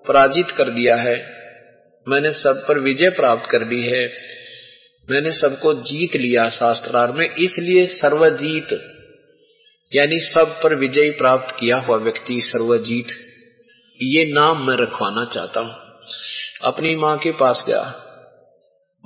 पराजित 0.08 0.50
कर 0.50 0.70
दिया 0.70 0.96
है, 0.96 1.36
मैंने 2.08 2.32
सब 2.32 2.64
पर 2.68 2.78
विजय 2.78 3.10
प्राप्त 3.10 3.50
कर 3.50 3.58
ली 3.58 3.82
है, 3.82 4.12
मैंने 5.10 5.30
सबको 5.30 5.74
जीत 5.74 6.16
लिया 6.16 6.48
शास्त्रार 6.48 7.12
में, 7.12 7.34
इसलिए 7.34 7.86
सर्वजीत, 7.86 8.72
यानी 9.94 10.18
सब 10.18 10.60
पर 10.62 10.74
विजय 10.74 11.10
प्राप्त 11.10 11.56
किया 11.60 11.76
हुआ 11.76 11.96
व्यक्ति 11.96 12.40
सर्वजीत, 12.40 13.06
ये 14.02 14.32
नाम 14.34 14.66
मैं 14.66 14.76
रखवाना 14.76 15.24
चाहता 15.24 15.60
हूँ। 15.60 15.74
अपनी 16.62 16.96
माँ 16.96 17.18
के 17.18 17.32
पास 17.32 17.64
गया। 17.66 18.05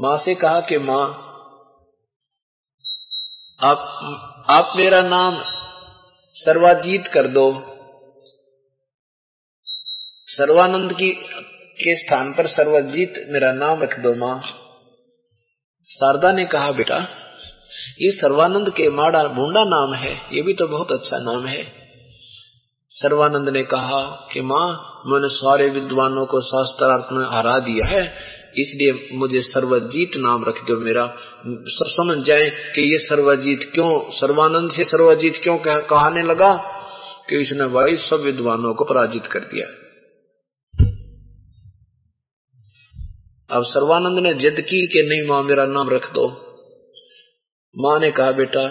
माँ 0.01 0.19
से 0.19 0.35
कहा 0.35 0.61
कि 0.61 0.79
माँ, 0.79 1.05
आप 3.61 3.79
आप 4.49 4.73
मेरा 4.77 5.03
नाम 5.03 5.45
सर्वाजीत 6.35 7.07
कर 7.07 7.27
दो। 7.27 7.53
सर्वानंद 10.27 10.93
की, 10.93 11.11
के 11.85 11.97
स्थान 11.97 12.33
पर 12.33 12.47
सर्वजीत 12.47 13.27
मेरा 13.29 13.53
नाम 13.53 13.83
रख 13.83 13.99
दो 13.99 14.15
माँ। 14.15 14.43
शारदा 15.89 16.33
ने 16.33 16.45
कहा, 16.45 16.73
बेटा, 16.73 16.99
ये 18.01 18.11
सर्वानंद 18.11 18.71
के 18.71 18.91
माड़ा, 18.91 19.23
मुंडा 19.23 19.65
नाम 19.65 19.95
है, 19.95 20.37
ये 20.37 20.43
भी 20.43 20.55
तो 20.55 20.67
बहुत 20.67 20.93
अच्छा 20.93 21.19
नाम 21.19 21.47
है। 21.47 21.73
सर्वानंद 22.89 23.49
ने 23.49 23.63
कहा 23.63 24.29
कि 24.33 24.41
माँ, 24.41 25.03
मैंने 25.07 25.29
सारे 25.29 25.69
विद्वानों 25.69 26.27
को 26.27 26.41
शास्त्रार्थ 26.41 27.13
में 27.13 27.27
हरा 27.27 27.59
दिया 27.59 27.87
है 27.87 28.30
इसलिए 28.59 29.09
मुझे 29.13 29.43
सर्वजीत 29.43 30.17
नाम 30.17 30.45
रख 30.45 30.65
दो 30.65 30.81
मेरा। 30.81 31.07
समझ 31.73 32.27
जाए 32.27 32.51
कि 32.51 32.93
ये 32.93 32.99
सर्वजीत 32.99 33.71
क्यों 33.75 34.11
सर्वानंद 34.11 34.71
से 34.71 34.85
सर्वजीत 34.85 35.37
क्यों 35.43 35.59
कह, 35.59 35.79
कहने 35.79 36.23
लगा 36.23 36.55
कि 37.29 37.37
इसने 37.37 37.67
भाई 37.67 37.97
सब 37.97 38.21
विद्वानों 38.21 38.75
को 38.75 38.85
पराजित 38.85 39.27
कर 39.27 39.41
दिया। 39.41 39.67
अब 43.51 43.63
सर्वानंद 43.65 44.19
ने 44.19 44.35
जिद 44.35 44.61
की 44.61 44.87
कि 44.87 45.03
नहीं 45.03 45.29
माँ 45.29 45.43
मेरा 45.43 45.67
नाम 45.67 45.91
रख 45.91 46.13
दो। 46.13 46.29
माँ 47.77 48.01
ने 48.01 48.11
कहा 48.11 48.33
बेटा 48.33 48.69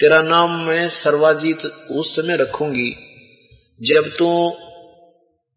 तेरा 0.00 0.22
नाम 0.22 0.50
मैं 0.60 0.88
सर्वाजीत 0.88 1.64
उस 1.90 2.16
समय 2.16 2.36
रखूँगी 2.36 2.90
जब 3.80 4.10
तू 4.18 4.50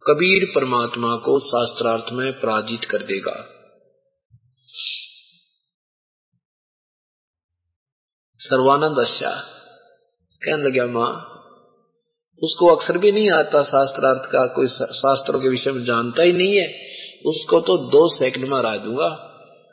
कबीर 0.08 0.52
परमात्मा 0.56 1.16
को 1.16 1.40
शास्त्रार्थ 1.40 2.06
में 2.12 2.40
पराजित 2.40 2.86
कर 2.86 2.98
देगा। 2.98 3.50
सर्वानंद 8.40 9.00
अच्छा 9.00 9.30
कहने 10.42 10.64
लगा 10.64 10.86
माँ, 10.88 11.30
उसको 12.44 12.76
अक्सर 12.76 12.98
भी 12.98 13.12
नहीं 13.12 13.32
आता 13.32 13.64
शास्त्रार्थ 13.64 14.32
का, 14.32 14.48
कोई 14.48 14.68
शास्त्रों 14.68 15.40
के 15.40 15.50
विषय 15.50 15.72
में 15.72 15.84
जानता 15.84 16.24
ही 16.24 16.34
नहीं 16.34 16.58
है। 16.58 16.68
उसको 17.26 17.60
तो 17.60 17.78
दो 17.78 18.10
सेकंड 18.10 18.46
में 18.46 18.58
हरा 18.58 18.78
दूँगा। 18.78 19.08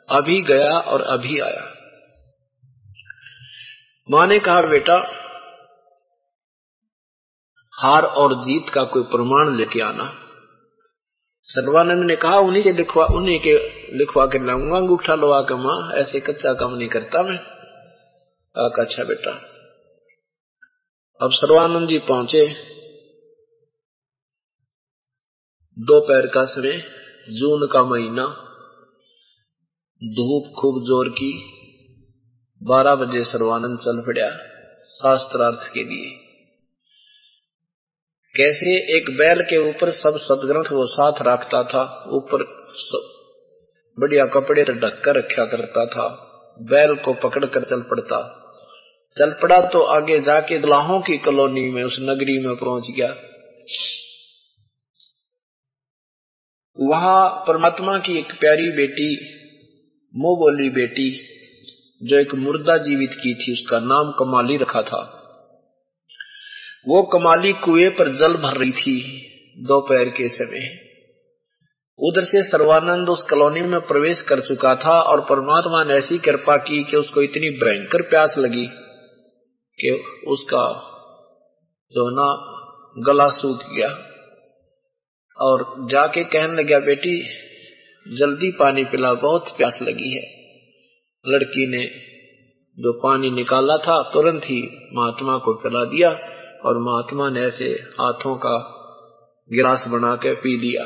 अभी 0.09 0.41
गया 0.41 0.79
और 0.79 1.01
अभी 1.01 1.39
आया। 1.39 1.73
माँ 4.11 4.27
ने 4.27 4.39
कहा, 4.39 4.61
बेटा, 4.61 4.97
हार 7.73 8.03
और 8.03 8.33
जीत 8.35 8.69
का 8.69 8.83
कोई 8.83 9.03
प्रमाण 9.03 9.55
लेके 9.55 9.81
आना। 9.81 10.20
सर्वानंद 11.53 12.03
ने 12.03 12.15
कहा, 12.15 12.39
उन्हीं 12.39 12.63
से 12.63 12.71
लिखवा, 12.71 13.05
उन्हीं 13.05 13.39
के 13.39 13.53
लिखवा 13.97 14.25
के 14.25 14.45
लाऊँगा, 14.45 14.77
अंगूठा 14.77 15.15
लवा 15.15 15.41
के 15.41 15.55
माँ, 15.55 15.93
ऐसे 15.93 16.19
कच्चा 16.19 16.53
काम 16.53 16.75
नहीं 16.75 16.89
करता 16.89 17.23
मैं। 17.23 17.37
आका 18.65 18.83
अच्छा 18.83 19.03
बेटा। 19.03 19.31
अब 21.21 21.31
सर्वानंद 21.31 21.89
जी 21.89 21.99
पहुँचे। 21.99 22.47
दोपहर 25.79 26.27
का 26.27 26.45
समय, 26.45 26.77
जून 27.29 27.67
का 27.67 27.83
महीना। 27.83 28.25
धूप 30.03 30.53
खूब 30.61 30.83
ज़ोर 30.83 31.09
की। 31.09 31.43
बारह 32.63 32.95
बजे 32.95 33.23
सर्वानंद 33.23 33.79
चल 33.79 34.01
पड़ा 34.07 34.37
शास्त्रार्थ 34.83 35.73
के 35.73 35.83
लिए। 35.83 36.30
कैसे 38.35 38.97
एक 38.97 39.09
बैल 39.17 39.41
के 39.41 39.57
ऊपर 39.69 39.89
सब 39.91 40.17
सदग्रंथ 40.17 40.71
वो 40.71 40.85
साथ 40.85 41.13
रखता 41.21 41.63
था, 41.63 42.05
ऊपर 42.07 42.43
बढ़िया 43.97 44.25
कपड़े 44.25 44.63
तो 44.63 44.73
ढक 44.73 45.01
कर 45.05 45.15
रखा 45.15 45.45
करता 45.45 45.85
था, 45.85 46.07
बैल 46.61 46.95
को 46.95 47.13
पकड़ 47.13 47.45
कर 47.45 47.63
चल 47.63 47.81
पड़ता। 47.81 48.37
चल 49.15 49.31
पड़ा 49.41 49.61
तो 49.61 49.81
आगे 49.81 50.19
जाके 50.19 50.59
दुलाहों 50.59 51.01
की 51.01 51.17
कॉलोनी 51.17 51.69
में, 51.69 51.83
उस 51.83 51.97
नगरी 52.01 52.45
में 52.45 52.55
पहुँच 52.55 52.87
गया। 52.95 53.15
वहाँ 56.77 57.43
परमात्मा 57.47 57.97
की 57.97 58.19
एक 58.19 58.31
प्यारी 58.39 58.71
बेटी 58.71 59.15
मोह 60.15 60.37
बोली 60.37 60.69
बेटी, 60.69 61.09
जो 62.03 62.19
एक 62.19 62.33
मुर्दा 62.33 62.77
जीवित 62.77 63.13
की 63.13 63.33
थी, 63.33 63.53
उसका 63.53 63.79
नाम 63.79 64.11
कमाली 64.11 64.57
रखा 64.57 64.81
था। 64.81 65.20
वो 66.87 67.03
कमाली 67.03 67.53
कुएँ 67.53 67.89
पर 67.89 68.09
जल 68.15 68.33
भर 68.33 68.57
रही 68.57 68.71
थी 68.71 69.21
दोपहर 69.57 70.05
के 70.05 70.29
समय। 70.29 70.91
उधर 71.99 72.21
से 72.21 72.41
सर्वानंद 72.41 73.09
उस 73.09 73.21
कॉलोनी 73.21 73.61
में 73.61 73.81
प्रवेश 73.81 74.21
कर 74.21 74.39
चुका 74.39 74.75
था 74.75 75.01
और 75.01 75.21
परमात्मा 75.21 75.83
ने 75.83 75.93
ऐसी 75.93 76.17
कृपा 76.17 76.57
की 76.57 76.83
कि 76.83 76.97
उसको 76.97 77.21
इतनी 77.21 77.49
भयंकर 77.49 78.01
प्यास 78.01 78.35
लगी 78.37 78.67
कि 79.79 80.03
उसका 80.27 80.87
जो 81.91 82.09
ना 82.09 82.57
गला 82.97 83.29
सूख 83.29 83.73
गया 83.73 84.07
और 85.37 85.87
जाके 85.89 86.23
कहने 86.23 86.63
लगा 86.63 86.79
बेटी, 86.79 87.23
जल्दी 88.07 88.51
पानी 88.51 88.83
पिला, 88.83 89.13
बहुत 89.13 89.57
प्यास 89.57 89.79
लगी 89.81 90.09
है। 90.09 90.23
लड़की 91.27 91.67
ने 91.67 91.85
जो 92.83 92.93
पानी 92.93 93.31
निकाला 93.31 93.77
था, 93.77 94.09
तुरंत 94.13 94.43
ही 94.43 94.89
महात्मा 94.93 95.37
को 95.37 95.53
पिला 95.53 95.83
दिया। 95.83 96.37
और 96.65 96.77
महात्मा 96.77 97.29
ने 97.29 97.47
ऐसे 97.47 97.65
हाथों 97.65 98.35
का 98.35 98.77
गिलास 99.53 99.85
बना 99.87 100.15
के 100.15 100.33
पी 100.33 100.57
लिया। 100.57 100.83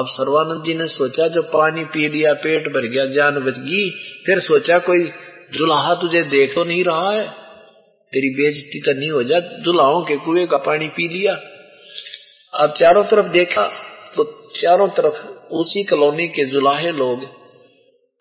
अब 0.00 0.06
सर्वानंद 0.08 0.64
जी 0.64 0.74
ने 0.74 0.86
सोचा, 0.86 1.28
जब 1.28 1.52
पानी 1.52 1.84
पी 1.84 2.08
लिया, 2.08 2.32
पेट 2.34 2.68
भर 2.68 2.86
गया, 2.86 3.06
जान 3.06 3.34
बच 3.34 3.58
गई, 3.58 3.90
फिर 4.26 4.40
सोचा, 4.40 4.78
कोई 4.78 5.10
जुलाहा 5.52 5.94
तुझे 5.94 6.22
देख 6.22 6.54
तो 6.54 6.64
नहीं 6.64 6.84
रहा 6.84 7.10
है। 7.10 7.44
तेरी 8.12 8.28
बेजती 8.30 8.80
तो 8.80 9.00
नहीं 9.00 9.10
हो 9.10 9.22
जा 9.22 9.38
जुलाहों 9.38 10.02
के 10.04 10.16
कुएँ 10.16 10.46
का 10.46 10.56
पानी 10.56 10.88
पी 10.88 11.08
लिया। 11.08 11.34
अब 12.54 12.72
चारों 12.72 13.04
तरफ़ 13.04 13.26
देखा 13.26 13.66
तो 14.16 14.50
चारों 14.56 14.88
तरफ़ 14.88 15.26
उसी 15.54 15.84
कॉलोनी 15.84 16.28
के 16.28 16.44
जुलाहे 16.44 16.92
लोग 16.92 17.24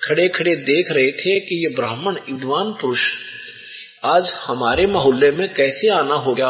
खड़े 0.01 0.27
खड़े 0.27 0.55
देख 0.55 0.91
रहे 0.91 1.11
थे 1.11 1.39
कि 1.39 1.69
ये 1.69 1.75
ब्राह्मण, 1.75 2.13
विद्वान 2.13 2.73
पुरुष 2.81 2.99
आज 4.05 4.31
हमारे 4.45 4.85
मोहल्ले 4.85 5.31
में 5.31 5.53
कैसे 5.53 5.89
आना 5.89 6.13
हो 6.13 6.33
गया 6.33 6.47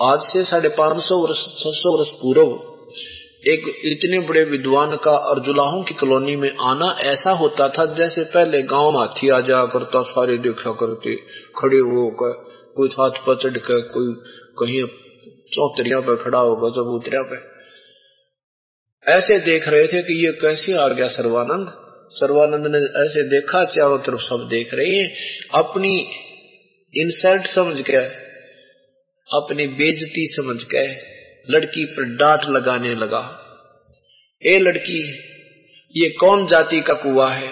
आज 0.00 0.18
से 0.20 0.44
साढ़े 0.44 0.68
पाँच 0.68 1.02
सौ 1.02 1.18
वर्ष, 1.18 1.38
छह 1.38 1.70
सौ 1.74 1.98
वर्ष 1.98 2.10
पूर्व, 2.10 2.48
एक 3.50 3.80
इतने 3.84 4.18
बड़े 4.18 4.44
विद्वान 4.44 4.96
का 4.96 5.10
और 5.10 5.40
जुलाहों 5.40 5.82
की 5.82 5.94
कॉलोनी 5.94 6.36
में 6.36 6.56
आना 6.60 6.96
ऐसा 7.00 7.30
होता 7.30 7.68
था 7.68 7.86
जैसे 7.86 8.24
पहले 8.24 8.62
गाँव 8.62 8.92
में 8.92 8.98
हाथी 8.98 9.28
आ 9.28 9.40
जाया 9.40 9.66
करता 9.66 10.02
सारे 10.02 10.38
देखा 10.38 10.70
करते, 10.72 11.16
खड़े 11.58 11.78
होकर, 11.78 12.32
कोई 12.76 12.88
हाथ 12.88 13.10
पर 13.10 13.36
चढ़ 13.36 13.58
कर 13.58 13.80
कोई 13.80 14.14
कहीं 14.58 14.86
चौतरिया 15.52 16.00
पे 16.00 16.16
खड़ा 16.16 16.38
होगा, 16.38 16.70
चबूतरिया 16.70 17.22
पे। 17.22 17.36
ऐसे 19.12 19.38
देख 19.38 19.68
रहे 19.68 19.86
थे 19.86 20.02
कि 20.02 20.26
ये 20.26 20.32
कैसे 20.32 20.72
आ 20.72 20.88
गया 20.88 21.08
सर्वानंद। 21.08 21.72
सर्वानंद 22.10 22.66
ने 22.66 22.78
ऐसे 22.78 23.22
देखा, 23.22 23.64
चारों 23.64 23.98
तरफ़ 23.98 24.20
सब 24.20 24.48
देख 24.50 24.74
रहे 24.74 24.86
हैं। 24.86 25.16
अपनी 25.54 26.24
इंसल्ट 26.96 27.46
समझ 27.46 27.80
के, 27.80 27.96
अपनी 29.36 29.66
बेजती 29.66 30.26
समझ 30.26 30.64
के 30.64 30.94
लड़की 31.52 31.84
पर 31.84 32.04
डांट 32.04 32.40
लगाने 32.44 32.94
लगा। 32.94 33.44
ए 34.46 34.58
लड़की, 34.58 35.08
ये 35.96 36.08
कौन 36.08 36.46
जाति 36.46 36.80
का 36.80 36.94
कुआ 36.94 37.32
है? 37.32 37.48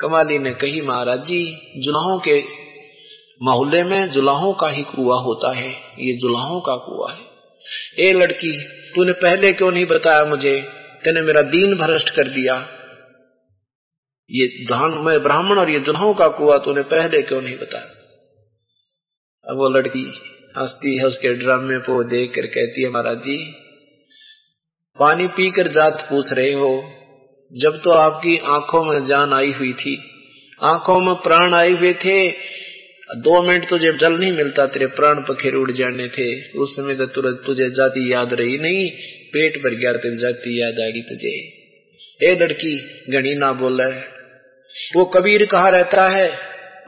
कमाली 0.00 0.38
ने 0.38 0.54
कही, 0.54 0.80
महाराज 0.80 1.18
जी, 1.18 1.44
जुलाहों 1.76 2.18
के 2.18 2.44
मोहल्ले 3.42 3.82
में 3.82 4.10
जुलाहों 4.10 4.52
का 4.52 4.68
ही 4.68 4.82
कुआ 4.82 5.16
होता 5.16 5.52
है, 5.52 5.70
ये 5.98 6.12
जुलाहों 6.12 6.60
का 6.60 6.76
कुआ 6.76 7.12
है। 7.12 7.20
ए 8.08 8.12
लड़की, 8.12 8.60
तूने 8.94 9.12
पहले 9.12 9.52
क्यों 9.52 9.72
नहीं 9.72 9.86
बताया 9.86 10.24
मुझे? 10.24 10.60
तेने 11.04 11.22
मेरा 11.22 11.42
दीन 11.42 11.74
भ्रष्ट 11.74 12.10
कर 12.10 12.28
दिया। 12.28 12.78
ये 14.32 14.46
धान 14.46 14.90
में 14.90 15.22
ब्राह्मण 15.22 15.58
और 15.58 15.70
ये 15.70 15.78
दुल्हों 15.78 16.14
का 16.14 16.28
कुआ 16.28 16.58
तूने 16.58 16.82
पहले 16.82 17.22
क्यों 17.22 17.42
नहीं 17.42 17.56
बताया? 17.56 17.84
अब 19.50 19.56
वो 19.56 19.68
लड़की 19.68 20.12
हंसती 20.58 20.96
है, 20.96 21.04
उसके 21.04 21.34
ड्रामे 21.34 21.78
को 21.78 22.04
देख 22.04 22.34
कर 22.34 22.46
कहती 22.46 22.82
है, 22.82 22.90
महाराज 22.90 23.18
जी, 23.18 23.52
पानी 24.98 25.26
पीकर 25.26 25.68
जात 25.68 26.06
पूछ 26.10 26.32
रहे 26.32 26.52
हो। 26.52 26.90
जब 27.52 27.80
तो 27.84 27.90
आपकी 27.90 28.36
आँखों 28.36 28.84
में 28.84 29.04
जान 29.04 29.32
आई 29.32 29.52
हुई 29.52 29.72
थी, 29.72 30.02
आँखों 30.62 31.00
में 31.00 31.14
प्राण 31.14 31.54
आए 31.54 31.70
हुए 31.70 31.92
थे, 31.92 32.30
दो 33.16 33.42
मिनट 33.42 33.68
तुझे 33.68 33.92
जल 33.92 34.12
नहीं 34.12 34.32
मिलता, 34.32 34.66
तेरे 34.66 34.86
प्राण 34.86 35.14
पखेर 35.14 35.54
उड़ 35.54 35.72
जाने 35.72 36.08
थे। 36.08 36.52
उस 36.52 36.76
समय 36.76 36.94
तो 36.94 37.06
तुरंत 37.06 37.42
तुझे 37.46 37.70
जाति 37.70 38.12
याद 38.12 38.34
रही 38.34 38.58
नहीं, 38.58 38.90
पेट 39.32 39.64
भर 39.64 39.70
गया 39.70 39.92
तेरी 39.92 40.16
जाति 40.16 40.62
याद 40.62 40.72
आ 40.72 40.90
गई 40.90 41.02
तुझे। 41.02 41.62
ए 42.22 42.38
लड़की 42.40 43.02
गणी 43.12 43.34
ना 43.34 43.52
बोला 43.52 43.84
है 43.84 44.11
वो 44.96 45.04
कबीर 45.04 45.46
कहाँ 45.46 45.70
रहता 45.70 46.08
है? 46.08 46.38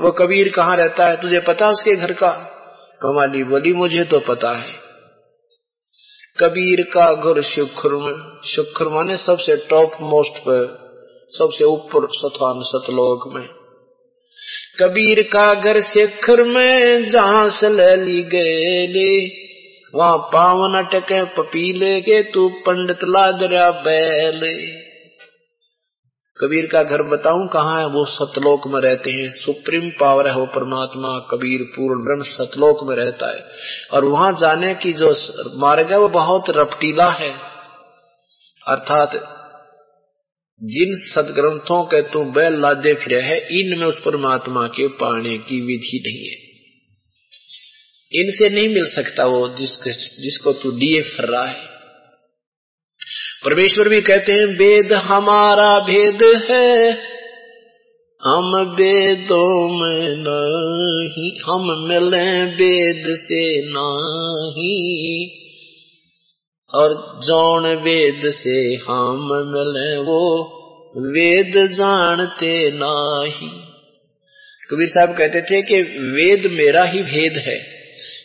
वो 0.01 0.11
कबीर 0.11 0.49
कहाँ 0.49 0.77
रहता 0.77 1.07
है? 1.07 1.21
तुझे 1.21 1.41
पता 1.41 1.69
उसके 1.69 1.97
घर 1.97 2.13
का? 2.13 2.31
कमाली, 3.03 3.45
बोली, 3.45 3.73
मुझे 3.73 4.05
तो 4.05 4.21
पता 4.21 4.51
है। 4.51 4.85
कबीर 6.41 6.83
का 6.83 7.13
घर 7.15 7.43
शुक्र 7.43 8.15
शुक्र 8.47 8.89
माने 8.89 9.17
सबसे 9.17 9.57
टॉप 9.57 9.93
मोस्ट 10.01 10.39
पर 10.39 10.85
सबसे 11.39 11.65
ऊपर 11.65 12.09
स्थान 12.13 12.55
सतलोक 12.57 13.35
में। 13.35 13.49
कबीर 14.81 15.23
का 15.23 15.55
घर 15.55 15.81
शेखर 15.81 16.43
में 16.43 17.09
जहाँ 17.11 17.51
से 17.51 17.69
ले 17.69 17.97
ली 17.97 18.23
गए 18.23 19.45
वहाँ 19.95 20.19
पावन 20.19 20.79
अटके, 20.79 21.25
पपीले 21.25 22.01
के 22.01 22.23
तू 22.23 22.49
पंडित 22.49 22.99
लादरा 23.05 23.71
बैले। 23.71 24.84
कबीर 26.41 26.67
का 26.67 26.83
घर 26.83 27.03
बताऊँ 27.03 27.49
कहाँ 27.49 27.81
है? 27.81 27.87
वो 27.87 28.05
सतलोक 28.05 28.67
में 28.67 28.81
रहते 28.81 29.11
हैं। 29.11 29.29
सुप्रीम 29.29 29.91
पावर 30.01 30.29
है 30.29 30.37
वो 30.37 30.47
परमात्मा, 30.47 31.19
कबीर, 31.19 31.63
पूर्ण 31.63 32.05
ब्रह्म 32.05 32.23
सतलोक 32.23 32.89
में 32.89 32.97
रहता 32.97 33.31
है। 33.31 33.47
और 33.93 34.05
वहाँ 34.05 34.33
जाने 34.33 34.75
की 34.75 34.93
जो 34.93 35.15
मार्ग 35.59 35.93
है, 35.93 35.99
वो 35.99 36.09
बहुत 36.09 36.45
रपटीला 36.51 37.11
है। 37.11 37.31
अर्थात, 38.67 39.11
जिन 40.63 40.95
सदग्रंथों 40.97 41.85
के 41.85 42.03
तू 42.03 42.25
बैल 42.25 42.61
लादे 42.61 42.95
फिरे 42.95 43.21
है, 43.21 43.61
इनमें 43.61 43.87
उस 43.87 43.99
परमात्मा 44.05 44.67
के 44.67 44.89
पाने 44.89 45.39
की 45.39 45.61
विधि 45.61 46.03
नहीं 46.07 46.29
है। 46.29 46.45
इनसे 48.25 48.49
नहीं 48.49 48.75
मिल 48.75 48.87
सकता 48.95 49.25
वो 49.25 49.49
जिसको 49.49 49.91
जिसको 50.23 50.53
तू 50.53 50.73
दिए 50.73 51.03
फिर 51.03 51.27
रहा 51.27 51.45
है। 51.45 51.74
परमेश्वर 53.45 53.89
भी 53.89 54.01
कहते 54.01 54.33
हैं 54.33 54.47
वेद 54.47 54.93
हमारा 54.93 55.79
भेद 55.79 56.23
है, 56.51 56.91
हम 58.23 58.55
वेदों 58.57 59.69
में 59.69 60.17
नहीं, 60.19 61.31
हम 61.47 61.67
मिले 61.89 62.45
वेद 62.45 63.05
से 63.17 63.63
नहीं, 63.67 65.29
और 66.75 67.21
जौन 67.27 67.67
वेद 67.67 68.31
से 68.31 68.75
हम 68.89 69.29
मिले, 69.33 69.99
वो 69.99 70.21
वेद 70.97 71.59
जानते 71.73 72.71
नाही। 72.71 73.49
कबीर 74.71 74.89
साहब 74.89 75.17
कहते 75.17 75.43
थे 75.43 75.63
कि 75.63 75.81
वेद 76.01 76.47
मेरा 76.53 76.85
ही 76.85 77.03
भेद 77.03 77.37
है, 77.37 77.59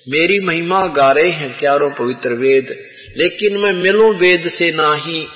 मेरी 0.09 0.39
महिमा 0.39 0.86
गा 0.88 1.11
रहे 1.11 1.30
हैं 1.30 1.59
चारों 1.59 1.89
पवित्र 1.91 2.30
वेद। 2.30 2.89
लेकिन 3.18 3.57
मैं 3.57 3.74
मिलूं 3.74 4.16
वेद 4.16 4.47
से 4.47 4.72
ना 4.72 4.95
ही, 4.95 5.28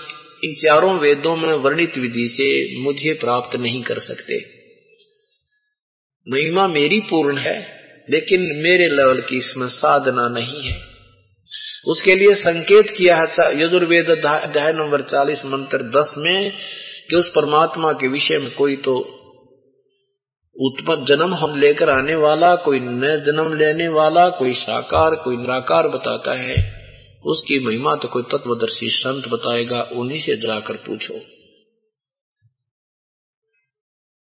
इन 0.43 0.53
चारों 0.53 0.99
वेदों 0.99 1.35
में 1.35 1.53
वर्णित 1.53 1.97
विधि 1.97 2.27
से 2.27 2.79
मुझे 2.79 3.13
प्राप्त 3.13 3.55
नहीं 3.55 3.83
कर 3.83 3.99
सकते। 3.99 4.39
महिमा 6.29 6.67
मेरी 6.67 6.99
पूर्ण 6.99 7.37
है, 7.37 7.79
लेकिन 8.09 8.41
मेरे 8.41 8.87
लेवल 8.87 9.21
की 9.21 9.37
इसमें 9.37 9.67
साधना 9.67 10.29
नहीं 10.29 10.61
है। 10.61 10.81
उसके 11.87 12.15
लिए 12.15 12.35
संकेत 12.35 12.89
किया 12.89 13.17
है 13.17 13.25
यजुर्वेद 13.63 14.09
अध्याय 14.09 14.73
नंबर 14.73 15.01
चालीस, 15.01 15.45
मंत्र 15.45 15.77
दस 15.77 16.15
में 16.17 16.51
कि 17.09 17.15
उस 17.15 17.27
परमात्मा 17.27 17.91
के 17.91 18.07
विषय 18.07 18.37
में 18.37 18.51
कोई 18.51 18.75
तो 18.75 19.19
उत्पन्न 20.55 21.05
जन्म 21.05 21.33
हम 21.33 21.59
लेकर 21.59 21.89
आने 21.89 22.15
वाला, 22.15 22.55
कोई 22.55 22.79
न 22.79 23.21
जन्म 23.25 23.57
लेने 23.57 23.87
वाला, 23.87 24.29
कोई 24.29 24.53
साकार, 24.53 25.15
कोई 25.15 25.37
निराकार 25.37 25.87
बताता 25.87 26.33
है। 26.41 26.82
उसकी 27.25 27.59
महिमा 27.59 27.95
तो 27.95 28.07
कोई 28.07 28.23
तत्वदर्शी 28.23 28.89
संत 28.89 29.27
बताएगा, 29.27 29.81
उन्हीं 29.81 30.19
से 30.19 30.35
जाकर 30.35 30.73
पूछो। 30.73 31.19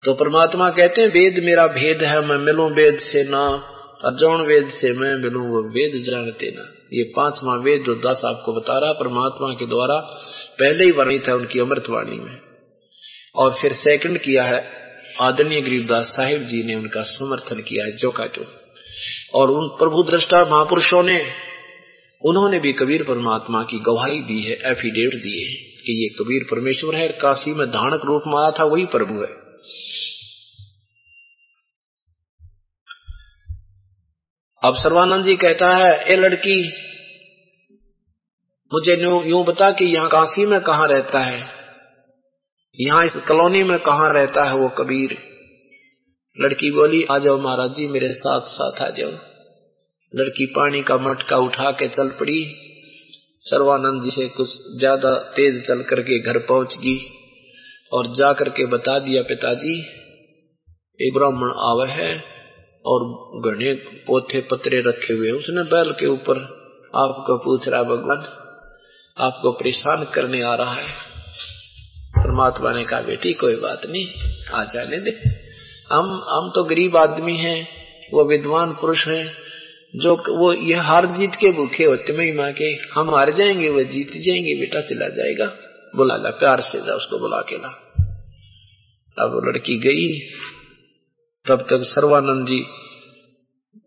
तो 0.06 0.14
परमात्मा 0.14 0.70
कहते 0.70 1.02
हैं, 1.02 1.08
वेद 1.08 1.44
मेरा 1.44 1.68
भेद 1.68 2.04
है, 2.04 2.22
मैं 2.22 2.38
मिलूं 2.38 2.72
वेद 2.72 3.00
से 3.00 3.24
ना 3.24 3.48
अर्जुन 4.04 4.42
वेद 4.42 4.70
से 4.70 4.92
मैं 4.92 5.16
मिलूं, 5.16 5.48
वो 5.48 5.62
वेद 5.64 6.04
जानते 6.04 6.52
ना। 6.52 6.74
ये 6.94 7.04
पांचवा 7.04 7.56
वेद 7.56 7.84
जो 7.84 7.96
दस 7.96 8.22
आपको 8.26 8.54
बता 8.54 8.80
रहा, 8.80 8.94
परमात्मा 8.94 9.54
के 9.54 9.66
द्वारा 9.66 9.96
पहले 10.60 10.84
ही 10.84 10.92
वर्णित 10.92 11.28
है 11.28 11.36
उनकी 11.36 11.60
अमृतवाणी 11.60 12.20
में। 12.20 12.42
और 13.36 13.54
फिर 13.62 13.74
सेकंड 13.74 14.18
किया 14.18 14.44
है, 14.44 14.72
आदरणीय 15.22 15.62
गरीबदास 15.62 16.06
साहिब 16.06 16.44
जी 16.44 16.64
ने 16.64 16.76
उनका 16.76 17.04
समर्थन 17.04 17.60
किया 17.62 17.86
है 17.86 17.92
जो 17.92 18.12
का। 18.12 18.26
जो 18.26 18.68
और 19.34 19.52
उन 19.52 19.68
प्रभु 19.68 20.04
दृष्टा 20.04 20.46
महापुरुषों 20.46 21.04
ने 21.04 21.47
उन्होंने 22.26 22.60
भी 22.60 22.74
कबीर 22.74 23.04
परमात्मा 23.04 23.64
की 23.64 23.80
गवाही 23.80 24.20
दी 24.20 24.42
है 24.42 24.56
एफिडेविट 24.72 25.24
दिए 25.24 25.46
है 25.46 25.56
कि 25.56 26.04
ये 26.04 26.10
कबीर 26.10 26.44
परमेश्वर 26.44 26.96
है, 26.96 27.08
काशी 27.08 27.52
में 27.52 27.68
धानक 27.68 28.02
रूप 28.06 28.24
में 28.28 28.42
आया 28.42 28.52
था, 28.52 28.64
वही 28.64 28.86
प्रभु 28.86 29.14
है। 29.14 29.48
अब 34.64 34.76
सर्वानंद 34.76 35.26
जी 35.26 35.36
कहता 35.36 35.78
है, 35.78 36.14
ए 36.14 36.16
लड़की, 36.16 36.68
मुझे 38.74 38.96
यूँ 39.30 39.46
बता 39.46 39.72
कि 39.72 39.86
यहाँ 39.86 40.10
काशी 40.10 40.46
में 40.46 40.62
कहा 40.62 40.86
रहता 40.86 41.20
है? 41.20 41.58
यहाँ 42.80 43.06
इस 43.06 43.14
कॉलोनी 43.28 43.64
में 43.64 43.80
कहा 43.80 44.12
रहता 44.12 44.44
है 44.44 44.56
वो 44.56 44.70
कबीर? 44.70 45.18
लड़की 46.40 46.72
बोली, 46.72 47.04
आ 47.04 47.18
जाओ 47.18 47.38
महाराज 47.38 47.72
जी, 47.72 47.88
मेरे 47.88 48.10
साथ 48.14 48.42
साथ 48.42 48.82
आ 48.82 48.90
जाओ। 48.90 49.37
लड़की 50.14 50.46
पानी 50.46 50.82
का 50.82 50.98
मटका 51.00 51.38
उठा 51.38 51.72
के 51.72 51.88
चल 51.88 52.10
पड़ी। 52.10 52.40
सर्वानंद 53.46 54.02
जी 54.02 54.12
से 54.12 54.28
कुछ 54.28 54.50
ज़्यादा 54.80 55.14
तेज 55.36 55.62
चल 55.68 55.82
करके 55.82 56.20
घर 56.22 56.38
पहुँच 56.40 56.78
गई 56.78 57.00
और 57.92 58.08
जा 58.16 58.32
करके 58.34 58.66
बता 58.66 58.98
दिया, 59.00 59.22
पिताजी 59.22 59.76
एक 61.00 61.14
ब्राह्मण 61.14 61.52
आवे 61.64 61.88
है 61.92 62.12
और 62.86 63.04
घने 63.46 63.74
पोथे 64.08 64.42
पत्रे 64.42 64.80
रखे 64.82 65.14
हुए 65.14 65.32
उसने 65.32 65.64
बैल 65.64 65.92
के 65.92 66.06
ऊपर 66.06 66.40
आपको 66.94 67.38
पूछ 67.38 67.68
रहा 67.68 67.84
भगवान, 67.84 68.26
आपको 69.18 69.52
परेशान 69.52 70.04
करने 70.14 70.42
आ 70.44 70.54
रहा 70.56 70.74
है? 70.74 70.90
परमात्मा 72.18 72.72
ने 72.72 72.84
कहा, 72.84 73.02
बेटी, 73.02 73.34
कोई 73.34 73.56
बात 73.56 73.82
नहीं, 73.86 74.06
आ 74.54 74.64
जाने 74.64 75.00
दे। 75.00 75.12
हम 75.92 76.14
हम 76.30 76.50
तो 76.56 76.64
गरीब 76.64 76.98
आदमी 76.98 77.36
हैं, 77.38 77.68
वो 78.14 78.26
विद्वान 78.26 78.74
पुरुष 78.74 79.06
हैं 79.08 79.47
जो 79.98 80.16
वो 80.16 80.54
ये 80.54 80.74
हार 80.74 81.06
जीत 81.06 81.36
के 81.36 81.52
भूखे 81.52 81.84
होते 81.84 82.18
महिमा 82.18 82.52
के, 82.52 82.66
हम 82.66 83.16
हार 83.16 83.32
जाएँगे, 83.32 83.70
वो 83.70 83.84
जीत 83.84 84.08
जाएँगे, 84.08 84.56
बेटा 84.56 84.82
चला 84.82 85.10
जाएगा। 85.10 85.58
बुला, 85.96 86.18
ला, 86.18 86.30
प्यार 86.30 86.62
से 86.62 86.86
जा 86.86 86.94
उसको 86.94 87.20
बुला 87.20 87.42
के 87.42 87.58
ला। 87.58 87.68
अब 89.20 89.42
लड़की 89.46 89.78
गई। 89.78 90.20
तब 91.48 91.62
तक 91.62 91.82
सर्वानंद 91.84 92.48
जी 92.48 92.64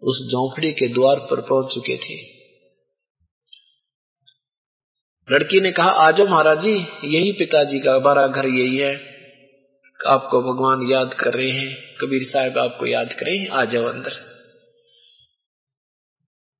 उस 0.02 0.28
झोंपड़ी 0.28 0.72
के 0.72 0.88
द्वार 0.88 1.16
पर 1.16 1.40
पहुँच 1.40 1.74
चुके 1.74 1.96
थे। 1.96 2.40
लड़की 5.34 5.60
ने 5.60 5.72
कहा 5.72 5.90
आजो 5.90 6.26
महाराज 6.26 6.60
जी, 6.60 6.74
यही 7.04 7.32
पिताजी 7.32 7.80
का 7.80 7.94
हमारा 7.94 8.26
घर 8.26 8.46
यही 8.46 8.76
है। 8.76 8.96
आपको 10.06 10.42
भगवान 10.42 10.90
याद 10.90 11.14
कर 11.14 11.34
रहे 11.34 11.50
हैं, 11.50 11.76
कबीर 12.00 12.22
साहब 12.22 12.58
आपको 12.58 12.86
याद 12.86 13.12
करें, 13.12 13.48
आ 13.48 13.64
जाओ 13.64 13.84
अंदर। 13.84 14.29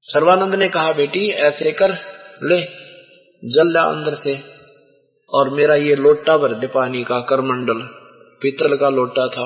सर्वानंद 0.03 0.55
ने 0.55 0.69
कहा, 0.69 0.93
बेटी, 0.93 1.31
ऐसे 1.31 1.73
कर, 1.73 1.91
ले, 2.43 2.61
जल 3.49 3.73
ला 3.73 3.83
अंदर 3.83 4.15
से। 4.15 4.39
और 5.35 5.51
मेरा 5.51 5.75
ये 5.75 5.97
लोटा 5.97 6.37
भर 6.37 6.55
दे 6.55 6.67
पानी 6.67 7.05
का, 7.05 7.21
करमंडल। 7.21 7.81
पीतल 8.43 8.77
का 8.77 8.89
लोटा 8.89 9.29
था, 9.29 9.45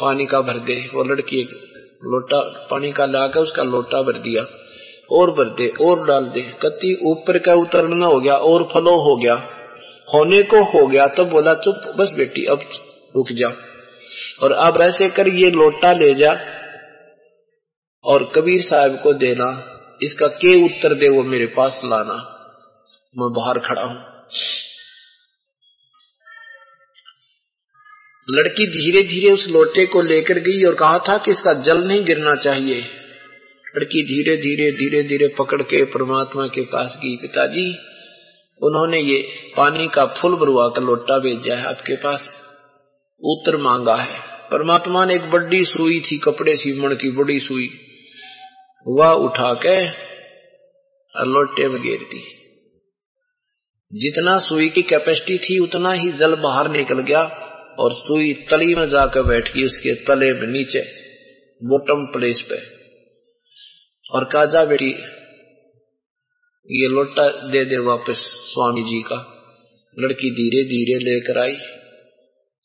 पानी 0.00 0.26
का 0.26 0.40
भर 0.40 0.58
दे। 0.58 0.90
वो 0.94 1.04
लड़की 1.04 1.42
लोटा, 2.04 2.40
पानी 2.70 2.92
का 2.92 3.06
लाकर 3.06 3.40
उसका 3.40 3.62
लोटा 3.62 4.02
भर 4.02 4.12
दिया। 4.12 4.46
और 5.10 5.30
भर 5.30 5.44
दे, 5.44 5.68
और 5.68 6.06
डाल 6.06 6.24
दे। 6.24 6.40
कति 6.40 6.98
ऊपर 7.02 7.38
का 7.38 7.54
उतरना 7.54 8.06
हो 8.06 8.20
गया, 8.20 8.36
और 8.36 8.62
फलो 8.62 8.96
हो 8.96 9.16
गया। 9.16 9.34
होने 10.14 10.42
को 10.42 10.56
हो 10.56 10.86
गया 10.86 11.06
तो 11.06 11.24
बोला, 11.24 11.54
चुप, 11.54 11.74
बस 11.74 12.10
बेटी, 12.10 12.44
अब 12.44 12.60
रुक 13.16 13.32
जा। 13.32 13.52
और 14.42 14.52
अब 14.52 14.80
ऐसे 14.80 15.08
कर, 15.08 15.28
ये 15.28 15.50
लोटा 15.50 15.92
ले 15.92 16.14
जा। 16.14 16.63
और 18.04 18.32
कबीर 18.34 18.62
साहब 18.62 19.02
को 19.02 19.12
देना, 19.12 19.70
इसका 20.02 20.26
के 20.26 20.64
उत्तर 20.64 20.94
दे 20.94 21.08
वो 21.08 21.22
मेरे 21.22 21.46
पास 21.46 21.80
लाना। 21.84 22.30
मैं 23.18 23.32
बाहर 23.32 23.58
खड़ा 23.58 23.82
हूँ। 23.82 24.14
लड़की 28.30 28.66
धीरे 28.66 29.02
धीरे 29.02 29.32
उस 29.32 29.48
लोटे 29.48 29.86
को 29.86 30.02
लेकर 30.02 30.38
गई 30.38 30.64
और 30.64 30.74
कहा 30.74 30.98
था 30.98 31.18
कि 31.18 31.30
इसका 31.30 31.54
जल 31.54 31.88
नहीं 31.88 32.04
गिरना 32.04 32.34
चाहिए। 32.34 32.80
लड़की 33.76 34.02
धीरे 34.02 34.36
धीरे 34.36 34.72
धीरे 34.72 35.02
धीरे 35.02 35.28
पकड़ 35.28 35.62
के 35.62 35.84
परमात्मा 35.84 36.46
के 36.46 36.64
पास 36.64 36.98
गई, 37.02 37.16
पिताजी। 37.16 37.74
उन्होंने 38.62 39.00
ये 39.00 39.28
पानी 39.56 39.88
का 39.88 40.06
फुल 40.06 40.36
भरवा 40.36 40.68
का 40.68 40.80
लोटा 40.80 41.18
भेजा 41.18 41.54
है 41.54 41.64
आपके 41.64 41.96
पास। 41.96 42.24
उत्तर 43.24 43.56
मांगा 43.56 43.96
है। 43.96 44.20
परमात्मा 44.50 45.04
ने 45.04 45.14
एक 45.14 45.30
बड़ी 45.30 45.64
सुई 45.64 46.00
थी, 46.00 46.18
कपड़े 46.18 46.56
सीमण 46.56 46.94
की, 46.94 47.10
बड़ी 47.10 47.40
सुई। 47.40 47.80
वह 48.86 49.10
उठा 49.10 49.54
के 49.54 49.82
लोटे 51.24 51.68
में 51.68 51.82
गिर 51.82 51.98
दी। 51.98 52.22
जितना 53.92 54.38
सुई 54.38 54.68
की 54.68 54.82
कैपेसिटी 54.82 55.38
थी, 55.38 55.58
उतना 55.58 55.92
ही 55.92 56.12
जल 56.12 56.34
बाहर 56.34 56.70
निकल 56.70 57.00
गया 57.00 57.22
और 57.78 57.92
सुई 57.92 58.32
तली 58.32 58.74
में 58.74 58.88
जाकर 58.88 59.22
बैठ 59.22 59.54
गई 59.54 59.64
उसके 59.64 59.94
तले 59.94 60.32
में, 60.32 60.46
नीचे 60.46 60.82
बॉटम 61.64 62.06
प्लेस 62.06 62.40
पे। 62.40 62.58
और 64.10 64.24
काजा 64.24 64.64
बेटी, 64.64 64.90
ये 66.82 66.88
लोटा 66.88 67.28
दे 67.28 67.64
दे 67.64 67.78
वापस 67.78 68.16
स्वामी 68.46 68.82
जी 68.82 69.02
का। 69.02 69.30
लड़की 69.98 70.30
धीरे 70.30 70.64
धीरे 70.64 70.98
लेकर 71.04 71.38
आई। 71.38 71.56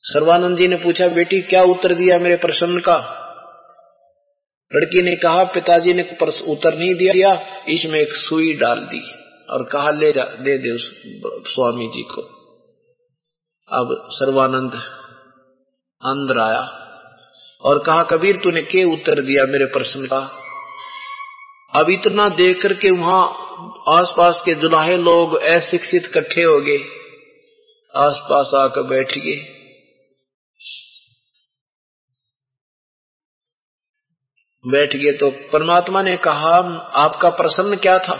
सर्वानंद 0.03 0.57
जी 0.57 0.67
ने 0.67 0.75
पूछा, 0.75 1.07
बेटी, 1.07 1.41
क्या 1.41 1.63
उत्तर 1.63 1.93
दिया 1.93 2.19
मेरे 2.19 2.35
प्रश्न 2.35 2.79
का? 2.79 3.15
लड़की 4.75 5.01
ने 5.01 5.15
कहा, 5.15 5.43
पिताजी 5.43 5.93
ने 5.93 6.03
उत्तर 6.47 6.77
नहीं 6.77 6.95
दिया 6.95 7.33
इसमें 7.69 7.99
एक 7.99 8.11
सुई 8.11 8.53
डाल 8.53 8.79
दी 8.79 9.01
और 9.49 9.63
कहा, 9.63 9.91
ले 9.91 10.11
जा, 10.11 10.23
दे 10.23 10.57
दे 10.57 10.69
उस 10.69 10.91
स्वामी 11.53 11.87
जी 11.87 12.03
को। 12.03 12.21
अब 13.71 14.07
सर्वानंद 14.11 14.73
अंदर 16.01 16.39
आया 16.39 16.61
और 17.61 17.79
कहा, 17.79 18.03
कबीर, 18.03 18.35
तूने 18.35 18.61
के 18.61 18.83
उत्तर 18.83 19.21
दिया 19.21 19.45
मेरे 19.45 19.65
प्रश्न 19.65 20.05
का 20.05 20.45
अब 21.75 21.89
इतना 21.89 22.29
देख 22.29 22.61
करके 22.61 22.91
वहाँ 22.91 23.23
आसपास 23.89 24.41
के 24.45 24.53
जुलाहे 24.53 24.97
लोग 24.97 25.35
अशिक्षित 25.35 26.05
इकट्ठे 26.05 26.43
हो 26.43 26.59
गए। 26.61 26.77
आसपास 27.95 28.51
आकर 28.55 28.81
बैठ 28.81 29.17
गए। 29.17 29.58
बैठ 34.65 34.95
गए 34.95 35.11
तो 35.17 35.29
परमात्मा 35.51 36.01
ने 36.01 36.15
कहा, 36.17 36.55
आपका 36.97 37.29
प्रसन्न 37.31 37.75
क्या 37.77 37.97
था? 37.99 38.17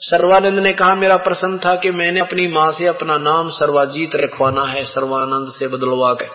सर्वानंद 0.00 0.58
ने 0.58 0.72
कहा, 0.72 0.94
मेरा 0.94 1.16
प्रसन्न 1.18 1.58
था 1.58 1.74
कि 1.74 1.90
मैंने 1.90 2.20
अपनी 2.20 2.46
माँ 2.48 2.70
से 2.72 2.86
अपना 2.86 3.16
नाम 3.18 3.48
सर्वाजीत 3.50 4.16
रखवाना 4.16 4.62
है, 4.64 4.84
सर्वानंद 4.84 5.48
से 5.50 5.68
बदलवा 5.68 6.12
के। 6.14 6.26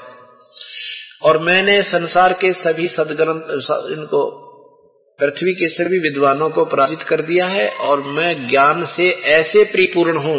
और 1.22 1.38
मैंने 1.40 1.82
संसार 1.84 2.34
के 2.34 2.52
सभी 2.54 2.88
सदग्रंथ 2.88 3.52
इनको, 3.92 4.24
पृथ्वी 5.20 5.54
के 5.54 5.68
सभी 5.68 6.00
विद्वानों 6.00 6.50
को 6.50 6.66
पराजित 6.66 7.04
कर 7.04 7.22
दिया 7.22 7.48
है 7.48 7.68
और 7.82 8.02
मैं 8.12 8.32
ज्ञान 8.50 8.86
से 8.86 9.10
ऐसे 9.32 9.64
परिपूर्ण 9.66 10.18
हूँ, 10.18 10.38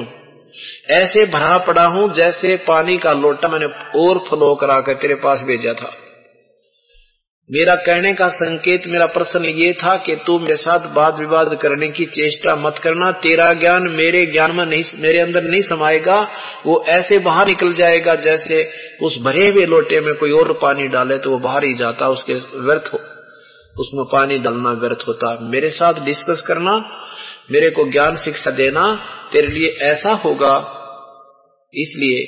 ऐसे 0.92 1.24
भरा 1.26 1.58
पड़ा 1.58 1.84
हूँ 1.88 2.12
जैसे 2.14 2.56
पानी 2.68 2.96
का 2.98 3.12
लोटा 3.14 3.48
मैंने 3.48 3.66
और 3.98 4.18
फ्लो 4.28 4.54
करा 4.54 4.80
कर 4.80 4.94
तेरे 4.94 5.14
पास 5.14 5.42
भेजा 5.42 5.72
था। 5.72 5.92
मेरा 7.50 7.74
कहने 7.76 8.12
का 8.14 8.28
संकेत, 8.28 8.86
मेरा 8.86 9.06
प्रश्न 9.06 9.44
ये 9.44 9.72
था 9.72 9.96
कि 9.96 10.14
तू 10.16 10.38
मेरे 10.38 10.56
साथ 10.56 10.86
वाद 10.94 11.18
विवाद 11.18 11.54
करने 11.62 11.88
की 11.88 12.04
चेष्टा 12.06 12.56
मत 12.56 12.78
करना। 12.82 13.10
तेरा 13.12 13.52
ज्ञान 13.52 13.88
मेरे 13.88 14.26
ज्ञान 14.26 14.56
में 14.56 14.64
नहीं, 14.66 14.84
मेरे 14.94 15.18
अंदर 15.18 15.44
नहीं 15.44 15.62
समाएगा। 15.62 16.20
वो 16.66 16.84
ऐसे 16.88 17.18
बाहर 17.18 17.46
निकल 17.46 17.72
जाएगा 17.72 18.14
जैसे 18.14 18.72
उस 19.02 19.18
भरे 19.22 19.48
हुए 19.48 19.66
लोटे 19.66 20.00
में 20.00 20.14
कोई 20.14 20.30
और 20.30 20.52
पानी 20.52 20.88
डाले 20.88 21.18
तो 21.18 21.30
वो 21.30 21.38
बाहर 21.38 21.64
ही 21.64 21.74
जाता, 21.74 22.08
उसके 22.08 22.32
व्यर्थ 22.32 22.90
हो। 22.92 22.98
उसमें 23.80 24.04
पानी 24.12 24.38
डालना 24.38 24.72
व्यर्थ 24.72 25.04
होता। 25.08 25.38
मेरे 25.42 25.70
साथ 25.70 26.04
डिस्कस 26.04 26.44
करना, 26.48 26.76
मेरे 27.50 27.70
को 27.70 27.90
ज्ञान 27.92 28.16
शिक्षा 28.16 28.50
देना, 28.50 28.94
तेरे 29.32 29.48
लिए 29.48 29.68
ऐसा 29.68 30.12
होगा, 30.12 30.56
इसलिए 31.74 32.24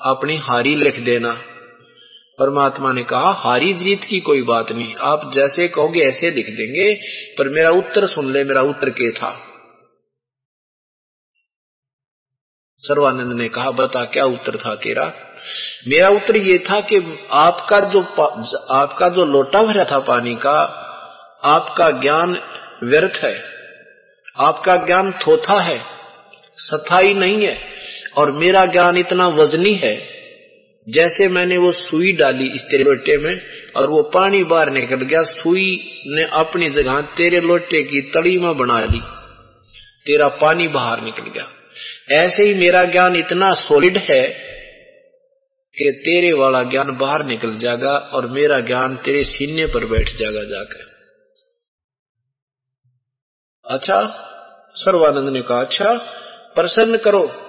अपनी 0.00 0.36
हारी 0.36 0.74
लिख 0.74 1.00
देना। 1.00 1.42
परमात्मा 2.40 2.92
ने 2.92 3.02
कहा, 3.02 3.30
हारी 3.30 3.74
जीत 3.74 4.04
की 4.04 4.20
कोई 4.20 4.42
बात 4.42 4.72
नहीं। 4.72 4.94
आप 4.94 5.32
जैसे 5.34 5.68
कहोगे 5.68 6.00
ऐसे 6.00 6.30
लिख 6.30 6.46
देंगे, 6.46 6.94
पर 7.38 7.48
मेरा 7.48 7.70
उत्तर 7.70 8.06
सुन 8.06 8.32
ले, 8.32 8.44
मेरा 8.44 8.62
उत्तर 8.62 8.90
के 8.90 9.12
था? 9.12 9.46
सर्वानंद 12.78 13.32
ने 13.32 13.48
कहा, 13.48 13.70
बता, 13.70 14.04
क्या 14.04 14.24
उत्तर 14.24 14.56
था 14.56 14.74
तेरा? 14.74 15.14
मेरा 15.88 16.08
उत्तर 16.08 16.36
ये 16.36 16.58
था 16.58 16.80
कि 16.80 17.28
आपका 17.30 17.80
जो 17.80 18.02
आपका 18.70 19.08
जो 19.08 19.24
लोटा 19.24 19.62
भरा 19.62 19.84
था 19.84 19.98
पानी 19.98 20.34
का, 20.34 20.86
आपका 21.44 21.90
ज्ञान 21.90 22.42
व्यर्थ 22.84 23.24
है। 23.24 23.44
आपका 24.36 24.76
ज्ञान 24.76 25.12
थोथा 25.12 25.60
है, 25.60 25.84
सथाई 26.56 27.14
नहीं 27.14 27.46
है, 27.46 27.62
और 28.16 28.32
मेरा 28.32 28.66
ज्ञान 28.66 28.96
इतना 28.96 29.28
वजनी 29.28 29.74
है। 29.74 30.19
जैसे 30.90 31.28
मैंने 31.28 31.56
वो 31.56 31.72
सुई 31.72 32.12
डाली 32.12 32.50
इस 32.50 32.62
तेरे 32.62 32.84
लोटे 32.84 33.18
में, 33.18 33.40
और 33.76 33.86
वो 33.86 34.02
पानी 34.02 34.44
बाहर 34.44 34.70
निकल 34.70 34.96
गया, 34.96 35.22
सुई 35.22 36.02
ने 36.06 36.24
अपनी 36.24 36.70
जगह 36.70 37.00
तेरे 37.00 37.40
लोटे 37.40 37.82
की 37.82 38.00
तड़ी 38.00 38.38
में 38.38 38.58
बना 38.58 38.80
ली। 38.80 39.00
तेरा 40.06 40.28
पानी 40.28 40.68
बाहर 40.68 41.00
निकल 41.00 41.22
गया। 41.22 41.48
ऐसे 42.10 42.42
ही 42.42 42.54
मेरा 42.54 42.84
ज्ञान 42.84 43.16
इतना 43.16 43.54
सॉलिड 43.54 43.96
है 43.96 44.28
कि 45.78 46.02
तेरे 46.04 46.32
वाला 46.32 46.62
ज्ञान 46.62 46.96
बाहर 46.96 47.24
निकल 47.24 47.58
जाएगा, 47.58 47.92
और 47.92 48.26
मेरा 48.26 48.60
ज्ञान 48.60 48.96
तेरे 48.96 49.24
सीने 49.24 49.66
पर 49.66 49.84
बैठ 49.84 50.16
जाएगा 50.16 50.44
जाकर। 50.44 50.90
अच्छा 53.66 54.26
सर्वानंद 54.74 55.28
ने 55.28 55.42
कहा 55.42 55.60
अच्छा 55.60 55.94
प्रसन्न 56.54 56.96
करो। 56.96 57.46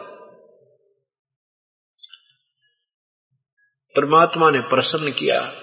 परमात्मा 3.96 4.50
ने 4.50 4.60
प्रसन्न 4.60 5.12
किया। 5.12 5.54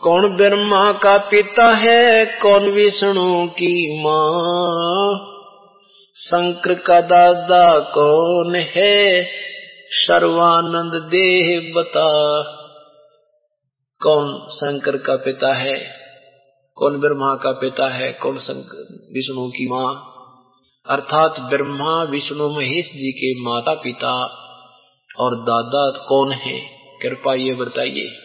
कौन 0.00 0.36
ब्रह्मा 0.36 0.92
का 0.92 1.18
पिता 1.18 1.76
है, 1.76 2.24
कौन 2.24 2.70
विष्णु 2.70 3.46
की 3.46 4.02
माँ? 4.02 5.30
शंकर 6.16 6.74
का 6.74 7.00
दादा 7.00 7.78
कौन 7.78 8.54
है, 8.56 9.24
सर्वानंद 9.90 11.02
देह 11.02 11.72
बता। 11.76 12.42
कौन 14.02 14.46
शंकर 14.50 14.96
का 14.96 15.16
पिता 15.16 15.52
है, 15.52 15.90
कौन 16.74 17.00
ब्रह्मा 17.00 17.34
का 17.34 17.52
पिता 17.52 17.88
है, 17.88 18.12
कौन 18.12 18.38
शंकर, 18.38 18.94
विष्णु 19.12 19.48
की 19.48 19.68
माँ? 19.68 20.10
अर्थात 20.86 21.40
ब्रह्मा, 21.40 22.02
विष्णु, 22.02 22.48
महेश 22.48 22.86
जी 22.86 23.12
के 23.12 23.40
माता 23.40 23.74
पिता 23.74 24.40
और 25.18 25.34
दादा 25.34 26.04
कौन 26.08 26.32
है? 26.32 26.60
कृपा 27.02 27.34
ये 27.34 27.54
बताइए। 27.54 28.20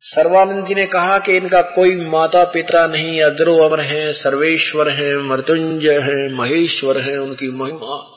सर्वानंद 0.00 0.66
जी 0.66 0.74
ने 0.74 0.86
कहा 0.86 1.18
कि 1.18 1.36
इनका 1.36 1.62
कोई 1.62 1.96
माता 1.96 2.44
पिता 2.44 2.86
नहीं, 2.86 3.22
अद्रो 3.22 3.58
अमर 3.58 3.80
है, 3.80 4.12
सर्वेश्वर 4.12 4.88
है, 4.88 5.16
मृत्युंजय 5.16 6.00
है, 6.00 6.32
महेश्वर 6.32 6.98
है, 6.98 7.18
उनकी 7.18 7.50
महिमा 7.50 8.14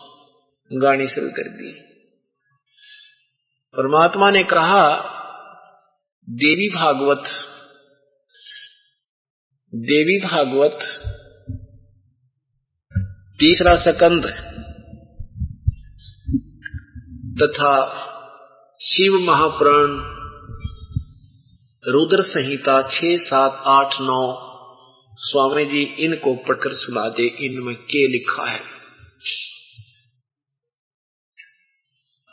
गानी 0.74 1.08
शुरू 1.08 1.30
कर 1.30 1.50
दी। 1.50 1.72
परमात्मा 3.78 4.30
ने 4.30 4.44
कहा, 4.44 4.98
देवी 6.30 6.70
भागवत 6.76 7.24
देवी 9.76 10.20
भागवत, 10.20 10.80
तीसरा 13.40 13.76
सकंद। 13.76 14.51
तथा 17.42 17.98
शिव 18.82 19.20
महापुराण 19.20 20.22
रुद्र 21.88 22.22
संहिता 22.22 22.82
छ 22.82 23.00
सात, 23.04 23.64
आठ, 23.66 24.02
नौ, 24.02 24.48
स्वामी 25.18 25.66
जी 25.66 25.82
इनको 25.84 26.36
पढ़कर 26.36 26.74
सुना 26.74 27.10
दे, 27.10 27.24
इनमें 27.24 27.76
के 27.76 28.08
लिखा 28.08 28.46
है। 28.46 28.60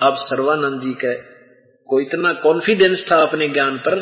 अब 0.02 0.14
सर्वानंद 0.14 0.80
जी 0.80 0.92
का 0.92 1.12
को 1.88 2.00
इतना 2.00 2.32
कॉन्फिडेंस 2.32 3.06
था 3.12 3.22
अपने 3.22 3.48
ज्ञान 3.48 3.78
पर 3.78 4.00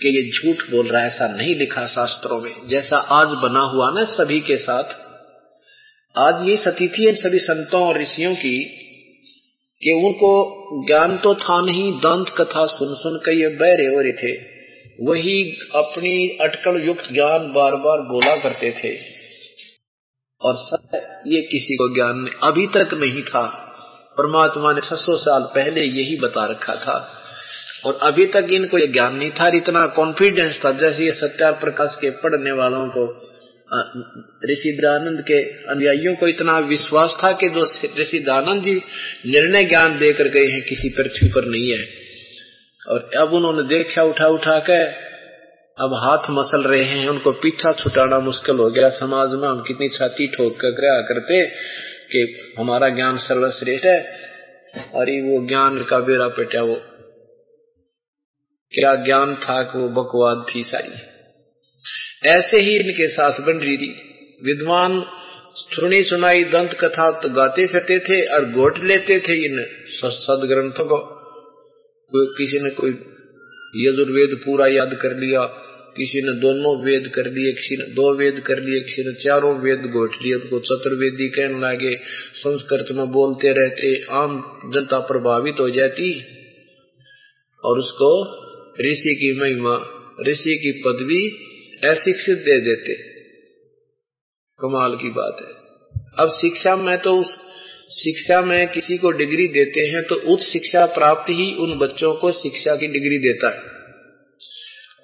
कि 0.00 0.08
ये 0.08 0.30
झूठ 0.30 0.70
बोल 0.70 0.86
रहा 0.86 1.00
है, 1.00 1.06
ऐसा 1.06 1.28
नहीं 1.28 1.56
लिखा 1.56 1.86
शास्त्रों 1.86 2.40
में। 2.40 2.66
जैसा 2.66 2.96
आज 2.96 3.28
बना 3.28 3.60
हुआ 3.60 3.90
ना 3.90 4.04
सभी 4.04 4.40
के 4.40 4.56
साथ, 4.56 4.84
आज 6.18 6.48
ये 6.48 6.56
स्थिति 6.56 7.04
है 7.04 7.14
सभी 7.14 7.38
संतों 7.38 7.86
और 7.86 7.98
ऋषियों 7.98 8.34
की 8.34 8.84
कि 9.82 9.92
उनको 9.92 10.54
ज्ञान 10.86 11.18
तो 11.18 11.34
था 11.34 11.60
नहीं, 11.60 11.92
दंत 11.92 12.28
कथा 12.28 12.66
सुन 12.66 12.94
सुन 12.94 13.18
कर 13.26 13.32
ये 13.32 13.48
बहरे 13.48 13.86
हो 13.86 14.00
रहे 14.00 14.12
थे। 14.12 14.58
वही 15.00 15.58
अपनी 15.74 16.38
अटकल 16.40 16.86
युक्त 16.86 17.12
ज्ञान 17.12 17.52
बार 17.52 17.76
बार 17.76 18.00
बोला 18.00 18.36
करते 18.36 18.70
थे। 18.70 18.98
और 20.40 20.54
सब 20.56 20.88
ये 21.26 21.42
किसी 21.42 21.74
को 21.74 21.94
ज्ञान 21.94 22.18
में 22.18 22.30
अभी 22.42 22.66
तक 22.66 22.94
नहीं 22.94 23.22
था। 23.22 23.64
परमात्मा 24.18 24.72
ने 24.72 24.80
छह 24.80 24.96
साल 24.96 25.42
पहले 25.54 25.80
यही 25.80 26.16
बता 26.16 26.46
रखा 26.46 26.74
था। 26.74 27.14
और 27.86 27.98
अभी 28.02 28.26
तक 28.26 28.46
इनको 28.50 28.78
ये 28.78 28.86
ज्ञान 28.86 29.16
नहीं 29.16 29.30
था 29.30 29.48
इतना 29.48 29.86
कॉन्फिडेंस 29.86 30.60
था 30.64 30.72
जैसे 30.72 31.04
ये 31.04 31.12
सत्या 31.12 31.50
प्रकाश 31.50 31.98
के 32.00 32.10
पढ़ने 32.10 32.52
वालों 32.52 32.88
को 32.88 33.28
ऋषि 34.50 34.78
दयानंद 34.82 35.20
के 35.20 35.66
अनुयायियों 35.66 36.14
को 36.16 36.28
इतना 36.28 36.58
विश्वास 36.58 37.16
था 37.24 37.32
कि 37.32 37.48
जो 37.48 37.64
ऋषि 38.00 38.18
दयानंद 38.18 38.62
जी 38.62 38.74
निर्णय 39.26 39.64
ज्ञान 39.64 39.98
देकर 39.98 40.28
गए 40.28 40.46
हैं, 40.46 40.62
किसी 40.62 40.88
पृथ्वी 40.88 41.28
पर 41.28 41.44
नहीं 41.44 41.70
है। 41.72 41.84
और 42.88 43.10
अब 43.16 43.34
उन्होंने 43.34 43.62
देखा, 43.62 44.02
उठा 44.02 44.28
उठा 44.28 44.58
के 44.58 45.08
अब 45.78 45.94
हाथ 45.94 46.30
मसल 46.30 46.62
रहे 46.62 46.84
हैं, 46.84 47.08
उनको 47.08 47.32
पीछा 47.32 47.72
छुटाना 47.72 48.20
मुश्किल 48.20 48.56
हो 48.56 48.70
गया। 48.70 48.88
समाज 48.88 49.30
में 49.30 49.48
हम 49.48 49.62
कितनी 49.62 49.88
छाती 49.88 50.26
ठोक 50.26 50.56
कर 50.60 50.68
रहा 50.68 51.00
करते 51.00 51.46
कि 52.12 52.52
हमारा 52.58 52.88
ज्ञान 52.88 53.18
सर्वश्रेष्ठ 53.18 53.84
है। 53.84 54.00
अरे 54.94 55.20
वो 55.22 55.46
ज्ञान 55.48 55.82
का 55.82 55.98
बेरा 55.98 56.28
पेटा 56.28 56.62
वो, 56.62 56.74
क्या 58.72 58.94
ज्ञान 58.94 59.34
था 59.34 59.62
कि 59.62 59.78
वो 59.78 59.88
बकवाद 59.88 60.46
थी 60.54 60.62
सारी। 60.62 61.07
ऐसे 62.26 62.60
ही 62.60 62.76
इनके 62.76 63.08
सास 63.08 63.36
बन 63.40 63.60
थी 63.60 63.94
विद्वान 64.44 65.04
सुनी 65.56 66.02
सुनाई 66.02 66.44
दंत 66.44 66.70
कथा 66.80 67.10
तो 67.10 67.28
गाते 67.28 67.66
फिरते 67.66 67.98
थे 67.98 68.26
और 68.26 68.44
गोट 68.44 68.78
लेते 68.84 69.20
थे 69.20 69.44
इन 69.44 69.66
सदग्रंथों 69.86 70.84
को। 70.84 70.98
कोई 72.12 72.26
किसी 72.26 72.58
ने 72.58 72.70
कोई 72.70 72.90
यजुर्वेद 73.86 74.40
पूरा 74.44 74.66
याद 74.66 74.98
कर 75.02 75.16
लिया, 75.16 75.44
किसी 75.96 76.22
ने 76.22 76.40
दोनों 76.40 76.84
वेद 76.84 77.12
कर 77.14 77.30
लिए, 77.30 77.52
किसी 77.52 77.76
ने 77.76 77.84
दो 77.84 78.14
वेद 78.14 78.40
कर 78.40 78.60
लिए, 78.60 78.80
किसी 78.80 79.02
ने 79.02 79.12
चारों 79.12 79.60
वेद 79.60 79.78
गोट 79.78 80.12
लिए, 80.22 80.34
उनको 80.34 80.58
चतुर्वेदी 80.58 81.28
कहने 81.28 81.60
लगे, 81.60 82.00
संस्कृत 82.32 82.86
में 82.90 83.10
बोलते 83.10 83.52
रहते, 83.52 84.04
आम 84.10 84.60
जनता 84.74 84.98
प्रभावित 84.98 85.54
हो 85.60 85.70
जाती। 85.70 86.24
और 87.64 87.78
उसको 87.78 88.10
ऋषि 88.88 89.14
की 89.14 89.40
महिमा, 89.40 89.86
ऋषि 90.28 90.56
की 90.56 90.82
पदवी 90.86 91.47
अशिक्षित 91.84 92.38
दे 92.38 92.60
देते। 92.60 92.94
कमाल 94.60 94.96
की 94.96 95.10
बात 95.10 95.36
है। 95.40 95.68
अब 96.18 96.28
शिक्षा 96.28 96.76
में 96.76 96.98
तो 96.98 97.20
उस 97.20 97.34
शिक्षा 97.90 98.42
में 98.42 98.68
किसी 98.68 98.96
को 98.96 99.10
डिग्री 99.10 99.48
देते 99.48 99.80
हैं 99.80 100.02
तो 100.02 100.14
उच्च 100.14 100.42
शिक्षा 100.42 100.86
प्राप्त 100.86 101.30
ही 101.30 101.54
उन 101.54 101.78
बच्चों 101.78 102.14
को 102.14 102.32
शिक्षा 102.32 102.76
की 102.76 102.86
डिग्री 102.86 103.18
देता 103.18 103.48
है। 103.48 103.78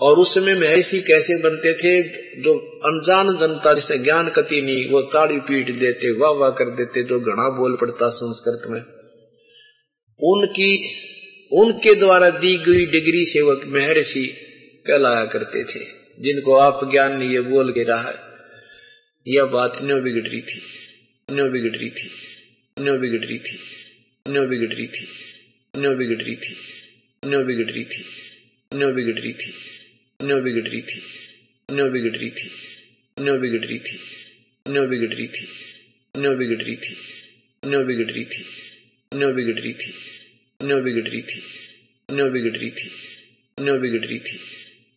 और 0.00 0.18
उस 0.18 0.34
समय 0.34 0.54
महर्षि 0.54 1.00
कैसे 1.00 1.42
बनते 1.42 1.74
थे? 1.74 2.02
जो 2.42 2.58
अनजान 2.84 3.36
जनता, 3.36 3.74
जिसने 3.74 3.98
ज्ञान 3.98 4.28
कति 4.28 4.62
नहीं, 4.62 4.90
वो 4.90 5.02
ताड़ी 5.02 5.38
पीट 5.38 5.74
देते, 5.74 6.12
वाह 6.12 6.30
वाह 6.30 6.50
कर 6.50 6.64
देते, 6.64 7.02
जो 7.02 7.20
घना 7.20 7.58
बोल 7.58 7.76
पड़ता 7.80 8.08
संस्कृत 8.08 8.70
में। 8.70 8.80
उनकी, 10.20 10.96
उनके 11.52 11.94
द्वारा 11.94 12.30
दी 12.30 12.56
गई 12.56 12.86
डिग्री 12.86 13.24
से 13.24 13.40
वो 13.40 13.52
महर्षि 13.66 14.34
कहलाया 14.86 15.24
करते 15.24 15.64
थे। 15.64 15.93
जिनको 16.22 16.54
आप 16.56 16.80
ज्ञान 16.90 17.22
ये 17.22 17.40
बोल 17.40 17.72
के 17.72 17.82
रहा 17.84 18.08
है 18.08 18.14
यह 19.26 19.44
बात 19.52 19.78
न्यो 19.82 19.98
बिगड़ 20.00 20.26
रही 20.28 20.40
थी 20.50 20.60
न्यो 21.28 21.46
बिगड़ 21.50 21.74
रही 21.76 21.88
थी 21.98 22.08
न्यो 22.76 22.96
बिगड़ 22.98 23.24
रही 23.24 23.38
थी 23.38 23.56
न्यो 24.26 24.44
बिगड़ 24.48 24.72
रही 24.72 24.86
थी 24.86 25.06
न्यो 25.74 25.94
बिगड़ 25.96 26.20
रही 26.22 26.34
थी 26.44 26.54
न्यो 27.22 27.42
बिगड़ 27.46 27.70
रही 27.70 27.84
थी 27.92 28.02
न्यो 28.74 28.90
बिगड़ 28.92 29.18
रही 29.18 29.32
थी 29.32 29.52
न्यो 30.20 30.38
बिगड़ 30.40 30.66
रही 30.68 30.80
थी 30.80 31.02
न्यो 31.70 31.88
बिगड़ 31.90 32.16
रही 32.16 32.28
थी 32.30 32.48
न्यो 33.16 33.36
बिगड़ 33.36 33.64
रही 33.64 33.78
थी 33.78 33.98
न्यो 34.66 34.86
बिगड़ 34.94 35.14
रही 35.14 35.26
थी 35.36 35.48
न्यो 36.14 36.34
बिगड़ 36.36 36.62
रही 36.62 36.76
थी 36.76 36.96
न्यो 37.64 37.82
बिगड़ 37.84 38.10
रही 38.10 38.24
थी 38.24 38.44
न्यो 39.12 39.30
बिगड़ 39.32 39.58
रही 39.60 39.72
थी 39.72 39.94
न्यो 40.60 40.80
बिगड़ 40.82 41.08
रही 41.08 41.22
थी 41.22 41.42
न्यो 42.08 42.28
बिगड़ 42.30 42.56
रही 42.58 42.70
थी 42.70 42.90
न्यो 43.58 43.78
बिगड़ 43.78 44.04
रही 44.06 44.18
थी 44.18 44.38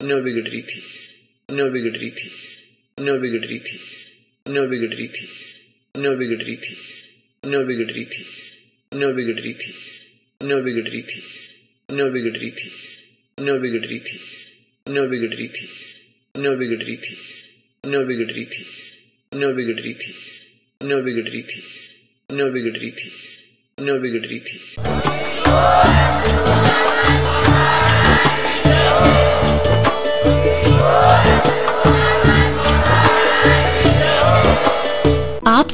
न्यो 0.00 0.18
बिगड़ 0.20 0.48
रही 0.48 0.60
थी 0.62 0.80
न्यो 1.48 1.68
बिगड़ 1.70 1.96
रही 1.96 2.08
थी 2.16 2.28
न्यो 2.98 3.16
बिगड़ 3.20 3.44
रही 3.44 3.58
थी 3.58 3.76
न्यो 4.46 4.64
बिगड़ 4.68 4.92
रही 4.94 5.06
थी 5.06 5.26
न्यो 5.94 6.14
बिगड़ 6.16 6.42
रही 6.42 6.56
थी 6.56 6.74
न्यो 7.46 7.62
बिगड़ 7.64 7.90
रही 7.90 8.04
थी 8.04 8.24
न्यो 8.92 9.10
बिगड़ 9.12 9.40
रही 9.40 9.52
थी 9.52 9.72
न्यो 10.42 10.60
बिगड़ 10.60 10.88
रही 10.88 11.00
थी 11.00 11.20
न्यो 11.88 12.08
बिगड़ 12.10 12.36
रही 12.36 12.50
थी 12.50 12.70
न्यो 13.38 13.56
बिगड़ 13.58 13.84
रही 13.86 13.98
थी 13.98 14.18
न्यो 14.86 15.06
बिगड़ 15.06 15.34
रही 15.34 15.46
थी 15.48 15.66
न्यो 16.36 16.54
बिगड़ 16.56 16.82
रही 16.82 16.96
थी 16.96 17.14
न्यो 17.84 18.02
बिगड़ 18.02 18.30
रही 18.32 18.44
थी 18.44 18.64
न्यो 19.32 19.52
बिगड़ 19.52 19.80
रही 19.80 19.92
थी 19.94 20.14
न्यो 20.80 21.00
बिगड़ 21.02 21.28
रही 21.28 21.42
थी 21.42 21.62
न्यो 22.34 22.48
बिगड़ 22.50 22.76
रही 22.78 22.90
थी 22.90 23.10
न्यो 23.78 23.98
बिगड़ 24.00 24.26
रही 24.26 24.40
थी 24.40 24.56